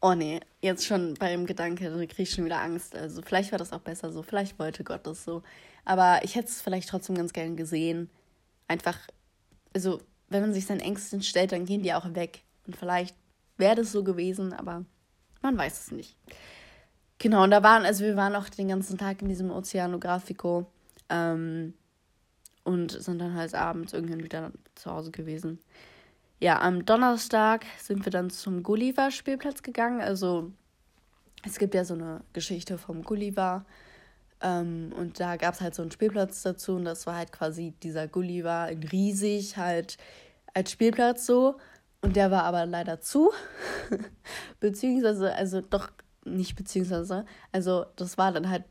Oh 0.00 0.14
nee, 0.14 0.40
jetzt 0.62 0.86
schon 0.86 1.14
beim 1.14 1.46
Gedanke, 1.46 1.90
da 1.90 1.96
kriege 1.96 2.22
ich 2.22 2.30
schon 2.30 2.46
wieder 2.46 2.60
Angst. 2.60 2.96
Also 2.96 3.20
vielleicht 3.22 3.52
war 3.52 3.58
das 3.58 3.72
auch 3.72 3.80
besser 3.80 4.12
so, 4.12 4.22
vielleicht 4.22 4.58
wollte 4.58 4.84
Gott 4.84 5.06
das 5.06 5.24
so. 5.24 5.42
Aber 5.84 6.20
ich 6.24 6.36
hätte 6.36 6.48
es 6.48 6.60
vielleicht 6.60 6.88
trotzdem 6.88 7.16
ganz 7.16 7.32
gern 7.32 7.56
gesehen. 7.56 8.08
Einfach, 8.66 8.98
also 9.74 10.00
wenn 10.28 10.42
man 10.42 10.54
sich 10.54 10.66
seinen 10.66 10.80
Ängsten 10.80 11.22
stellt, 11.22 11.52
dann 11.52 11.66
gehen 11.66 11.82
die 11.82 11.92
auch 11.92 12.14
weg. 12.14 12.42
Und 12.66 12.76
vielleicht 12.76 13.14
wäre 13.60 13.76
das 13.76 13.92
so 13.92 14.02
gewesen, 14.02 14.52
aber 14.52 14.84
man 15.42 15.56
weiß 15.56 15.80
es 15.80 15.92
nicht. 15.92 16.16
Genau, 17.18 17.44
und 17.44 17.50
da 17.50 17.62
waren, 17.62 17.84
also 17.84 18.04
wir 18.04 18.16
waren 18.16 18.34
auch 18.34 18.48
den 18.48 18.68
ganzen 18.68 18.98
Tag 18.98 19.22
in 19.22 19.28
diesem 19.28 19.50
Oceanographico. 19.50 20.66
Ähm, 21.08 21.74
und 22.64 22.92
sind 22.92 23.18
dann 23.18 23.34
halt 23.34 23.54
abends 23.54 23.92
irgendwann 23.92 24.22
wieder 24.22 24.52
zu 24.74 24.90
Hause 24.90 25.10
gewesen. 25.10 25.58
Ja, 26.38 26.60
am 26.60 26.84
Donnerstag 26.84 27.64
sind 27.78 28.04
wir 28.04 28.12
dann 28.12 28.30
zum 28.30 28.62
Gulliver-Spielplatz 28.62 29.62
gegangen. 29.62 30.00
Also 30.00 30.50
es 31.44 31.58
gibt 31.58 31.74
ja 31.74 31.84
so 31.84 31.94
eine 31.94 32.22
Geschichte 32.32 32.78
vom 32.78 33.02
Gulliver. 33.02 33.64
Ähm, 34.42 34.92
und 34.96 35.20
da 35.20 35.36
gab 35.36 35.54
es 35.54 35.60
halt 35.60 35.74
so 35.74 35.82
einen 35.82 35.90
Spielplatz 35.90 36.42
dazu. 36.42 36.76
Und 36.76 36.84
das 36.84 37.06
war 37.06 37.16
halt 37.16 37.32
quasi 37.32 37.74
dieser 37.82 38.08
Gulliver 38.08 38.68
in 38.70 38.82
riesig 38.84 39.56
halt 39.56 39.98
als 40.54 40.70
Spielplatz 40.70 41.26
so. 41.26 41.56
Und 42.02 42.16
der 42.16 42.30
war 42.30 42.44
aber 42.44 42.66
leider 42.66 43.00
zu. 43.00 43.30
beziehungsweise, 44.60 45.34
also 45.34 45.60
doch 45.60 45.90
nicht 46.24 46.56
beziehungsweise, 46.56 47.24
also 47.52 47.86
das 47.96 48.18
war 48.18 48.32
dann 48.32 48.48
halt 48.48 48.64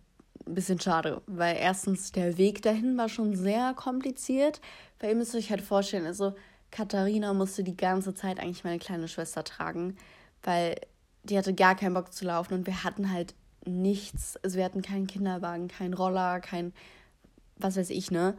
ein 0.46 0.56
bisschen 0.56 0.80
schade, 0.80 1.22
weil 1.28 1.58
erstens 1.58 2.12
der 2.12 2.38
Weg 2.38 2.62
dahin 2.62 2.98
war 2.98 3.10
schon 3.10 3.36
sehr 3.36 3.74
kompliziert. 3.74 4.62
Weil 5.00 5.12
ihr 5.12 5.16
müsst 5.16 5.36
euch 5.36 5.50
halt 5.50 5.62
vorstellen, 5.62 6.06
also 6.06 6.34
Katharina 6.72 7.34
musste 7.34 7.64
die 7.64 7.78
ganze 7.78 8.14
Zeit 8.14 8.40
eigentlich 8.40 8.64
meine 8.64 8.80
kleine 8.80 9.08
Schwester 9.08 9.44
tragen, 9.44 9.98
weil 10.44 10.76
die 11.24 11.38
hatte 11.38 11.54
gar 11.54 11.76
keinen 11.76 11.94
Bock 11.94 12.14
zu 12.14 12.26
laufen 12.26 12.54
und 12.54 12.68
wir 12.68 12.84
hatten 12.84 13.12
halt 13.12 13.36
nichts. 13.66 14.38
Also 14.44 14.58
wir 14.58 14.66
hatten 14.66 14.82
keinen 14.82 15.08
Kinderwagen, 15.08 15.68
keinen 15.68 15.94
Roller, 15.94 16.40
kein 16.40 16.74
was 17.60 17.76
weiß 17.78 17.90
ich, 17.92 18.10
ne? 18.10 18.36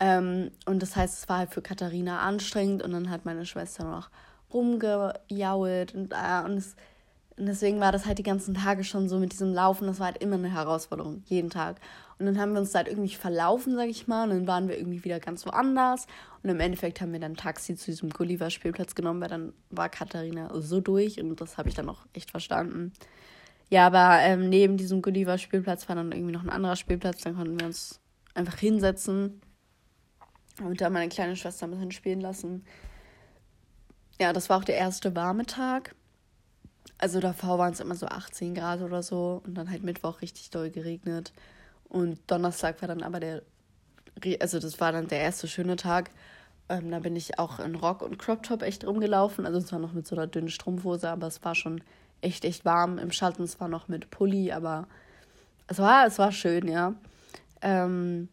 Ähm, 0.00 0.50
und 0.66 0.82
das 0.82 0.96
heißt, 0.96 1.22
es 1.22 1.28
war 1.28 1.38
halt 1.38 1.50
für 1.50 1.62
Katharina 1.62 2.20
anstrengend 2.20 2.82
und 2.82 2.90
dann 2.92 3.08
hat 3.08 3.24
meine 3.24 3.46
Schwester 3.46 3.84
noch 3.84 4.10
rumgejault 4.54 5.94
und, 5.94 6.12
äh, 6.12 6.44
und 6.44 6.56
es 6.58 6.76
und 7.36 7.46
deswegen 7.46 7.80
war 7.80 7.90
das 7.90 8.06
halt 8.06 8.18
die 8.18 8.22
ganzen 8.22 8.54
Tage 8.54 8.84
schon 8.84 9.08
so 9.08 9.18
mit 9.18 9.32
diesem 9.32 9.52
Laufen, 9.52 9.88
das 9.88 9.98
war 9.98 10.06
halt 10.06 10.22
immer 10.22 10.36
eine 10.36 10.52
Herausforderung, 10.52 11.24
jeden 11.26 11.50
Tag. 11.50 11.80
Und 12.18 12.26
dann 12.26 12.38
haben 12.38 12.52
wir 12.52 12.60
uns 12.60 12.72
halt 12.74 12.86
irgendwie 12.86 13.14
verlaufen, 13.14 13.74
sag 13.74 13.88
ich 13.88 14.06
mal, 14.06 14.22
und 14.24 14.30
dann 14.30 14.46
waren 14.46 14.68
wir 14.68 14.78
irgendwie 14.78 15.02
wieder 15.02 15.18
ganz 15.18 15.44
woanders. 15.44 16.06
Und 16.44 16.50
im 16.50 16.60
Endeffekt 16.60 17.00
haben 17.00 17.12
wir 17.12 17.18
dann 17.18 17.34
Taxi 17.34 17.74
zu 17.74 17.90
diesem 17.90 18.10
Gulliver-Spielplatz 18.10 18.94
genommen, 18.94 19.20
weil 19.20 19.28
dann 19.28 19.52
war 19.70 19.88
Katharina 19.88 20.48
so 20.60 20.80
durch 20.80 21.20
und 21.20 21.40
das 21.40 21.58
habe 21.58 21.68
ich 21.68 21.74
dann 21.74 21.88
auch 21.88 22.06
echt 22.12 22.30
verstanden. 22.30 22.92
Ja, 23.68 23.86
aber 23.88 24.20
ähm, 24.20 24.48
neben 24.48 24.76
diesem 24.76 25.02
Gulliver-Spielplatz 25.02 25.88
war 25.88 25.96
dann 25.96 26.12
irgendwie 26.12 26.32
noch 26.32 26.44
ein 26.44 26.50
anderer 26.50 26.76
Spielplatz, 26.76 27.22
dann 27.22 27.34
konnten 27.34 27.58
wir 27.58 27.66
uns 27.66 28.00
einfach 28.34 28.58
hinsetzen 28.58 29.40
und 30.62 30.80
da 30.80 30.88
meine 30.88 31.08
kleine 31.08 31.34
Schwester 31.34 31.66
ein 31.66 31.72
bisschen 31.72 31.90
spielen 31.90 32.20
lassen. 32.20 32.64
Ja, 34.20 34.32
das 34.32 34.48
war 34.48 34.58
auch 34.58 34.64
der 34.64 34.76
erste 34.76 35.14
warme 35.16 35.46
Tag. 35.46 35.94
Also 36.98 37.20
davor 37.20 37.58
waren 37.58 37.72
es 37.72 37.80
immer 37.80 37.96
so 37.96 38.06
18 38.06 38.54
Grad 38.54 38.80
oder 38.80 39.02
so 39.02 39.42
und 39.44 39.54
dann 39.56 39.70
halt 39.70 39.82
Mittwoch 39.82 40.22
richtig 40.22 40.50
doll 40.50 40.70
geregnet. 40.70 41.32
Und 41.88 42.18
Donnerstag 42.28 42.80
war 42.80 42.88
dann 42.88 43.02
aber 43.02 43.20
der, 43.20 43.42
also 44.40 44.60
das 44.60 44.80
war 44.80 44.92
dann 44.92 45.08
der 45.08 45.20
erste 45.20 45.48
schöne 45.48 45.76
Tag. 45.76 46.10
Ähm, 46.68 46.90
da 46.90 47.00
bin 47.00 47.16
ich 47.16 47.38
auch 47.38 47.58
in 47.58 47.74
Rock 47.74 48.02
und 48.02 48.18
Crop 48.18 48.42
Top 48.42 48.62
echt 48.62 48.86
rumgelaufen. 48.86 49.46
Also 49.46 49.60
zwar 49.60 49.80
noch 49.80 49.92
mit 49.92 50.06
so 50.06 50.16
einer 50.16 50.26
dünnen 50.28 50.48
Strumpfhose, 50.48 51.10
aber 51.10 51.26
es 51.26 51.44
war 51.44 51.54
schon 51.54 51.82
echt, 52.20 52.44
echt 52.44 52.64
warm. 52.64 52.98
Im 52.98 53.10
Schatten 53.10 53.46
zwar 53.48 53.68
noch 53.68 53.88
mit 53.88 54.10
Pulli, 54.10 54.52
aber 54.52 54.86
es 55.66 55.78
war, 55.78 56.06
es 56.06 56.18
war 56.18 56.32
schön, 56.32 56.68
ja. 56.68 56.94
Ähm, 57.60 58.28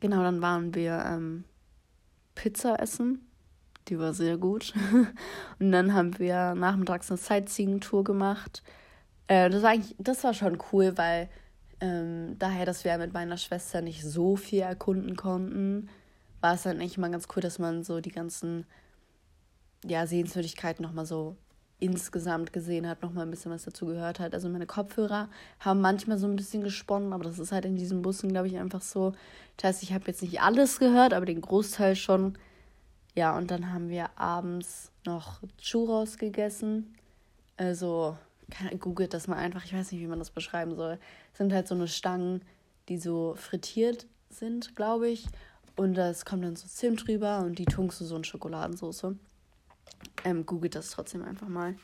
genau, 0.00 0.22
dann 0.22 0.42
waren 0.42 0.74
wir 0.74 1.04
ähm, 1.06 1.44
Pizza 2.34 2.80
essen 2.80 3.25
die 3.88 3.98
war 3.98 4.14
sehr 4.14 4.36
gut. 4.36 4.74
Und 5.58 5.72
dann 5.72 5.94
haben 5.94 6.18
wir 6.18 6.54
nachmittags 6.54 7.10
eine 7.10 7.18
Sightseeing-Tour 7.18 8.04
gemacht. 8.04 8.62
Äh, 9.28 9.50
das, 9.50 9.62
war 9.62 9.70
eigentlich, 9.70 9.94
das 9.98 10.24
war 10.24 10.34
schon 10.34 10.58
cool, 10.72 10.92
weil 10.96 11.28
ähm, 11.80 12.36
daher, 12.38 12.66
dass 12.66 12.84
wir 12.84 12.96
mit 12.98 13.12
meiner 13.12 13.36
Schwester 13.36 13.80
nicht 13.80 14.02
so 14.02 14.36
viel 14.36 14.60
erkunden 14.60 15.16
konnten, 15.16 15.88
war 16.40 16.54
es 16.54 16.62
dann 16.62 16.78
eigentlich 16.78 16.98
mal 16.98 17.10
ganz 17.10 17.26
cool, 17.34 17.42
dass 17.42 17.58
man 17.58 17.84
so 17.84 18.00
die 18.00 18.12
ganzen 18.12 18.66
ja, 19.84 20.06
Sehenswürdigkeiten 20.06 20.84
nochmal 20.84 21.06
so 21.06 21.36
insgesamt 21.78 22.52
gesehen 22.52 22.88
hat, 22.88 23.02
nochmal 23.02 23.26
ein 23.26 23.30
bisschen 23.30 23.52
was 23.52 23.64
dazu 23.64 23.86
gehört 23.86 24.18
hat. 24.18 24.32
Also 24.32 24.48
meine 24.48 24.66
Kopfhörer 24.66 25.28
haben 25.60 25.80
manchmal 25.80 26.16
so 26.16 26.26
ein 26.26 26.36
bisschen 26.36 26.62
gesponnen, 26.62 27.12
aber 27.12 27.24
das 27.24 27.38
ist 27.38 27.52
halt 27.52 27.66
in 27.66 27.76
diesen 27.76 28.00
Bussen, 28.00 28.30
glaube 28.30 28.48
ich, 28.48 28.56
einfach 28.56 28.80
so. 28.80 29.12
Das 29.56 29.68
heißt, 29.68 29.82
ich 29.82 29.92
habe 29.92 30.04
jetzt 30.06 30.22
nicht 30.22 30.40
alles 30.40 30.78
gehört, 30.78 31.12
aber 31.12 31.26
den 31.26 31.42
Großteil 31.42 31.94
schon 31.94 32.38
Ja, 33.16 33.36
und 33.36 33.50
dann 33.50 33.72
haben 33.72 33.88
wir 33.88 34.10
abends 34.18 34.92
noch 35.06 35.40
Churros 35.58 36.18
gegessen. 36.18 36.94
Also, 37.56 38.16
googelt 38.78 39.14
das 39.14 39.26
mal 39.26 39.38
einfach, 39.38 39.64
ich 39.64 39.72
weiß 39.72 39.90
nicht, 39.90 40.02
wie 40.02 40.06
man 40.06 40.18
das 40.18 40.30
beschreiben 40.30 40.76
soll. 40.76 40.98
Es 41.32 41.38
sind 41.38 41.52
halt 41.52 41.66
so 41.66 41.74
eine 41.74 41.88
Stangen, 41.88 42.42
die 42.88 42.98
so 42.98 43.34
frittiert 43.34 44.06
sind, 44.28 44.76
glaube 44.76 45.08
ich. 45.08 45.26
Und 45.76 45.94
das 45.94 46.26
kommt 46.26 46.44
dann 46.44 46.56
so 46.56 46.66
Zimt 46.68 47.06
drüber 47.06 47.40
und 47.40 47.58
die 47.58 47.64
tunkst 47.64 48.00
du 48.00 48.04
so 48.04 48.16
in 48.16 48.24
Schokoladensauce. 48.24 49.14
Ähm, 50.24 50.44
googelt 50.44 50.74
das 50.74 50.90
trotzdem 50.90 51.22
einfach 51.22 51.48
mal. 51.48 51.74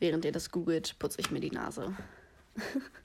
Während 0.00 0.24
ihr 0.24 0.32
das 0.32 0.50
googelt, 0.50 0.98
putze 0.98 1.20
ich 1.20 1.30
mir 1.30 1.40
die 1.40 1.52
Nase. 1.52 1.94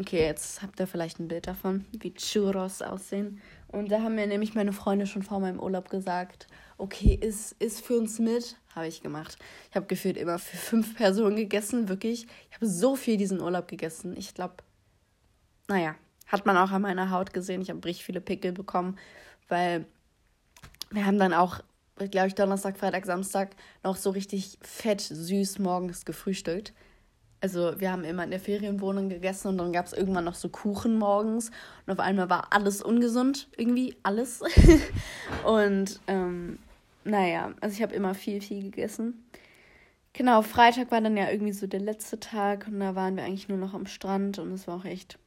Okay, 0.00 0.22
jetzt 0.22 0.62
habt 0.62 0.80
ihr 0.80 0.86
vielleicht 0.86 1.20
ein 1.20 1.28
Bild 1.28 1.46
davon, 1.46 1.84
wie 1.92 2.14
Churros 2.14 2.80
aussehen. 2.80 3.42
Und 3.68 3.92
da 3.92 4.00
haben 4.00 4.14
mir 4.14 4.26
nämlich 4.26 4.54
meine 4.54 4.72
Freunde 4.72 5.06
schon 5.06 5.22
vor 5.22 5.40
meinem 5.40 5.60
Urlaub 5.60 5.90
gesagt, 5.90 6.46
okay, 6.78 7.18
ist, 7.20 7.52
ist 7.58 7.84
für 7.84 7.98
uns 7.98 8.18
mit. 8.18 8.56
Habe 8.74 8.86
ich 8.86 9.02
gemacht. 9.02 9.36
Ich 9.68 9.76
habe 9.76 9.84
gefühlt 9.84 10.16
immer 10.16 10.38
für 10.38 10.56
fünf 10.56 10.96
Personen 10.96 11.36
gegessen, 11.36 11.90
wirklich. 11.90 12.26
Ich 12.48 12.56
habe 12.56 12.66
so 12.66 12.96
viel 12.96 13.18
diesen 13.18 13.42
Urlaub 13.42 13.68
gegessen. 13.68 14.16
Ich 14.16 14.32
glaube, 14.32 14.54
naja, 15.68 15.94
hat 16.28 16.46
man 16.46 16.56
auch 16.56 16.70
an 16.70 16.80
meiner 16.80 17.10
Haut 17.10 17.34
gesehen. 17.34 17.60
Ich 17.60 17.68
habe 17.68 17.84
richtig 17.84 18.06
viele 18.06 18.22
Pickel 18.22 18.52
bekommen, 18.52 18.98
weil 19.48 19.84
wir 20.90 21.04
haben 21.04 21.18
dann 21.18 21.34
auch, 21.34 21.60
glaube 21.96 22.28
ich, 22.28 22.34
Donnerstag, 22.34 22.78
Freitag, 22.78 23.04
Samstag 23.04 23.54
noch 23.84 23.96
so 23.96 24.08
richtig 24.08 24.56
fett, 24.62 25.02
süß 25.02 25.58
morgens 25.58 26.06
gefrühstückt. 26.06 26.72
Also 27.40 27.80
wir 27.80 27.90
haben 27.90 28.04
immer 28.04 28.24
in 28.24 28.30
der 28.30 28.40
Ferienwohnung 28.40 29.08
gegessen 29.08 29.48
und 29.48 29.58
dann 29.58 29.72
gab 29.72 29.86
es 29.86 29.94
irgendwann 29.94 30.24
noch 30.24 30.34
so 30.34 30.50
Kuchen 30.50 30.98
morgens 30.98 31.50
und 31.86 31.92
auf 31.92 32.00
einmal 32.00 32.28
war 32.28 32.52
alles 32.52 32.82
ungesund, 32.82 33.48
irgendwie 33.56 33.96
alles. 34.02 34.42
und 35.44 36.00
ähm, 36.06 36.58
naja, 37.04 37.52
also 37.60 37.74
ich 37.74 37.82
habe 37.82 37.94
immer 37.94 38.14
viel, 38.14 38.42
viel 38.42 38.64
gegessen. 38.64 39.24
Genau, 40.12 40.42
Freitag 40.42 40.90
war 40.90 41.00
dann 41.00 41.16
ja 41.16 41.30
irgendwie 41.30 41.52
so 41.52 41.66
der 41.66 41.80
letzte 41.80 42.20
Tag 42.20 42.66
und 42.66 42.80
da 42.80 42.94
waren 42.94 43.16
wir 43.16 43.24
eigentlich 43.24 43.48
nur 43.48 43.58
noch 43.58 43.74
am 43.74 43.86
Strand 43.86 44.38
und 44.38 44.52
es 44.52 44.66
war 44.66 44.76
auch 44.76 44.84
echt 44.84 45.18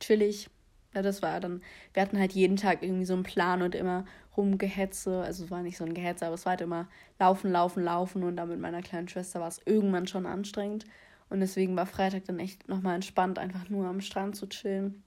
chillig. 0.00 0.48
Ja, 0.94 1.02
das 1.02 1.22
war 1.22 1.38
dann, 1.38 1.62
wir 1.92 2.02
hatten 2.02 2.18
halt 2.18 2.32
jeden 2.32 2.56
Tag 2.56 2.82
irgendwie 2.82 3.04
so 3.04 3.14
einen 3.14 3.22
Plan 3.22 3.62
und 3.62 3.76
immer 3.76 4.04
rumgehetze. 4.36 5.20
Also 5.22 5.44
es 5.44 5.50
war 5.50 5.62
nicht 5.62 5.76
so 5.76 5.84
ein 5.84 5.94
Gehetze, 5.94 6.26
aber 6.26 6.34
es 6.34 6.46
war 6.46 6.52
halt 6.52 6.62
immer 6.62 6.88
laufen, 7.18 7.52
laufen, 7.52 7.84
laufen 7.84 8.24
und 8.24 8.36
dann 8.36 8.48
mit 8.48 8.58
meiner 8.58 8.82
kleinen 8.82 9.08
Schwester 9.08 9.38
war 9.40 9.48
es 9.48 9.60
irgendwann 9.64 10.08
schon 10.08 10.26
anstrengend. 10.26 10.86
Und 11.30 11.40
deswegen 11.40 11.76
war 11.76 11.86
Freitag 11.86 12.24
dann 12.24 12.40
echt 12.40 12.68
nochmal 12.68 12.96
entspannt, 12.96 13.38
einfach 13.38 13.70
nur 13.70 13.86
am 13.86 14.00
Strand 14.00 14.36
zu 14.36 14.48
chillen. 14.48 15.02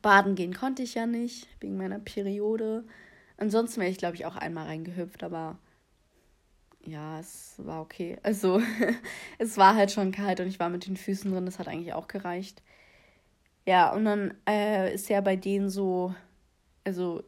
Baden 0.00 0.34
gehen 0.34 0.54
konnte 0.54 0.82
ich 0.82 0.94
ja 0.94 1.06
nicht, 1.06 1.46
wegen 1.60 1.76
meiner 1.76 1.98
Periode. 1.98 2.84
Ansonsten 3.36 3.80
wäre 3.80 3.90
ich, 3.90 3.98
glaube 3.98 4.16
ich, 4.16 4.24
auch 4.24 4.36
einmal 4.36 4.66
reingehüpft, 4.66 5.22
aber 5.22 5.58
ja, 6.84 7.20
es 7.20 7.54
war 7.58 7.82
okay. 7.82 8.18
Also, 8.22 8.62
es 9.38 9.58
war 9.58 9.76
halt 9.76 9.92
schon 9.92 10.10
kalt 10.10 10.40
und 10.40 10.48
ich 10.48 10.58
war 10.58 10.70
mit 10.70 10.86
den 10.86 10.96
Füßen 10.96 11.30
drin, 11.30 11.44
das 11.44 11.58
hat 11.58 11.68
eigentlich 11.68 11.92
auch 11.92 12.08
gereicht. 12.08 12.62
Ja, 13.66 13.92
und 13.92 14.06
dann 14.06 14.34
äh, 14.48 14.92
ist 14.92 15.08
ja 15.10 15.20
bei 15.20 15.36
denen 15.36 15.68
so, 15.68 16.14
also 16.84 17.22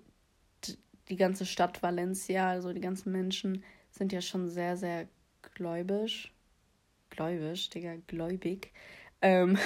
die 1.09 1.17
ganze 1.17 1.45
Stadt 1.45 1.83
Valencia, 1.83 2.49
also 2.49 2.73
die 2.73 2.81
ganzen 2.81 3.13
Menschen 3.13 3.63
sind 3.91 4.13
ja 4.13 4.23
schon 4.23 4.49
sehr, 4.49 4.79
sehr 4.79 5.07
gläubisch 5.55 6.34
gläubisch, 7.15 7.71
Digga, 7.71 7.97
gläubig. 8.07 8.73
Ähm 9.23 9.59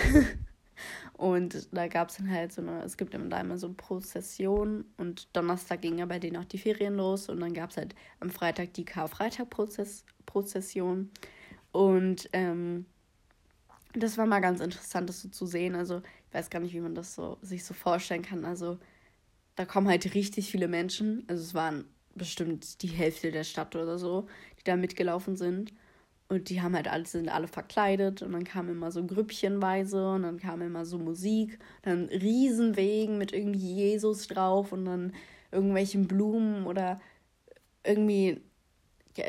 und 1.15 1.69
da 1.73 1.89
gab 1.89 2.11
es 2.11 2.17
dann 2.17 2.31
halt 2.31 2.53
so 2.53 2.63
eine, 2.63 2.83
es 2.83 2.97
gibt 2.97 3.15
da 3.15 3.41
immer 3.41 3.59
so 3.59 3.73
Prozession 3.75 4.85
und 4.97 5.37
Donnerstag 5.37 5.83
ging 5.83 5.99
ja 5.99 6.07
bei 6.07 6.19
denen 6.19 6.37
auch 6.37 6.45
die 6.45 6.59
Ferien 6.59 6.97
los 6.97 7.29
und 7.29 7.41
dann 7.41 7.55
gab 7.55 7.71
es 7.71 7.77
halt 7.77 7.95
am 8.21 8.31
Freitag 8.31 8.75
die 8.75 8.85
Karfreitag-Prozession 8.85 11.11
und 11.73 12.29
ähm, 12.33 12.87
das 13.95 14.19
war 14.19 14.27
mal 14.27 14.41
ganz 14.41 14.61
interessant, 14.61 15.09
das 15.09 15.23
so 15.23 15.29
zu 15.29 15.47
sehen. 15.47 15.75
Also 15.75 16.03
ich 16.29 16.35
weiß 16.35 16.51
gar 16.51 16.61
nicht, 16.61 16.75
wie 16.75 16.81
man 16.81 16.95
das 16.95 17.15
so 17.15 17.39
sich 17.43 17.65
so 17.65 17.75
vorstellen 17.75 18.23
kann. 18.23 18.45
Also 18.45 18.79
da 19.57 19.65
kommen 19.65 19.89
halt 19.89 20.15
richtig 20.15 20.51
viele 20.51 20.69
Menschen. 20.69 21.25
Also 21.29 21.43
es 21.43 21.55
waren 21.55 21.85
bestimmt 22.15 22.83
die 22.83 22.89
Hälfte 22.89 23.31
der 23.31 23.45
Stadt 23.45 23.77
oder 23.77 23.99
so, 23.99 24.27
die 24.59 24.65
da 24.65 24.77
mitgelaufen 24.77 25.37
sind. 25.37 25.73
Und 26.29 26.51
die 26.51 26.61
haben 26.61 26.75
halt 26.75 26.89
alle, 26.89 27.07
sind 27.07 27.31
alle 27.31 27.49
verkleidet 27.49 28.21
und 28.23 28.33
dann 28.33 28.45
kam 28.45 28.69
immer 28.69 28.91
so 28.93 29.05
grüppchenweise 29.07 30.13
und 30.13 30.25
dann 30.25 30.39
kam 30.39 30.61
immer 30.61 30.85
so 30.85 30.99
Musik, 30.99 31.59
dann 31.83 32.05
Riesenwegen 32.07 33.17
mit 33.17 33.33
irgendwie 33.33 33.73
Jesus 33.75 34.27
drauf 34.29 34.73
und 34.73 34.85
dann 34.85 35.15
irgendwelchen 35.51 36.07
Blumen 36.07 36.67
oder 36.67 37.01
irgendwie, 37.83 38.43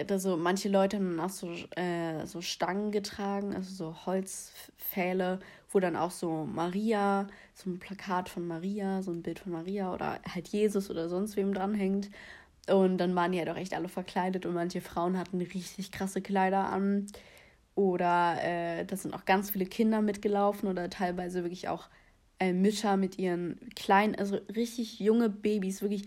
also 0.09 0.37
manche 0.37 0.69
Leute 0.69 0.97
haben 0.97 1.17
dann 1.17 1.25
auch 1.25 1.29
so, 1.29 1.51
äh, 1.77 2.25
so 2.25 2.41
Stangen 2.41 2.91
getragen, 2.91 3.55
also 3.55 3.73
so 3.73 4.05
Holzpfähle, 4.05 5.39
wo 5.71 5.79
dann 5.79 5.95
auch 5.95 6.11
so 6.11 6.45
Maria, 6.45 7.27
so 7.53 7.69
ein 7.69 7.79
Plakat 7.79 8.29
von 8.29 8.45
Maria, 8.47 9.01
so 9.01 9.11
ein 9.11 9.23
Bild 9.23 9.39
von 9.39 9.53
Maria 9.53 9.93
oder 9.93 10.19
halt 10.33 10.49
Jesus 10.49 10.89
oder 10.89 11.09
sonst 11.09 11.37
wem 11.37 11.53
dranhängt. 11.53 12.09
Und 12.69 12.97
dann 12.97 13.15
waren 13.15 13.31
die 13.31 13.39
halt 13.39 13.49
auch 13.49 13.57
echt 13.57 13.73
alle 13.73 13.89
verkleidet 13.89 14.45
und 14.45 14.53
manche 14.53 14.81
Frauen 14.81 15.17
hatten 15.17 15.39
richtig 15.39 15.91
krasse 15.91 16.21
Kleider 16.21 16.69
an. 16.69 17.07
Oder 17.75 18.37
äh, 18.43 18.85
da 18.85 18.95
sind 18.95 19.13
auch 19.13 19.25
ganz 19.25 19.51
viele 19.51 19.65
Kinder 19.65 20.01
mitgelaufen 20.01 20.67
oder 20.67 20.89
teilweise 20.89 21.43
wirklich 21.43 21.69
auch 21.69 21.87
äh, 22.39 22.53
Mütter 22.53 22.97
mit 22.97 23.17
ihren 23.17 23.59
kleinen, 23.75 24.15
also 24.15 24.37
richtig 24.55 24.99
junge 24.99 25.29
Babys, 25.29 25.81
wirklich 25.81 26.03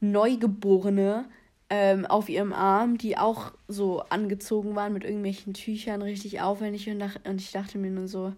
Neugeborene 0.00 1.28
ähm, 1.70 2.06
auf 2.06 2.28
ihrem 2.28 2.52
Arm, 2.52 2.98
die 2.98 3.18
auch 3.18 3.52
so 3.68 4.00
angezogen 4.02 4.76
waren 4.76 4.92
mit 4.92 5.04
irgendwelchen 5.04 5.54
Tüchern, 5.54 6.02
richtig 6.02 6.40
aufwendig. 6.40 6.88
Und, 6.88 7.02
und 7.24 7.40
ich 7.40 7.52
dachte 7.52 7.78
mir 7.78 7.90
nur 7.90 8.08
so, 8.08 8.32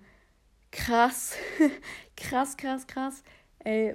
krass, 0.70 1.34
krass, 2.16 2.56
krass, 2.56 2.86
krass. 2.86 3.22
Ey, 3.60 3.94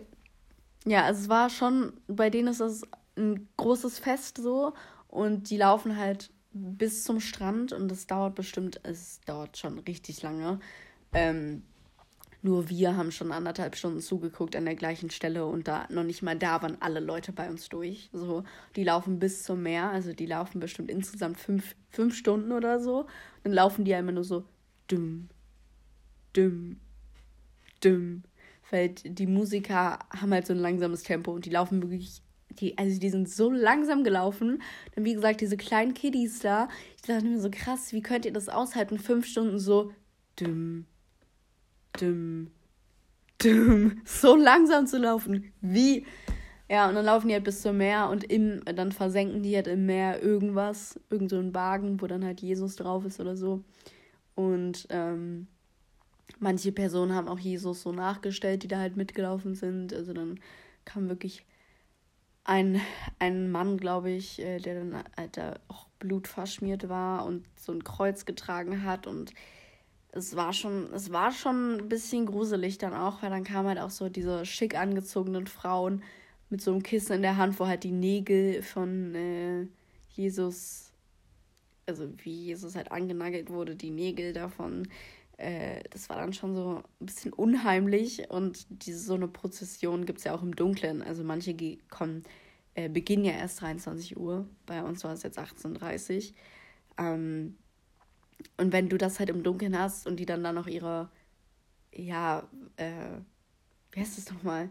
ja, 0.85 1.09
es 1.09 1.29
war 1.29 1.49
schon, 1.49 1.93
bei 2.07 2.29
denen 2.29 2.49
ist 2.49 2.61
das 2.61 2.83
ein 3.17 3.47
großes 3.57 3.99
Fest 3.99 4.37
so 4.37 4.73
und 5.07 5.49
die 5.49 5.57
laufen 5.57 5.97
halt 5.97 6.31
bis 6.51 7.03
zum 7.03 7.19
Strand 7.19 7.73
und 7.73 7.89
das 7.89 8.07
dauert 8.07 8.35
bestimmt, 8.35 8.79
es 8.83 9.19
dauert 9.21 9.57
schon 9.57 9.79
richtig 9.79 10.21
lange. 10.21 10.59
Ähm, 11.13 11.63
nur 12.45 12.69
wir 12.69 12.95
haben 12.95 13.11
schon 13.11 13.31
anderthalb 13.31 13.75
Stunden 13.75 14.01
zugeguckt 14.01 14.55
an 14.55 14.65
der 14.65 14.75
gleichen 14.75 15.09
Stelle 15.09 15.47
und 15.47 15.67
da 15.67 15.87
noch 15.89 16.03
nicht 16.03 16.21
mal 16.21 16.37
da 16.37 16.61
waren 16.61 16.79
alle 16.79 16.99
Leute 16.99 17.31
bei 17.31 17.49
uns 17.49 17.69
durch. 17.69 18.09
So, 18.13 18.43
die 18.75 18.83
laufen 18.83 19.17
bis 19.17 19.41
zum 19.41 19.63
Meer, 19.63 19.89
also 19.89 20.13
die 20.13 20.27
laufen 20.27 20.59
bestimmt 20.59 20.91
insgesamt 20.91 21.39
fünf, 21.39 21.75
fünf 21.89 22.15
Stunden 22.15 22.51
oder 22.51 22.79
so. 22.79 23.07
Dann 23.43 23.51
laufen 23.51 23.83
die 23.83 23.93
immer 23.93 24.11
nur 24.11 24.23
so 24.23 24.43
dumm, 24.87 25.27
dumm, 26.33 26.77
dumm. 27.81 28.21
Weil 28.69 28.89
die 28.89 29.27
Musiker 29.27 29.99
haben 30.11 30.31
halt 30.31 30.45
so 30.45 30.53
ein 30.53 30.59
langsames 30.59 31.01
Tempo 31.01 31.31
und 31.31 31.45
die 31.45 31.51
laufen 31.51 31.81
wirklich 31.81 32.21
die, 32.59 32.77
also 32.77 32.99
die 32.99 33.09
sind 33.09 33.29
so 33.29 33.51
langsam 33.51 34.03
gelaufen. 34.03 34.61
Dann, 34.93 35.05
wie 35.05 35.13
gesagt, 35.13 35.41
diese 35.41 35.57
kleinen 35.57 35.93
Kiddies 35.93 36.39
da. 36.39 36.67
Ich 36.95 37.03
dachte 37.03 37.25
mir 37.25 37.39
so, 37.39 37.49
krass, 37.51 37.93
wie 37.93 38.01
könnt 38.01 38.25
ihr 38.25 38.33
das 38.33 38.49
aushalten? 38.49 38.99
Fünf 38.99 39.25
Stunden 39.25 39.59
so 39.59 39.91
dumm, 40.35 40.85
dumm, 41.99 42.51
dumm. 43.39 44.01
So 44.05 44.35
langsam 44.35 44.87
zu 44.87 44.97
laufen. 44.97 45.51
Wie? 45.61 46.05
Ja, 46.69 46.89
und 46.89 46.95
dann 46.95 47.05
laufen 47.05 47.27
die 47.27 47.35
halt 47.35 47.43
bis 47.43 47.61
zum 47.61 47.77
Meer 47.77 48.09
und 48.09 48.23
im, 48.23 48.63
dann 48.65 48.91
versenken 48.91 49.43
die 49.43 49.55
halt 49.55 49.67
im 49.67 49.85
Meer 49.85 50.23
irgendwas, 50.23 50.99
irgend 51.11 51.29
so 51.29 51.37
ein 51.37 51.53
Wagen, 51.53 52.01
wo 52.01 52.07
dann 52.07 52.25
halt 52.25 52.41
Jesus 52.41 52.75
drauf 52.75 53.05
ist 53.05 53.19
oder 53.19 53.35
so. 53.37 53.63
Und 54.33 54.87
ähm, 54.89 55.47
manche 56.39 56.71
Personen 56.71 57.13
haben 57.13 57.27
auch 57.27 57.39
Jesus 57.39 57.83
so 57.83 57.91
nachgestellt, 57.91 58.63
die 58.63 58.67
da 58.67 58.79
halt 58.79 58.97
mitgelaufen 58.97 59.53
sind. 59.53 59.93
Also 59.93 60.13
dann 60.13 60.39
kam 60.85 61.07
wirklich 61.07 61.45
ein, 62.45 62.79
ein 63.19 63.51
Mann, 63.51 63.77
glaube 63.77 64.11
ich, 64.11 64.39
äh, 64.39 64.59
der 64.59 64.75
dann 64.75 65.03
Alter, 65.15 65.59
auch 65.67 65.87
blutverschmiert 65.99 66.87
war 66.87 67.25
und 67.25 67.45
so 67.57 67.73
ein 67.73 67.83
Kreuz 67.83 68.25
getragen 68.25 68.83
hat 68.83 69.07
und 69.07 69.33
es 70.11 70.35
war 70.35 70.53
schon, 70.53 70.93
es 70.93 71.11
war 71.11 71.31
schon 71.31 71.77
ein 71.77 71.89
bisschen 71.89 72.25
gruselig 72.25 72.77
dann 72.77 72.93
auch, 72.93 73.21
weil 73.21 73.31
dann 73.31 73.43
kamen 73.43 73.67
halt 73.67 73.79
auch 73.79 73.89
so 73.89 74.07
diese 74.07 74.45
schick 74.45 74.77
angezogenen 74.77 75.45
Frauen 75.47 76.03
mit 76.49 76.61
so 76.61 76.71
einem 76.71 76.83
Kissen 76.83 77.13
in 77.13 77.21
der 77.21 77.35
Hand, 77.35 77.59
wo 77.59 77.67
halt 77.67 77.83
die 77.83 77.91
Nägel 77.91 78.61
von 78.61 79.13
äh, 79.15 79.67
Jesus, 80.11 80.91
also 81.85 82.07
wie 82.23 82.45
Jesus 82.45 82.75
halt 82.75 82.91
angenagelt 82.91 83.49
wurde, 83.49 83.75
die 83.75 83.89
Nägel 83.89 84.31
davon 84.31 84.87
äh, 85.37 85.83
das 85.89 86.09
war 86.09 86.17
dann 86.17 86.33
schon 86.33 86.55
so 86.55 86.83
ein 86.99 87.05
bisschen 87.05 87.33
unheimlich 87.33 88.29
und 88.29 88.65
diese 88.69 88.99
so 88.99 89.15
eine 89.15 89.27
Prozession 89.27 90.05
gibt 90.05 90.19
es 90.19 90.25
ja 90.25 90.33
auch 90.33 90.41
im 90.41 90.55
Dunkeln. 90.55 91.01
Also 91.01 91.23
manche 91.23 91.55
kommen, 91.89 92.23
äh, 92.73 92.89
beginnen 92.89 93.25
ja 93.25 93.33
erst 93.33 93.61
23 93.61 94.17
Uhr, 94.17 94.47
bei 94.65 94.83
uns 94.83 95.03
war 95.03 95.13
es 95.13 95.23
jetzt 95.23 95.39
18.30 95.39 96.29
Uhr. 96.29 96.35
Ähm, 96.97 97.57
und 98.57 98.71
wenn 98.71 98.89
du 98.89 98.97
das 98.97 99.19
halt 99.19 99.29
im 99.29 99.43
Dunkeln 99.43 99.77
hast 99.77 100.07
und 100.07 100.17
die 100.17 100.25
dann 100.25 100.43
da 100.43 100.53
noch 100.53 100.67
ihre, 100.67 101.09
ja, 101.93 102.47
äh, 102.77 103.19
wie 103.91 103.99
heißt 103.99 104.17
das 104.17 104.31
nochmal? 104.31 104.69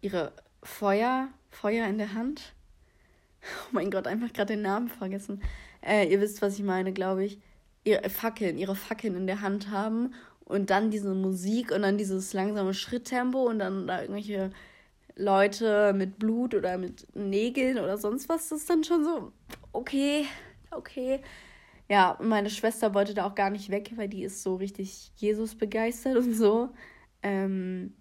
Ihre 0.00 0.32
Feuer, 0.62 1.28
Feuer 1.50 1.86
in 1.86 1.98
der 1.98 2.14
Hand. 2.14 2.54
Oh 3.66 3.68
mein 3.70 3.92
Gott, 3.92 4.08
einfach 4.08 4.32
gerade 4.32 4.54
den 4.54 4.62
Namen 4.62 4.88
vergessen. 4.88 5.40
Äh, 5.80 6.10
ihr 6.10 6.20
wisst, 6.20 6.42
was 6.42 6.58
ich 6.58 6.64
meine, 6.64 6.92
glaube 6.92 7.24
ich. 7.24 7.38
Ihre 7.86 8.10
Fackeln, 8.10 8.58
ihre 8.58 8.76
Fackeln 8.76 9.14
in 9.14 9.26
der 9.26 9.40
Hand 9.40 9.70
haben 9.70 10.12
und 10.44 10.70
dann 10.70 10.90
diese 10.90 11.14
Musik 11.14 11.72
und 11.72 11.82
dann 11.82 11.98
dieses 11.98 12.32
langsame 12.32 12.74
Schritttempo 12.74 13.44
und 13.44 13.60
dann 13.60 13.86
da 13.86 14.00
irgendwelche 14.00 14.50
Leute 15.16 15.92
mit 15.94 16.18
Blut 16.18 16.54
oder 16.54 16.78
mit 16.78 17.06
Nägeln 17.14 17.78
oder 17.78 17.96
sonst 17.96 18.28
was, 18.28 18.48
das 18.48 18.60
ist 18.60 18.70
dann 18.70 18.84
schon 18.84 19.04
so, 19.04 19.32
okay, 19.72 20.26
okay. 20.70 21.20
Ja, 21.88 22.18
meine 22.20 22.50
Schwester 22.50 22.94
wollte 22.94 23.14
da 23.14 23.26
auch 23.26 23.34
gar 23.34 23.50
nicht 23.50 23.70
weg, 23.70 23.92
weil 23.96 24.08
die 24.08 24.24
ist 24.24 24.42
so 24.42 24.56
richtig 24.56 25.12
Jesus 25.16 25.54
begeistert 25.54 26.16
und 26.16 26.34
so. 26.34 26.70
Ähm, 27.22 27.94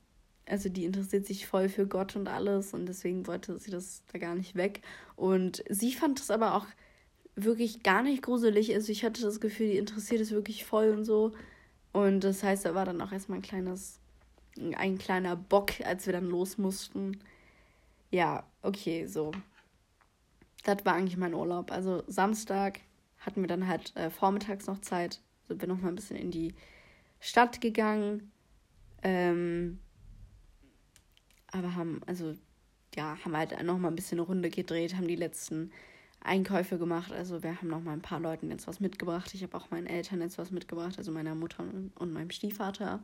also 0.47 0.69
die 0.69 0.85
interessiert 0.85 1.25
sich 1.25 1.47
voll 1.47 1.69
für 1.69 1.87
Gott 1.87 2.15
und 2.15 2.27
alles 2.27 2.73
und 2.73 2.85
deswegen 2.87 3.27
wollte 3.27 3.57
sie 3.59 3.71
das 3.71 4.03
da 4.11 4.19
gar 4.19 4.35
nicht 4.35 4.55
weg. 4.55 4.81
Und 5.15 5.63
sie 5.69 5.93
fand 5.93 6.19
es 6.19 6.31
aber 6.31 6.55
auch 6.55 6.65
wirklich 7.35 7.83
gar 7.83 8.03
nicht 8.03 8.23
gruselig. 8.23 8.73
Also 8.73 8.91
ich 8.91 9.03
hatte 9.03 9.21
das 9.21 9.39
Gefühl, 9.39 9.69
die 9.69 9.77
interessiert 9.77 10.21
es 10.21 10.31
wirklich 10.31 10.65
voll 10.65 10.89
und 10.89 11.05
so. 11.05 11.33
Und 11.91 12.23
das 12.23 12.43
heißt, 12.43 12.65
da 12.65 12.75
war 12.75 12.85
dann 12.85 13.01
auch 13.01 13.11
erstmal 13.11 13.39
ein 13.39 13.43
kleines, 13.43 13.99
ein 14.75 14.97
kleiner 14.97 15.35
Bock, 15.35 15.71
als 15.83 16.05
wir 16.05 16.13
dann 16.13 16.25
los 16.25 16.57
mussten. 16.57 17.19
Ja, 18.11 18.45
okay, 18.61 19.05
so. 19.05 19.31
Das 20.63 20.85
war 20.85 20.93
eigentlich 20.93 21.17
mein 21.17 21.33
Urlaub. 21.33 21.71
Also 21.71 22.03
Samstag 22.07 22.79
hatten 23.19 23.41
wir 23.41 23.47
dann 23.47 23.67
halt 23.67 23.95
äh, 23.95 24.09
vormittags 24.09 24.67
noch 24.67 24.79
Zeit. 24.81 25.21
Sind 25.47 25.61
wir 25.61 25.67
noch 25.67 25.81
mal 25.81 25.89
ein 25.89 25.95
bisschen 25.95 26.17
in 26.17 26.31
die 26.31 26.53
Stadt 27.19 27.61
gegangen. 27.61 28.31
Ähm, 29.03 29.79
aber 31.47 31.75
haben, 31.75 32.01
also 32.05 32.33
ja, 32.95 33.17
haben 33.23 33.37
halt 33.37 33.61
noch 33.63 33.77
mal 33.77 33.89
ein 33.89 33.95
bisschen 33.95 34.19
eine 34.19 34.27
Runde 34.27 34.49
gedreht, 34.49 34.95
haben 34.95 35.07
die 35.07 35.15
letzten 35.15 35.71
Einkäufe 36.25 36.77
gemacht. 36.77 37.11
Also 37.11 37.43
wir 37.43 37.55
haben 37.55 37.67
noch 37.69 37.81
mal 37.81 37.93
ein 37.93 38.01
paar 38.01 38.19
Leuten 38.19 38.49
jetzt 38.49 38.67
was 38.67 38.79
mitgebracht. 38.79 39.33
Ich 39.33 39.43
habe 39.43 39.55
auch 39.55 39.69
meinen 39.71 39.87
Eltern 39.87 40.21
jetzt 40.21 40.37
was 40.37 40.51
mitgebracht, 40.51 40.97
also 40.97 41.11
meiner 41.11 41.35
Mutter 41.35 41.63
und, 41.95 42.13
meinem 42.13 42.31
Stiefvater. 42.31 43.01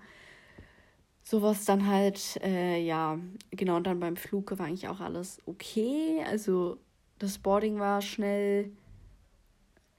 Sowas 1.24 1.66
dann 1.66 1.88
halt, 1.88 2.40
äh, 2.44 2.82
ja, 2.84 3.20
genau, 3.52 3.78
und 3.78 3.86
dann 3.86 4.00
beim 4.00 4.18
Flug 4.18 4.58
war 4.58 4.66
eigentlich 4.66 4.88
auch 4.88 5.00
alles 5.00 5.40
okay. 5.46 6.24
Also 6.28 6.78
das 7.20 7.38
Boarding 7.38 7.78
war 7.80 8.02
schnell, 8.02 8.72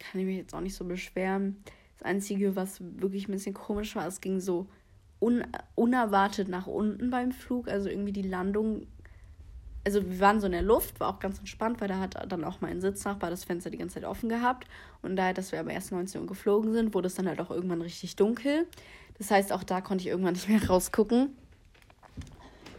kann 0.01 0.21
ich 0.21 0.27
mich 0.27 0.37
jetzt 0.37 0.55
auch 0.55 0.61
nicht 0.61 0.75
so 0.75 0.85
beschweren. 0.85 1.63
Das 1.99 2.07
Einzige, 2.07 2.57
was 2.57 2.81
wirklich 2.81 3.29
ein 3.29 3.33
bisschen 3.33 3.55
komisch 3.55 3.95
war, 3.95 4.07
es 4.09 4.21
ging 4.21 4.41
so 4.41 4.67
un 5.21 5.45
unerwartet 5.77 6.49
nach 6.49 6.67
unten 6.67 7.11
beim 7.11 7.31
Flug. 7.31 7.69
Also 7.69 7.89
irgendwie 7.89 8.13
die 8.13 8.23
Landung 8.23 8.89
also 9.85 10.05
wir 10.05 10.21
waren 10.21 10.41
so 10.41 10.47
in 10.47 10.53
der 10.53 10.63
Luft, 10.63 11.01
war 11.01 11.09
auch 11.09 11.19
ganz 11.19 11.39
entspannt, 11.39 11.81
weil 11.81 11.89
da 11.89 11.99
hat 11.99 12.17
dann 12.31 12.45
auch 12.45 12.61
mein 12.61 12.81
Sitznachbar 12.81 13.31
das 13.31 13.45
Fenster 13.45 13.71
die 13.71 13.79
ganze 13.79 13.95
Zeit 13.95 14.05
offen 14.05 14.29
gehabt. 14.29 14.69
Und 15.03 15.17
da, 15.17 15.33
dass 15.33 15.53
wir 15.53 15.61
aber 15.61 15.73
erst 15.73 15.93
19 15.93 16.21
Uhr 16.21 16.27
geflogen 16.27 16.73
sind, 16.73 16.95
wurde 16.95 17.09
es 17.09 17.15
dann 17.15 17.29
halt 17.29 17.41
auch 17.41 17.51
irgendwann 17.51 17.83
richtig 17.83 18.17
dunkel. 18.17 18.67
Das 19.19 19.31
heißt, 19.31 19.53
auch 19.53 19.65
da 19.65 19.81
konnte 19.81 20.03
ich 20.03 20.09
irgendwann 20.09 20.33
nicht 20.35 20.49
mehr 20.49 20.65
rausgucken. 20.65 21.37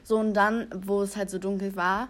So, 0.04 0.18
und 0.18 0.34
dann, 0.34 0.68
wo 0.76 1.02
es 1.02 1.16
halt 1.16 1.30
so 1.30 1.40
dunkel 1.40 1.76
war, 1.76 2.10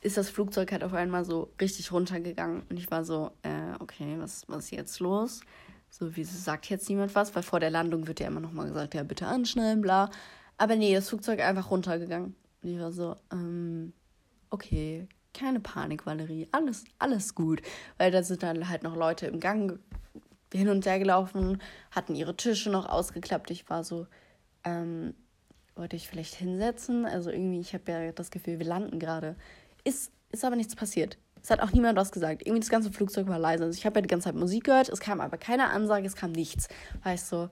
ist 0.00 0.18
das 0.18 0.28
Flugzeug 0.28 0.72
halt 0.72 0.84
auf 0.84 0.92
einmal 0.92 1.24
so 1.24 1.50
richtig 1.60 1.90
runtergegangen. 1.90 2.62
Und 2.68 2.78
ich 2.78 2.90
war 2.90 3.04
so, 3.04 3.30
äh, 3.42 3.74
okay, 3.80 4.16
was, 4.18 4.44
was 4.48 4.66
ist 4.66 4.70
jetzt 4.72 5.00
los? 5.00 5.40
So, 5.88 6.16
wieso 6.16 6.36
sagt 6.36 6.68
jetzt 6.68 6.88
niemand 6.90 7.14
was? 7.14 7.34
Weil 7.34 7.42
vor 7.42 7.60
der 7.60 7.70
Landung 7.70 8.06
wird 8.06 8.20
ja 8.20 8.26
immer 8.26 8.40
nochmal 8.40 8.68
gesagt, 8.68 8.94
ja, 8.94 9.02
bitte 9.02 9.26
anschnallen, 9.26 9.80
bla. 9.80 10.10
Aber 10.58 10.76
nee, 10.76 10.94
das 10.94 11.08
Flugzeug 11.08 11.40
einfach 11.40 11.70
runtergegangen. 11.70 12.34
Und 12.62 12.68
ich 12.68 12.78
war 12.78 12.92
so, 12.92 13.16
ähm, 13.32 13.92
okay, 14.54 15.08
keine 15.34 15.60
Panik, 15.60 16.06
Valerie, 16.06 16.48
alles, 16.52 16.84
alles 16.98 17.34
gut. 17.34 17.60
Weil 17.98 18.10
da 18.10 18.22
sind 18.22 18.42
dann 18.42 18.68
halt 18.68 18.82
noch 18.84 18.96
Leute 18.96 19.26
im 19.26 19.40
Gang 19.40 19.78
hin 20.52 20.68
und 20.68 20.86
her 20.86 20.98
gelaufen, 21.00 21.60
hatten 21.90 22.14
ihre 22.14 22.36
Tische 22.36 22.70
noch 22.70 22.86
ausgeklappt. 22.86 23.50
Ich 23.50 23.68
war 23.68 23.82
so, 23.82 24.06
ähm, 24.62 25.14
wollte 25.74 25.96
ich 25.96 26.08
vielleicht 26.08 26.34
hinsetzen? 26.36 27.04
Also 27.04 27.30
irgendwie, 27.30 27.60
ich 27.60 27.74
habe 27.74 27.90
ja 27.90 28.12
das 28.12 28.30
Gefühl, 28.30 28.60
wir 28.60 28.66
landen 28.66 29.00
gerade. 29.00 29.34
Ist, 29.82 30.12
ist 30.30 30.44
aber 30.44 30.54
nichts 30.54 30.76
passiert. 30.76 31.18
Es 31.42 31.50
hat 31.50 31.60
auch 31.60 31.72
niemand 31.72 31.98
was 31.98 32.12
gesagt. 32.12 32.42
Irgendwie 32.42 32.60
das 32.60 32.70
ganze 32.70 32.92
Flugzeug 32.92 33.26
war 33.26 33.40
leise. 33.40 33.64
Also 33.64 33.76
ich 33.76 33.84
habe 33.84 33.96
ja 33.98 34.02
die 34.02 34.08
ganze 34.08 34.26
Zeit 34.26 34.36
Musik 34.36 34.64
gehört, 34.64 34.88
es 34.88 35.00
kam 35.00 35.20
aber 35.20 35.36
keine 35.36 35.68
Ansage, 35.70 36.06
es 36.06 36.14
kam 36.14 36.30
nichts. 36.30 36.68
Weißt 37.02 37.32
du, 37.32 37.36
so, 37.36 37.50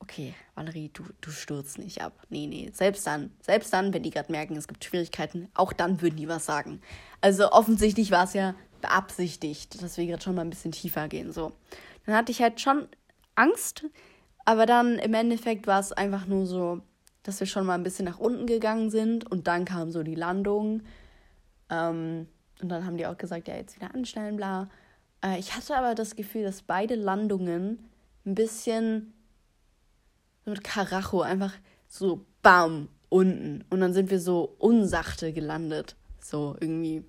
okay, 0.00 0.34
Valerie, 0.54 0.90
du, 0.92 1.04
du 1.20 1.30
stürzt 1.30 1.78
nicht 1.78 2.02
ab. 2.02 2.12
Nee, 2.28 2.46
nee, 2.46 2.70
selbst 2.72 3.06
dann, 3.06 3.30
selbst 3.40 3.72
dann, 3.72 3.92
wenn 3.92 4.02
die 4.02 4.10
gerade 4.10 4.32
merken, 4.32 4.56
es 4.56 4.68
gibt 4.68 4.84
Schwierigkeiten, 4.84 5.48
auch 5.54 5.72
dann 5.72 6.00
würden 6.00 6.16
die 6.16 6.28
was 6.28 6.46
sagen. 6.46 6.80
Also 7.20 7.50
offensichtlich 7.50 8.10
war 8.10 8.24
es 8.24 8.34
ja 8.34 8.54
beabsichtigt, 8.80 9.82
dass 9.82 9.96
wir 9.96 10.06
gerade 10.06 10.22
schon 10.22 10.34
mal 10.34 10.42
ein 10.42 10.50
bisschen 10.50 10.72
tiefer 10.72 11.08
gehen. 11.08 11.32
So. 11.32 11.52
Dann 12.06 12.14
hatte 12.14 12.32
ich 12.32 12.40
halt 12.40 12.60
schon 12.60 12.88
Angst, 13.34 13.84
aber 14.44 14.66
dann 14.66 14.98
im 14.98 15.14
Endeffekt 15.14 15.66
war 15.66 15.80
es 15.80 15.92
einfach 15.92 16.26
nur 16.26 16.46
so, 16.46 16.80
dass 17.22 17.40
wir 17.40 17.46
schon 17.46 17.66
mal 17.66 17.74
ein 17.74 17.82
bisschen 17.82 18.06
nach 18.06 18.18
unten 18.18 18.46
gegangen 18.46 18.90
sind 18.90 19.30
und 19.30 19.46
dann 19.46 19.64
kam 19.64 19.90
so 19.90 20.02
die 20.02 20.14
Landung. 20.14 20.82
Ähm, 21.70 22.28
und 22.60 22.68
dann 22.68 22.86
haben 22.86 22.96
die 22.96 23.06
auch 23.06 23.18
gesagt, 23.18 23.48
ja, 23.48 23.56
jetzt 23.56 23.76
wieder 23.76 23.94
anstellen, 23.94 24.36
bla. 24.36 24.68
Äh, 25.24 25.38
ich 25.38 25.54
hatte 25.54 25.76
aber 25.76 25.94
das 25.94 26.16
Gefühl, 26.16 26.42
dass 26.44 26.62
beide 26.62 26.94
Landungen 26.94 27.90
ein 28.24 28.34
bisschen 28.34 29.12
mit 30.48 30.64
Karacho 30.64 31.22
einfach 31.22 31.52
so 31.88 32.24
bam 32.42 32.88
unten. 33.08 33.64
Und 33.70 33.80
dann 33.80 33.92
sind 33.92 34.10
wir 34.10 34.20
so 34.20 34.54
unsachte 34.58 35.32
gelandet. 35.32 35.96
So 36.20 36.56
irgendwie. 36.60 37.04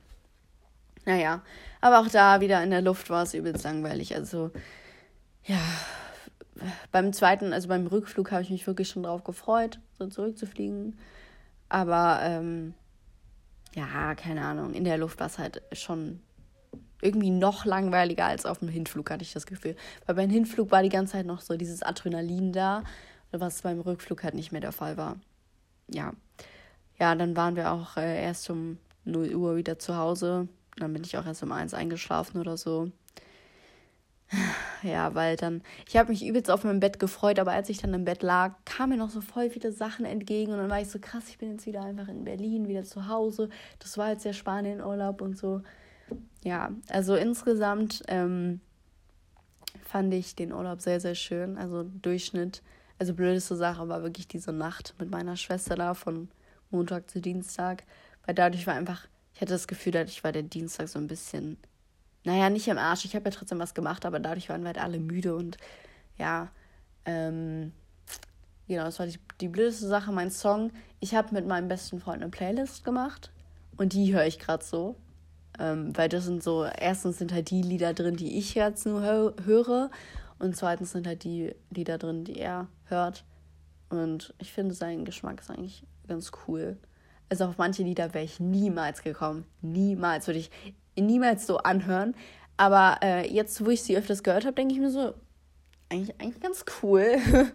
Naja, 1.06 1.42
aber 1.82 2.00
auch 2.00 2.08
da 2.08 2.42
wieder 2.42 2.64
in 2.64 2.70
der 2.70 2.82
Luft 2.82 3.10
war 3.10 3.24
es 3.24 3.34
übelst 3.34 3.64
langweilig. 3.64 4.16
Also, 4.16 4.52
ja, 5.46 5.60
beim 6.92 7.14
zweiten, 7.14 7.54
also 7.54 7.68
beim 7.68 7.88
Rückflug 7.88 8.32
habe 8.32 8.44
ich 8.44 8.50
mich 8.50 8.68
wirklich 8.68 8.90
schon 8.90 9.04
drauf 9.04 9.24
gefreut, 9.24 9.80
so 9.98 10.08
zurückzufliegen. 10.08 11.00
Aber, 11.70 12.20
ähm, 12.22 12.74
ja, 13.76 14.16
keine 14.16 14.46
Ahnung, 14.46 14.74
in 14.74 14.84
der 14.84 14.98
Luft 14.98 15.20
war 15.20 15.28
es 15.28 15.38
halt 15.38 15.62
schon 15.72 16.22
irgendwie 17.02 17.30
noch 17.30 17.66
langweiliger 17.66 18.26
als 18.26 18.46
auf 18.46 18.60
dem 18.60 18.68
Hinflug, 18.68 19.10
hatte 19.10 19.24
ich 19.24 19.34
das 19.34 19.46
Gefühl. 19.46 19.76
Weil 20.06 20.16
beim 20.16 20.30
Hinflug 20.30 20.72
war 20.72 20.84
die 20.84 20.90
ganze 20.90 21.14
Zeit 21.14 21.26
noch 21.26 21.42
so 21.42 21.56
dieses 21.56 21.82
Adrenalin 21.82 22.52
da 22.52 22.84
was 23.32 23.62
beim 23.62 23.80
Rückflug 23.80 24.24
halt 24.24 24.34
nicht 24.34 24.52
mehr 24.52 24.62
der 24.62 24.72
Fall 24.72 24.98
war. 24.98 25.18
Ja. 25.90 26.14
Ja, 27.00 27.16
dann 27.16 27.36
waren 27.36 27.56
wir 27.56 27.72
auch 27.72 27.98
äh, 27.98 28.22
erst 28.24 28.50
um 28.50 28.78
0 29.06 29.34
Uhr 29.36 29.56
wieder 29.56 29.80
zu 29.80 29.96
Hause. 29.96 30.48
Dann 30.78 30.94
bin 30.94 31.04
ich 31.04 31.18
auch 31.18 31.26
erst 31.26 31.44
um 31.44 31.52
1 31.52 31.74
eingeschlafen 31.74 32.40
oder 32.40 32.58
so. 32.58 32.92
Ja, 34.82 35.14
weil 35.14 35.36
dann, 35.36 35.62
ich 35.90 35.98
habe 35.98 36.10
mich 36.10 36.26
übelst 36.26 36.50
auf 36.50 36.64
meinem 36.64 36.80
Bett 36.80 37.00
gefreut, 37.00 37.38
aber 37.38 37.52
als 37.52 37.68
ich 37.68 37.80
dann 37.80 37.94
im 37.94 38.06
Bett 38.06 38.24
lag, 38.24 38.54
kamen 38.64 38.92
mir 38.92 38.98
noch 38.98 39.10
so 39.10 39.20
voll 39.20 39.50
viele 39.50 39.74
Sachen 39.74 40.06
entgegen 40.06 40.54
und 40.54 40.58
dann 40.58 40.70
war 40.70 40.80
ich 40.80 40.88
so 40.88 41.00
krass, 41.00 41.26
ich 41.28 41.38
bin 41.38 41.52
jetzt 41.52 41.66
wieder 41.66 41.82
einfach 41.84 42.08
in 42.08 42.24
Berlin, 42.24 42.70
wieder 42.70 42.86
zu 42.86 43.10
Hause. 43.10 43.50
Das 43.80 43.98
war 43.98 44.12
jetzt 44.12 44.24
der 44.24 44.32
Spanien-Urlaub 44.32 45.20
und 45.20 45.38
so. 45.38 45.64
Ja, 46.46 46.72
also 46.88 47.16
insgesamt 47.16 48.04
ähm, 48.08 48.62
fand 49.84 50.14
ich 50.14 50.36
den 50.36 50.54
Urlaub 50.54 50.82
sehr, 50.82 51.02
sehr 51.02 51.16
schön. 51.16 51.58
Also 51.58 51.84
Durchschnitt 51.84 52.62
also 53.00 53.14
blödeste 53.14 53.56
Sache 53.56 53.88
war 53.88 54.04
wirklich 54.04 54.28
diese 54.28 54.52
Nacht 54.52 54.93
mit 55.00 55.10
meiner 55.10 55.38
Schwester 55.38 55.76
da 55.76 55.93
von 55.93 56.30
Montag 56.70 57.10
zu 57.10 57.22
Dienstag. 57.22 57.84
Weil 58.26 58.36
dadurch 58.36 58.68
war 58.68 58.76
einfach, 58.76 59.08
ich 59.34 59.41
hatte 59.41 59.54
das 59.54 59.68
Gefühl, 59.68 59.93
dadurch 59.93 60.24
war 60.24 60.34
der 60.34 60.43
Dienstag 60.43 60.89
so 60.89 61.00
ein 61.00 61.08
bisschen, 61.08 61.58
naja, 62.26 62.50
nicht 62.50 62.68
im 62.68 62.78
Arsch. 62.78 63.06
Ich 63.06 63.16
habe 63.16 63.26
ja 63.26 63.32
trotzdem 63.32 63.60
was 63.60 63.74
gemacht, 63.74 64.06
aber 64.06 64.20
dadurch 64.20 64.50
waren 64.50 64.62
wir 64.62 64.68
halt 64.68 64.78
alle 64.78 65.00
müde 65.00 65.36
und 65.36 65.58
ja, 66.18 66.50
ähm, 67.06 67.72
genau, 68.68 68.84
das 68.84 69.00
war 69.00 69.08
die, 69.08 69.18
die 69.39 69.47
blödeste 69.47 69.88
Sache, 69.88 70.12
mein 70.12 70.30
Song. 70.30 70.72
Ich 71.00 71.16
habe 71.16 71.34
mit 71.34 71.47
meinem 71.47 71.70
besten 71.70 72.02
Freund 72.02 72.22
eine 72.22 72.30
Playlist 72.30 72.84
gemacht 72.84 73.32
und 73.78 73.93
die 73.93 74.14
höre 74.14 74.26
ich 74.26 74.39
gerade 74.39 74.64
so. 74.64 74.95
Ähm, 75.58 75.97
weil 75.97 76.10
das 76.10 76.26
sind 76.26 76.43
so, 76.43 76.66
erstens 76.66 77.18
sind 77.18 77.34
halt 77.34 77.50
die 77.50 77.62
Lieder 77.62 77.93
drin, 77.93 78.16
die 78.16 78.38
ich 78.38 78.56
jetzt 78.56 78.86
nur 78.86 79.02
höre 79.02 79.89
und 80.40 80.56
zweitens 80.56 80.92
sind 80.92 81.06
halt 81.06 81.24
die 81.24 81.54
Lieder 81.70 81.98
drin, 81.98 82.24
die 82.24 82.40
er 82.40 82.68
hört. 82.86 83.26
Und 83.90 84.34
ich 84.40 84.54
finde, 84.54 84.74
sein 84.74 85.06
Geschmack 85.06 85.42
ist 85.42 85.52
eigentlich 85.52 85.86
ganz 86.08 86.32
cool. 86.48 86.78
Also 87.30 87.46
auf 87.46 87.58
manche 87.58 87.84
Lieder 87.84 88.14
wäre 88.14 88.24
ich 88.24 88.40
niemals 88.40 89.04
gekommen. 89.04 89.46
Niemals 89.62 90.28
würde 90.28 90.40
ich 90.40 90.50
niemals 90.98 91.46
so 91.46 91.58
anhören. 91.58 92.16
Aber 92.58 93.00
äh, 93.04 93.32
jetzt, 93.32 93.64
wo 93.66 93.70
ich 93.70 93.84
sie 93.84 93.98
öfters 93.98 94.24
gehört 94.24 94.46
habe, 94.46 94.56
denke 94.56 94.74
ich 94.74 94.80
mir 94.80 94.90
so, 94.90 95.14
eigentlich, 95.90 96.20
eigentlich 96.20 96.42
ganz 96.42 96.66
cool. 96.82 97.18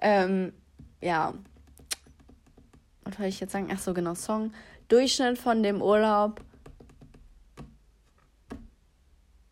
ähm, 0.00 0.52
ja. 1.00 1.34
Was 3.04 3.18
wollte 3.18 3.28
ich 3.28 3.40
jetzt 3.40 3.52
sagen? 3.52 3.68
Ach 3.72 3.78
so, 3.78 3.94
genau, 3.94 4.14
Song. 4.14 4.52
Durchschnitt 4.88 5.38
von 5.38 5.62
dem 5.62 5.80
Urlaub 5.82 6.40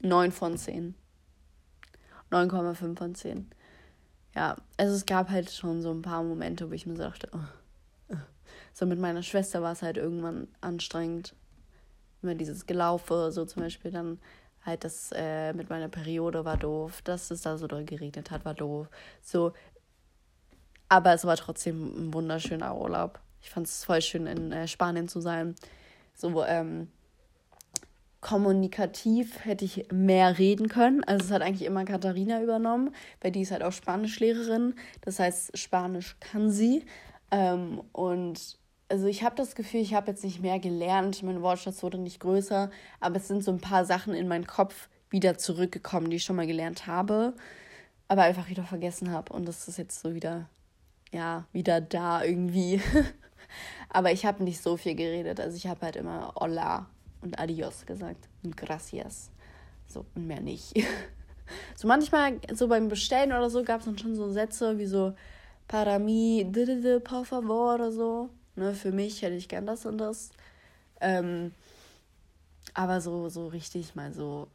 9 0.01 0.33
von 0.33 0.57
10. 0.57 0.95
9,5 2.37 2.97
von 2.97 3.15
10. 3.15 3.51
Ja, 4.35 4.57
also 4.77 4.95
es 4.95 5.07
gab 5.07 5.31
halt 5.31 5.51
schon 5.51 5.81
so 5.83 5.91
ein 5.91 6.03
paar 6.03 6.23
Momente, 6.23 6.69
wo 6.69 6.75
ich 6.75 6.87
mir 6.87 6.95
dachte, 6.95 7.29
oh, 7.33 7.39
oh. 8.13 8.17
so 8.73 8.85
mit 8.87 8.99
meiner 8.99 9.23
Schwester 9.23 9.63
war 9.63 9.73
es 9.73 9.83
halt 9.83 9.97
irgendwann 9.97 10.49
anstrengend. 10.61 11.35
Immer 12.23 12.35
dieses 12.35 12.67
Gelaufe, 12.67 13.31
so 13.33 13.45
zum 13.45 13.63
Beispiel 13.63 13.91
dann 13.91 14.19
halt 14.67 14.85
das 14.85 15.11
äh, 15.15 15.53
mit 15.55 15.71
meiner 15.71 15.89
Periode 15.89 16.45
war 16.45 16.57
doof, 16.57 17.01
dass 17.03 17.31
es 17.31 17.43
da 17.43 17.57
so 17.57 17.67
doll 17.67 17.85
geregnet 17.85 18.31
hat, 18.31 18.45
war 18.45 18.55
doof. 18.55 18.89
So, 19.23 19.53
aber 20.89 21.15
es 21.15 21.25
war 21.25 21.37
trotzdem 21.37 22.09
ein 22.09 22.15
wunderschöner 22.15 22.77
Urlaub. 22.77 23.21
Ich 23.41 23.51
fand 23.51 23.67
es 23.67 23.85
voll 23.85 24.03
schön, 24.03 24.27
in 24.27 24.53
äh, 24.53 24.69
Spanien 24.69 25.09
zu 25.09 25.21
sein. 25.21 25.55
So, 26.15 26.45
ähm, 26.45 26.89
kommunikativ 28.27 29.45
hätte 29.45 29.65
ich 29.65 29.87
mehr 29.93 30.37
reden 30.37 30.69
können. 30.69 31.05
Also 31.05 31.27
es 31.27 31.31
hat 31.31 31.43
eigentlich 31.43 31.65
immer 31.65 31.85
Katharina 31.85 32.43
übernommen, 32.43 32.93
weil 33.21 33.31
die 33.31 33.43
ist 33.43 33.53
halt 33.53 33.63
auch 33.63 33.71
Spanischlehrerin. 33.71 34.75
Das 35.03 35.21
heißt, 35.21 35.57
Spanisch 35.57 36.17
kann 36.19 36.51
sie. 36.51 36.85
Ähm, 37.31 37.81
und 37.93 38.59
also 38.89 39.07
ich 39.07 39.23
habe 39.23 39.37
das 39.37 39.55
Gefühl, 39.55 39.81
ich 39.81 39.95
habe 39.95 40.11
jetzt 40.11 40.25
nicht 40.25 40.43
mehr 40.43 40.59
gelernt, 40.59 41.23
mein 41.23 41.41
Wortschatz 41.41 41.85
wurde 41.85 41.99
nicht 41.99 42.19
größer, 42.19 42.69
aber 42.99 43.17
es 43.17 43.29
sind 43.29 43.45
so 43.45 43.53
ein 43.53 43.61
paar 43.61 43.85
Sachen 43.85 44.13
in 44.13 44.27
meinen 44.27 44.49
Kopf 44.49 44.89
wieder 45.09 45.39
zurückgekommen, 45.39 46.11
die 46.11 46.17
ich 46.17 46.25
schon 46.25 46.35
mal 46.35 46.49
gelernt 46.49 46.89
habe, 46.89 47.33
aber 48.09 48.23
einfach 48.23 48.49
wieder 48.49 48.65
vergessen 48.65 49.13
habe. 49.13 49.33
Und 49.33 49.47
das 49.47 49.69
ist 49.69 49.79
jetzt 49.79 50.01
so 50.01 50.17
wieder, 50.17 50.51
ja, 51.13 51.47
wieder 51.53 51.81
da 51.81 52.25
irgendwie. 52.25 52.83
aber 53.89 54.11
ich 54.11 54.27
habe 54.27 54.43
nicht 54.43 54.61
so 54.61 54.77
viel 54.77 54.97
geredet. 54.97 55.39
Also 55.39 55.57
ich 55.57 55.69
habe 55.69 55.87
halt 55.87 55.95
immer 55.95 56.35
Hola 56.35 56.87
und 57.27 57.39
Adios 57.39 57.85
gesagt 57.87 58.29
und 58.43 58.57
Gracias. 58.57 59.31
So, 59.87 60.05
und 60.15 60.27
mehr 60.27 60.41
nicht. 60.41 60.73
so 61.77 61.87
manchmal, 61.87 62.41
so 62.53 62.69
beim 62.69 62.89
Bestellen 62.89 63.33
oder 63.33 63.51
so, 63.51 63.63
gab 63.63 63.81
es 63.81 63.87
dann 63.87 63.99
schon 63.99 64.17
so 64.17 64.31
Sätze 64.31 64.79
wie 64.79 64.87
so 64.87 65.15
Para 65.69 65.99
mí, 65.99 66.45
por 67.03 67.25
favor 67.25 67.75
oder 67.75 67.91
so. 67.91 68.31
Ne, 68.55 68.75
für 68.75 68.93
mich 68.93 69.23
hätte 69.23 69.35
ich 69.35 69.49
gern 69.49 69.67
das 69.67 69.85
und 69.85 69.99
das. 69.99 70.31
Ähm, 71.01 71.53
aber 72.73 73.01
so, 73.01 73.29
so 73.29 73.49
richtig 73.49 73.95
mal 73.95 74.13
so 74.13 74.49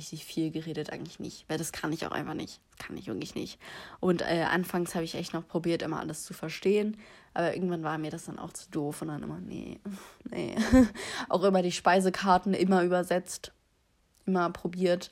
richtig 0.00 0.24
viel 0.24 0.50
geredet 0.50 0.90
eigentlich 0.90 1.20
nicht, 1.20 1.44
weil 1.48 1.58
das 1.58 1.72
kann 1.72 1.92
ich 1.92 2.06
auch 2.06 2.12
einfach 2.12 2.32
nicht. 2.34 2.60
Das 2.70 2.86
kann 2.86 2.96
ich 2.96 3.06
wirklich 3.06 3.34
nicht. 3.34 3.58
Und 4.00 4.22
äh, 4.22 4.46
anfangs 4.50 4.94
habe 4.94 5.04
ich 5.04 5.14
echt 5.14 5.34
noch 5.34 5.46
probiert, 5.46 5.82
immer 5.82 6.00
alles 6.00 6.24
zu 6.24 6.32
verstehen, 6.32 6.96
aber 7.34 7.54
irgendwann 7.54 7.82
war 7.82 7.98
mir 7.98 8.10
das 8.10 8.24
dann 8.24 8.38
auch 8.38 8.52
zu 8.54 8.70
doof 8.70 9.02
und 9.02 9.08
dann 9.08 9.22
immer, 9.22 9.38
nee, 9.38 9.78
nee. 10.30 10.56
auch 11.28 11.44
immer 11.44 11.60
die 11.60 11.72
Speisekarten 11.72 12.54
immer 12.54 12.82
übersetzt, 12.82 13.52
immer 14.24 14.48
probiert. 14.50 15.10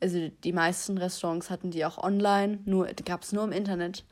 Also 0.00 0.30
die 0.42 0.54
meisten 0.54 0.96
Restaurants 0.96 1.50
hatten 1.50 1.70
die 1.70 1.84
auch 1.84 1.98
online, 1.98 2.60
nur 2.64 2.86
gab 3.04 3.22
es 3.22 3.32
nur 3.32 3.44
im 3.44 3.52
Internet. 3.52 4.04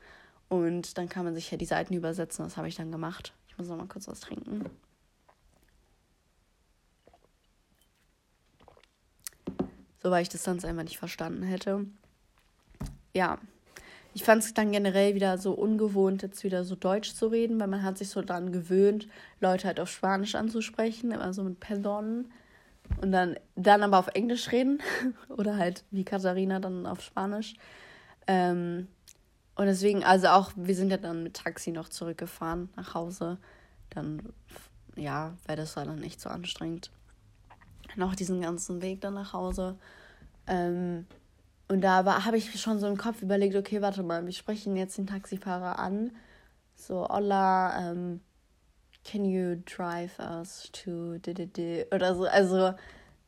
Und 0.47 0.97
dann 0.97 1.09
kann 1.09 1.25
man 1.25 1.35
sich 1.35 1.49
ja 1.49 1.57
die 1.57 1.65
Seiten 1.65 1.93
übersetzen. 1.93 2.45
Das 2.45 2.57
habe 2.57 2.67
ich 2.67 2.75
dann 2.75 2.91
gemacht. 2.91 3.33
Ich 3.47 3.57
muss 3.57 3.67
noch 3.67 3.77
mal 3.77 3.87
kurz 3.87 4.07
was 4.07 4.19
trinken. 4.19 4.65
So, 10.01 10.11
weil 10.11 10.21
ich 10.21 10.29
das 10.29 10.43
sonst 10.43 10.65
einfach 10.65 10.83
nicht 10.83 10.97
verstanden 10.97 11.43
hätte. 11.43 11.85
Ja, 13.13 13.39
ich 14.13 14.23
fand 14.23 14.43
es 14.43 14.53
dann 14.53 14.71
generell 14.71 15.15
wieder 15.15 15.37
so 15.37 15.53
ungewohnt, 15.53 16.23
jetzt 16.23 16.43
wieder 16.43 16.63
so 16.63 16.75
Deutsch 16.75 17.13
zu 17.13 17.27
reden, 17.27 17.59
weil 17.59 17.67
man 17.67 17.83
hat 17.83 17.97
sich 17.97 18.09
so 18.09 18.21
daran 18.21 18.51
gewöhnt, 18.51 19.07
Leute 19.39 19.67
halt 19.67 19.79
auf 19.79 19.89
Spanisch 19.89 20.35
anzusprechen, 20.35 21.11
immer 21.11 21.33
so 21.33 21.43
mit 21.43 21.59
Personen. 21.59 22.31
Und 23.01 23.11
dann, 23.11 23.35
dann 23.55 23.83
aber 23.83 23.99
auf 23.99 24.07
Englisch 24.07 24.51
reden. 24.51 24.81
Oder 25.29 25.57
halt 25.57 25.83
wie 25.91 26.03
Katharina 26.03 26.59
dann 26.59 26.85
auf 26.87 27.01
Spanisch. 27.01 27.53
Ähm, 28.25 28.87
und 29.55 29.65
deswegen, 29.65 30.03
also 30.03 30.27
auch, 30.27 30.51
wir 30.55 30.73
sind 30.73 30.89
ja 30.89 30.97
dann 30.97 31.21
mit 31.21 31.35
Taxi 31.35 31.71
noch 31.71 31.89
zurückgefahren 31.89 32.69
nach 32.75 32.95
Hause. 32.95 33.37
Dann, 33.91 34.33
ja, 34.95 35.33
weil 35.45 35.55
das 35.55 35.75
war 35.75 35.85
dann 35.85 35.99
nicht 35.99 36.19
so 36.19 36.29
anstrengend. 36.29 36.89
Noch 37.95 38.15
diesen 38.15 38.41
ganzen 38.41 38.81
Weg 38.81 39.01
dann 39.01 39.15
nach 39.15 39.33
Hause. 39.33 39.77
Ähm, 40.47 41.05
und 41.67 41.81
da 41.81 42.25
habe 42.25 42.37
ich 42.37 42.59
schon 42.59 42.79
so 42.79 42.87
im 42.87 42.97
Kopf 42.97 43.21
überlegt, 43.21 43.55
okay, 43.55 43.81
warte 43.81 44.03
mal, 44.03 44.25
wir 44.25 44.33
sprechen 44.33 44.75
jetzt 44.75 44.97
den 44.97 45.07
Taxifahrer 45.07 45.77
an. 45.77 46.11
So, 46.75 47.07
hola, 47.07 47.91
um, 47.91 48.21
can 49.05 49.25
you 49.25 49.61
drive 49.65 50.17
us 50.19 50.69
to 50.71 51.17
oder 51.91 52.15
so. 52.15 52.25
Also, 52.25 52.73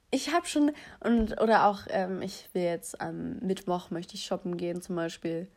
ich 0.10 0.34
habe 0.34 0.46
schon, 0.48 0.72
und, 1.02 1.40
oder 1.40 1.68
auch, 1.68 1.82
ähm, 1.90 2.22
ich 2.22 2.50
will 2.54 2.64
jetzt 2.64 3.00
am 3.00 3.38
Mittwoch 3.40 3.92
möchte 3.92 4.16
ich 4.16 4.26
shoppen 4.26 4.58
gehen 4.58 4.82
zum 4.82 4.96
Beispiel. 4.96 5.48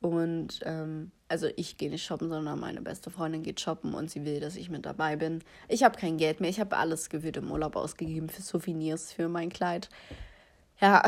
Und 0.00 0.60
ähm, 0.64 1.12
also 1.32 1.48
ich 1.56 1.78
gehe 1.78 1.88
nicht 1.88 2.04
shoppen, 2.04 2.28
sondern 2.28 2.60
meine 2.60 2.82
beste 2.82 3.10
Freundin 3.10 3.42
geht 3.42 3.58
shoppen 3.58 3.94
und 3.94 4.10
sie 4.10 4.26
will, 4.26 4.38
dass 4.38 4.54
ich 4.54 4.68
mit 4.68 4.84
dabei 4.84 5.16
bin. 5.16 5.42
Ich 5.66 5.82
habe 5.82 5.98
kein 5.98 6.18
Geld 6.18 6.42
mehr. 6.42 6.50
Ich 6.50 6.60
habe 6.60 6.76
alles 6.76 7.08
gewählt 7.08 7.38
im 7.38 7.50
Urlaub 7.50 7.74
ausgegeben 7.74 8.28
für 8.28 8.42
Souvenirs, 8.42 9.14
für 9.14 9.30
mein 9.30 9.48
Kleid. 9.48 9.88
Ja, 10.78 11.02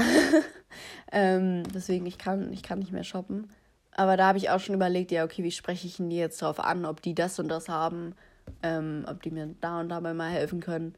ähm, 1.12 1.64
deswegen 1.74 2.06
ich 2.06 2.16
kann, 2.16 2.50
ich 2.54 2.62
kann 2.62 2.78
nicht 2.78 2.90
mehr 2.90 3.04
shoppen. 3.04 3.50
Aber 3.92 4.16
da 4.16 4.28
habe 4.28 4.38
ich 4.38 4.48
auch 4.48 4.60
schon 4.60 4.74
überlegt, 4.74 5.10
ja, 5.10 5.24
okay, 5.24 5.44
wie 5.44 5.50
spreche 5.50 5.86
ich 5.86 5.98
denn 5.98 6.08
die 6.08 6.16
jetzt 6.16 6.40
darauf 6.40 6.58
an, 6.58 6.86
ob 6.86 7.02
die 7.02 7.14
das 7.14 7.38
und 7.38 7.48
das 7.48 7.68
haben, 7.68 8.14
ähm, 8.62 9.04
ob 9.06 9.22
die 9.22 9.30
mir 9.30 9.54
da 9.60 9.80
und 9.80 9.90
dabei 9.90 10.14
mal 10.14 10.30
helfen 10.30 10.60
können. 10.60 10.94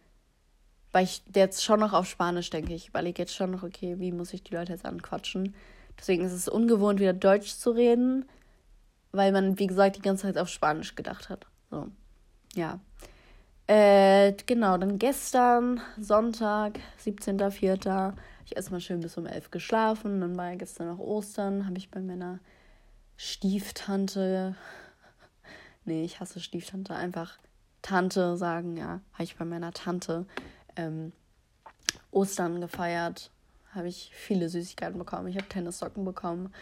Weil 0.92 1.02
ich 1.02 1.24
jetzt 1.34 1.64
schon 1.64 1.80
noch 1.80 1.94
auf 1.94 2.06
Spanisch 2.06 2.50
denke. 2.50 2.74
Ich 2.74 2.90
überlege 2.90 3.22
jetzt 3.22 3.34
schon 3.34 3.50
noch, 3.50 3.64
okay, 3.64 3.96
wie 3.98 4.12
muss 4.12 4.32
ich 4.32 4.44
die 4.44 4.54
Leute 4.54 4.72
jetzt 4.72 4.86
anquatschen. 4.86 5.52
Deswegen 5.98 6.24
ist 6.24 6.32
es 6.32 6.48
ungewohnt, 6.48 7.00
wieder 7.00 7.12
Deutsch 7.12 7.56
zu 7.56 7.72
reden, 7.72 8.24
weil 9.16 9.32
man, 9.32 9.58
wie 9.58 9.66
gesagt, 9.66 9.96
die 9.96 10.02
ganze 10.02 10.24
Zeit 10.24 10.38
auf 10.38 10.48
Spanisch 10.48 10.94
gedacht 10.94 11.28
hat. 11.28 11.46
So, 11.70 11.88
ja. 12.54 12.80
Äh, 13.66 14.34
genau, 14.46 14.78
dann 14.78 14.98
gestern, 14.98 15.80
Sonntag, 15.98 16.78
17.04. 17.04 18.12
Ich 18.44 18.54
erstmal 18.54 18.80
schön 18.80 19.00
bis 19.00 19.16
um 19.16 19.26
11 19.26 19.50
geschlafen. 19.50 20.20
Dann 20.20 20.36
war 20.36 20.50
ja 20.50 20.56
gestern 20.56 20.88
noch 20.88 21.00
Ostern, 21.00 21.66
habe 21.66 21.78
ich 21.78 21.90
bei 21.90 22.00
meiner 22.00 22.38
Stieftante, 23.16 24.54
nee, 25.84 26.04
ich 26.04 26.20
hasse 26.20 26.38
Stieftante, 26.38 26.94
einfach 26.94 27.38
Tante 27.82 28.36
sagen, 28.36 28.76
ja, 28.76 29.00
habe 29.12 29.24
ich 29.24 29.36
bei 29.36 29.44
meiner 29.44 29.72
Tante 29.72 30.26
ähm, 30.76 31.12
Ostern 32.10 32.60
gefeiert 32.60 33.30
habe 33.76 33.88
ich 33.88 34.10
viele 34.14 34.48
Süßigkeiten 34.48 34.98
bekommen. 34.98 35.28
Ich 35.28 35.36
habe 35.36 35.48
Tennissocken 35.48 36.04
bekommen. 36.04 36.52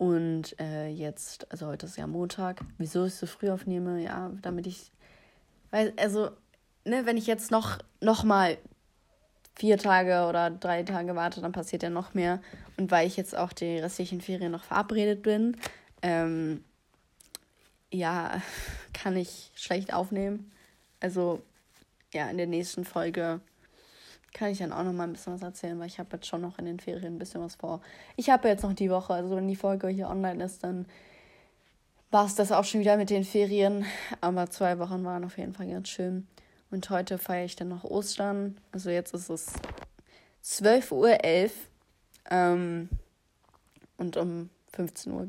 Und 0.00 0.58
äh, 0.58 0.88
jetzt, 0.88 1.46
also 1.52 1.66
heute 1.66 1.84
ist 1.84 1.98
ja 1.98 2.06
Montag. 2.06 2.62
Wieso 2.78 3.04
ich 3.04 3.14
so 3.14 3.26
früh 3.26 3.50
aufnehme? 3.50 4.02
Ja, 4.02 4.30
damit 4.40 4.66
ich. 4.66 4.90
Weil, 5.70 5.92
also, 5.98 6.30
ne, 6.86 7.04
wenn 7.04 7.18
ich 7.18 7.26
jetzt 7.26 7.50
noch, 7.50 7.76
noch 8.00 8.24
mal 8.24 8.56
vier 9.56 9.76
Tage 9.76 10.26
oder 10.26 10.48
drei 10.48 10.84
Tage 10.84 11.16
warte, 11.16 11.42
dann 11.42 11.52
passiert 11.52 11.82
ja 11.82 11.90
noch 11.90 12.14
mehr. 12.14 12.40
Und 12.78 12.90
weil 12.90 13.06
ich 13.06 13.18
jetzt 13.18 13.36
auch 13.36 13.52
die 13.52 13.78
restlichen 13.78 14.22
Ferien 14.22 14.52
noch 14.52 14.64
verabredet 14.64 15.22
bin, 15.22 15.58
ähm, 16.00 16.64
ja, 17.92 18.40
kann 18.94 19.18
ich 19.18 19.50
schlecht 19.54 19.92
aufnehmen. 19.92 20.50
Also, 21.00 21.42
ja, 22.14 22.30
in 22.30 22.38
der 22.38 22.46
nächsten 22.46 22.86
Folge 22.86 23.42
kann 24.32 24.50
ich 24.50 24.58
dann 24.58 24.72
auch 24.72 24.84
noch 24.84 24.92
mal 24.92 25.04
ein 25.04 25.12
bisschen 25.12 25.34
was 25.34 25.42
erzählen, 25.42 25.78
weil 25.78 25.86
ich 25.86 25.98
habe 25.98 26.10
jetzt 26.12 26.26
schon 26.26 26.40
noch 26.40 26.58
in 26.58 26.64
den 26.64 26.80
Ferien 26.80 27.14
ein 27.14 27.18
bisschen 27.18 27.40
was 27.40 27.56
vor. 27.56 27.80
Ich 28.16 28.30
habe 28.30 28.48
jetzt 28.48 28.62
noch 28.62 28.72
die 28.72 28.90
Woche, 28.90 29.14
also 29.14 29.36
wenn 29.36 29.48
die 29.48 29.56
Folge 29.56 29.88
hier 29.88 30.08
online 30.08 30.44
ist, 30.44 30.62
dann 30.62 30.86
war 32.10 32.26
es 32.26 32.34
das 32.34 32.52
auch 32.52 32.64
schon 32.64 32.80
wieder 32.80 32.96
mit 32.96 33.10
den 33.10 33.24
Ferien. 33.24 33.84
Aber 34.20 34.50
zwei 34.50 34.78
Wochen 34.78 35.04
waren 35.04 35.24
auf 35.24 35.38
jeden 35.38 35.54
Fall 35.54 35.68
ganz 35.68 35.88
schön. 35.88 36.26
Und 36.70 36.88
heute 36.90 37.18
feiere 37.18 37.44
ich 37.44 37.56
dann 37.56 37.68
noch 37.68 37.84
Ostern. 37.84 38.56
Also 38.72 38.90
jetzt 38.90 39.14
ist 39.14 39.28
es 39.28 39.52
12.11 40.44 40.92
Uhr. 40.92 41.50
Ähm, 42.30 42.88
und 43.96 44.16
um 44.16 44.50
15 44.72 45.12
Uhr 45.12 45.28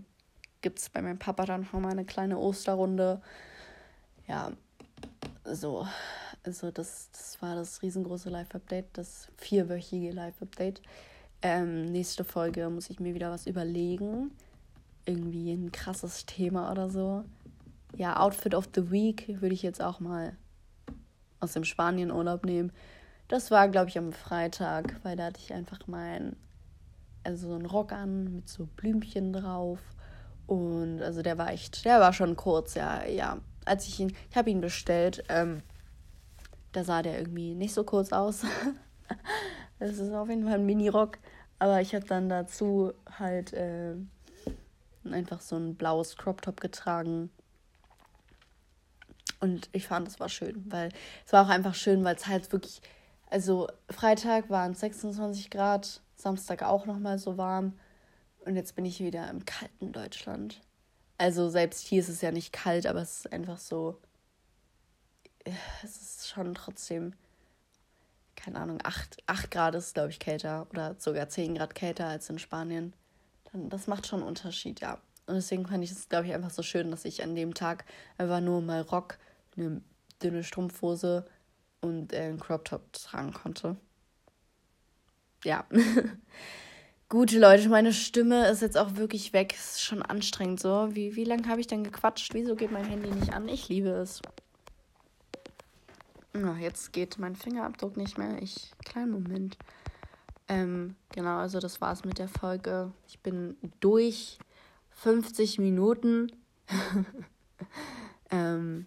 gibt 0.61 0.79
es 0.79 0.89
bei 0.89 1.01
meinem 1.01 1.19
Papa 1.19 1.45
dann 1.45 1.61
noch 1.61 1.73
mal 1.73 1.91
eine 1.91 2.05
kleine 2.05 2.37
Osterrunde. 2.37 3.21
Ja, 4.27 4.51
so 5.45 5.87
also 6.43 6.71
das, 6.71 7.09
das 7.11 7.41
war 7.41 7.55
das 7.55 7.81
riesengroße 7.81 8.29
Live-Update, 8.29 8.85
das 8.93 9.27
vierwöchige 9.37 10.11
Live-Update. 10.11 10.81
Ähm, 11.41 11.85
nächste 11.85 12.23
Folge 12.23 12.69
muss 12.69 12.89
ich 12.89 12.99
mir 12.99 13.13
wieder 13.13 13.31
was 13.31 13.47
überlegen. 13.47 14.31
Irgendwie 15.05 15.51
ein 15.51 15.71
krasses 15.71 16.25
Thema 16.25 16.71
oder 16.71 16.89
so. 16.89 17.23
Ja, 17.95 18.19
Outfit 18.19 18.55
of 18.55 18.69
the 18.75 18.91
Week 18.91 19.41
würde 19.41 19.53
ich 19.53 19.63
jetzt 19.63 19.81
auch 19.81 19.99
mal 19.99 20.35
aus 21.39 21.53
dem 21.53 21.63
Spanienurlaub 21.63 22.45
nehmen. 22.45 22.71
Das 23.27 23.51
war, 23.51 23.67
glaube 23.69 23.89
ich, 23.89 23.97
am 23.97 24.11
Freitag, 24.11 24.95
weil 25.03 25.15
da 25.15 25.25
hatte 25.25 25.39
ich 25.39 25.53
einfach 25.53 25.79
mein, 25.87 26.35
also 27.23 27.49
so 27.49 27.55
einen 27.55 27.65
Rock 27.65 27.91
an 27.91 28.35
mit 28.35 28.49
so 28.49 28.67
Blümchen 28.75 29.33
drauf. 29.33 29.79
Und 30.47 31.01
also 31.01 31.21
der 31.21 31.37
war 31.37 31.51
echt, 31.51 31.85
der 31.85 31.99
war 31.99 32.13
schon 32.13 32.35
kurz, 32.35 32.75
ja, 32.75 33.05
ja. 33.05 33.37
Als 33.63 33.87
ich 33.87 33.99
ihn, 33.99 34.15
ich 34.29 34.35
habe 34.35 34.49
ihn 34.49 34.61
bestellt, 34.61 35.23
ähm, 35.29 35.61
da 36.71 36.83
sah 36.83 37.01
der 37.01 37.19
irgendwie 37.19 37.55
nicht 37.55 37.73
so 37.73 37.83
kurz 37.83 38.11
aus. 38.11 38.43
das 39.79 39.97
ist 39.97 40.13
auf 40.13 40.29
jeden 40.29 40.45
Fall 40.45 40.55
ein 40.55 40.65
Mini-Rock. 40.65 41.17
Aber 41.59 41.81
ich 41.81 41.93
habe 41.93 42.05
dann 42.05 42.27
dazu 42.29 42.93
halt 43.19 43.53
äh, 43.53 43.95
einfach 45.09 45.41
so 45.41 45.57
ein 45.57 45.75
blaues 45.75 46.17
Crop 46.17 46.41
Top 46.41 46.59
getragen. 46.59 47.29
Und 49.39 49.69
ich 49.71 49.87
fand, 49.87 50.07
es 50.07 50.19
war 50.19 50.29
schön, 50.29 50.63
weil 50.71 50.89
es 51.25 51.33
war 51.33 51.45
auch 51.45 51.49
einfach 51.49 51.75
schön, 51.75 52.03
weil 52.03 52.15
es 52.15 52.27
halt 52.27 52.51
wirklich, 52.51 52.81
also 53.29 53.67
Freitag 53.89 54.49
waren 54.49 54.73
es 54.73 54.79
26 54.81 55.49
Grad, 55.49 56.01
Samstag 56.15 56.63
auch 56.63 56.85
nochmal 56.85 57.17
so 57.17 57.37
warm. 57.37 57.73
Und 58.45 58.55
jetzt 58.55 58.75
bin 58.75 58.85
ich 58.85 58.99
wieder 58.99 59.29
im 59.29 59.45
kalten 59.45 59.91
Deutschland. 59.91 60.61
Also 61.17 61.49
selbst 61.49 61.85
hier 61.85 61.99
ist 61.99 62.09
es 62.09 62.21
ja 62.21 62.31
nicht 62.31 62.51
kalt, 62.53 62.87
aber 62.87 63.01
es 63.01 63.19
ist 63.19 63.33
einfach 63.33 63.59
so, 63.59 63.99
es 65.83 66.01
ist 66.01 66.29
schon 66.29 66.53
trotzdem, 66.53 67.13
keine 68.35 68.59
Ahnung, 68.59 68.79
8, 68.83 69.17
8 69.27 69.51
Grad 69.51 69.75
ist, 69.75 69.93
glaube 69.93 70.09
ich, 70.09 70.19
kälter 70.19 70.67
oder 70.71 70.95
sogar 70.97 71.29
10 71.29 71.55
Grad 71.55 71.75
kälter 71.75 72.07
als 72.07 72.29
in 72.29 72.39
Spanien. 72.39 72.93
Dann, 73.51 73.69
das 73.69 73.87
macht 73.87 74.07
schon 74.07 74.19
einen 74.19 74.27
Unterschied, 74.27 74.81
ja. 74.81 74.99
Und 75.27 75.35
deswegen 75.35 75.67
fand 75.67 75.83
ich 75.83 75.91
es, 75.91 76.09
glaube 76.09 76.27
ich, 76.27 76.33
einfach 76.33 76.49
so 76.49 76.63
schön, 76.63 76.91
dass 76.91 77.05
ich 77.05 77.23
an 77.23 77.35
dem 77.35 77.53
Tag 77.53 77.85
einfach 78.17 78.41
nur 78.41 78.61
mal 78.61 78.81
Rock, 78.81 79.17
eine 79.55 79.81
dünne 80.21 80.43
Strumpfhose 80.43 81.25
und 81.81 82.13
äh, 82.13 82.21
einen 82.21 82.39
Crop 82.39 82.65
Top 82.65 82.93
tragen 82.93 83.33
konnte. 83.33 83.77
Ja. 85.43 85.65
Gute 87.09 87.39
Leute, 87.39 87.67
meine 87.67 87.91
Stimme 87.91 88.47
ist 88.47 88.61
jetzt 88.61 88.77
auch 88.77 88.95
wirklich 88.95 89.33
weg. 89.33 89.53
Ist 89.53 89.81
schon 89.81 90.01
anstrengend 90.01 90.59
so. 90.59 90.89
Wie, 90.91 91.15
wie 91.15 91.25
lange 91.25 91.47
habe 91.49 91.59
ich 91.59 91.67
denn 91.67 91.83
gequatscht? 91.83 92.33
Wieso 92.33 92.55
geht 92.55 92.71
mein 92.71 92.85
Handy 92.85 93.09
nicht 93.09 93.33
an? 93.33 93.49
Ich 93.49 93.67
liebe 93.67 93.89
es. 93.89 94.21
Oh, 96.33 96.55
jetzt 96.59 96.93
geht 96.93 97.17
mein 97.19 97.35
Fingerabdruck 97.35 97.97
nicht 97.97 98.17
mehr. 98.17 98.41
Ich. 98.41 98.71
Kleinen 98.85 99.11
Moment. 99.11 99.57
Ähm, 100.47 100.95
genau, 101.13 101.37
also 101.37 101.59
das 101.59 101.81
war's 101.81 102.05
mit 102.05 102.19
der 102.19 102.27
Folge. 102.27 102.91
Ich 103.07 103.19
bin 103.19 103.57
durch 103.79 104.39
50 104.91 105.59
Minuten. 105.59 106.31
ähm, 108.31 108.85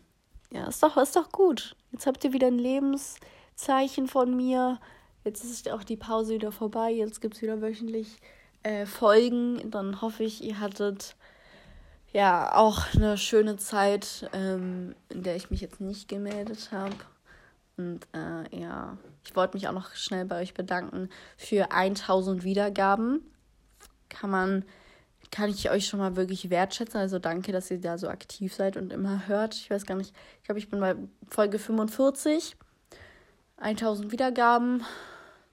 ja, 0.51 0.69
ist 0.69 0.83
doch, 0.83 0.97
ist 0.97 1.17
doch 1.17 1.31
gut. 1.33 1.77
Jetzt 1.93 2.07
habt 2.07 2.25
ihr 2.25 2.33
wieder 2.33 2.47
ein 2.47 2.59
Lebenszeichen 2.59 4.09
von 4.09 4.37
mir. 4.37 4.79
Jetzt 5.25 5.45
ist 5.45 5.71
auch 5.71 5.85
die 5.85 5.97
Pause 5.97 6.35
wieder 6.35 6.53
vorbei. 6.53 6.91
Jetzt 6.93 7.21
gibt 7.21 7.35
es 7.35 7.43
wieder 7.43 7.61
wöchentlich 7.61 8.19
äh, 8.63 8.87
Folgen. 8.87 9.71
Dann 9.71 10.01
hoffe 10.01 10.25
ich, 10.25 10.43
ihr 10.43 10.61
hattet 10.61 11.17
ja 12.13 12.55
auch 12.55 12.95
eine 12.95 13.19
schöne 13.19 13.57
Zeit, 13.57 14.31
ähm, 14.33 14.95
in 15.09 15.23
der 15.23 15.37
ich 15.37 15.51
mich 15.51 15.61
jetzt 15.61 15.81
nicht 15.81 16.09
gemeldet 16.09 16.71
habe. 16.73 16.95
Und 17.77 18.07
äh, 18.13 18.61
ja, 18.61 18.97
ich 19.25 19.35
wollte 19.35 19.57
mich 19.57 19.67
auch 19.69 19.73
noch 19.73 19.95
schnell 19.95 20.25
bei 20.25 20.41
euch 20.41 20.55
bedanken 20.55 21.09
für 21.37 21.73
1000 21.73 22.45
Wiedergaben. 22.45 23.21
Kann 24.09 24.31
man, 24.31 24.65
kann 25.31 25.51
ich 25.51 25.71
euch 25.71 25.87
schon 25.87 25.99
mal 25.99 26.17
wirklich 26.17 26.51
wertschätzen. 26.51 27.01
Also 27.01 27.19
danke, 27.19 27.53
dass 27.53 27.71
ihr 27.71 27.81
da 27.81 27.99
so 27.99 28.09
aktiv 28.09 28.55
seid 28.55 28.77
und 28.77 28.93
immer 28.93 29.27
hört. 29.27 29.55
Ich 29.55 29.71
weiß 29.71 29.87
gar 29.87 29.97
nicht, 29.97 30.15
ich 30.39 30.45
glaube, 30.45 30.59
ich 30.59 30.69
bin 30.69 30.81
bei 30.81 30.95
Folge 31.29 31.59
45. 31.59 32.57
1000 33.57 34.13
Wiedergaben. 34.13 34.85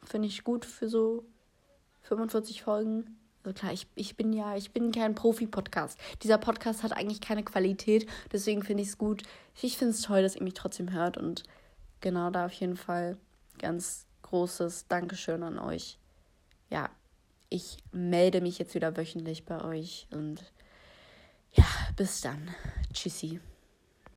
Finde 0.04 0.28
ich 0.28 0.44
gut 0.44 0.66
für 0.66 0.90
so 0.90 1.24
45 2.04 2.64
Folgen. 2.64 3.18
Also 3.44 3.58
klar, 3.58 3.74
ich, 3.74 3.88
ich 3.96 4.16
bin 4.16 4.34
ja, 4.34 4.56
ich 4.56 4.72
bin 4.72 4.92
kein 4.92 5.16
Profi-Podcast. 5.16 5.98
Dieser 6.22 6.38
Podcast 6.38 6.84
hat 6.84 6.94
eigentlich 6.94 7.22
keine 7.22 7.44
Qualität, 7.44 8.08
deswegen 8.32 8.62
finde 8.64 8.84
ich 8.84 8.90
es 8.90 8.98
gut. 8.98 9.24
Ich 9.62 9.78
finde 9.78 9.94
es 9.94 10.02
toll, 10.02 10.22
dass 10.22 10.36
ihr 10.36 10.44
mich 10.44 10.54
trotzdem 10.54 10.92
hört 10.92 11.18
und 11.18 11.44
genau 12.02 12.30
da 12.30 12.46
auf 12.46 12.54
jeden 12.54 12.78
Fall 12.78 13.18
ganz 13.58 14.08
großes 14.24 14.88
Dankeschön 14.88 15.44
an 15.44 15.60
euch. 15.60 15.98
Ja, 16.70 16.90
ich 17.50 17.78
melde 17.92 18.42
mich 18.42 18.60
jetzt 18.60 18.76
wieder 18.76 18.96
wöchentlich 18.98 19.46
bei 19.46 19.64
euch 19.64 20.08
und 20.12 20.52
ja, 21.54 21.66
bis 21.96 22.22
dann. 22.22 22.50
Tschüssi. 22.94 23.40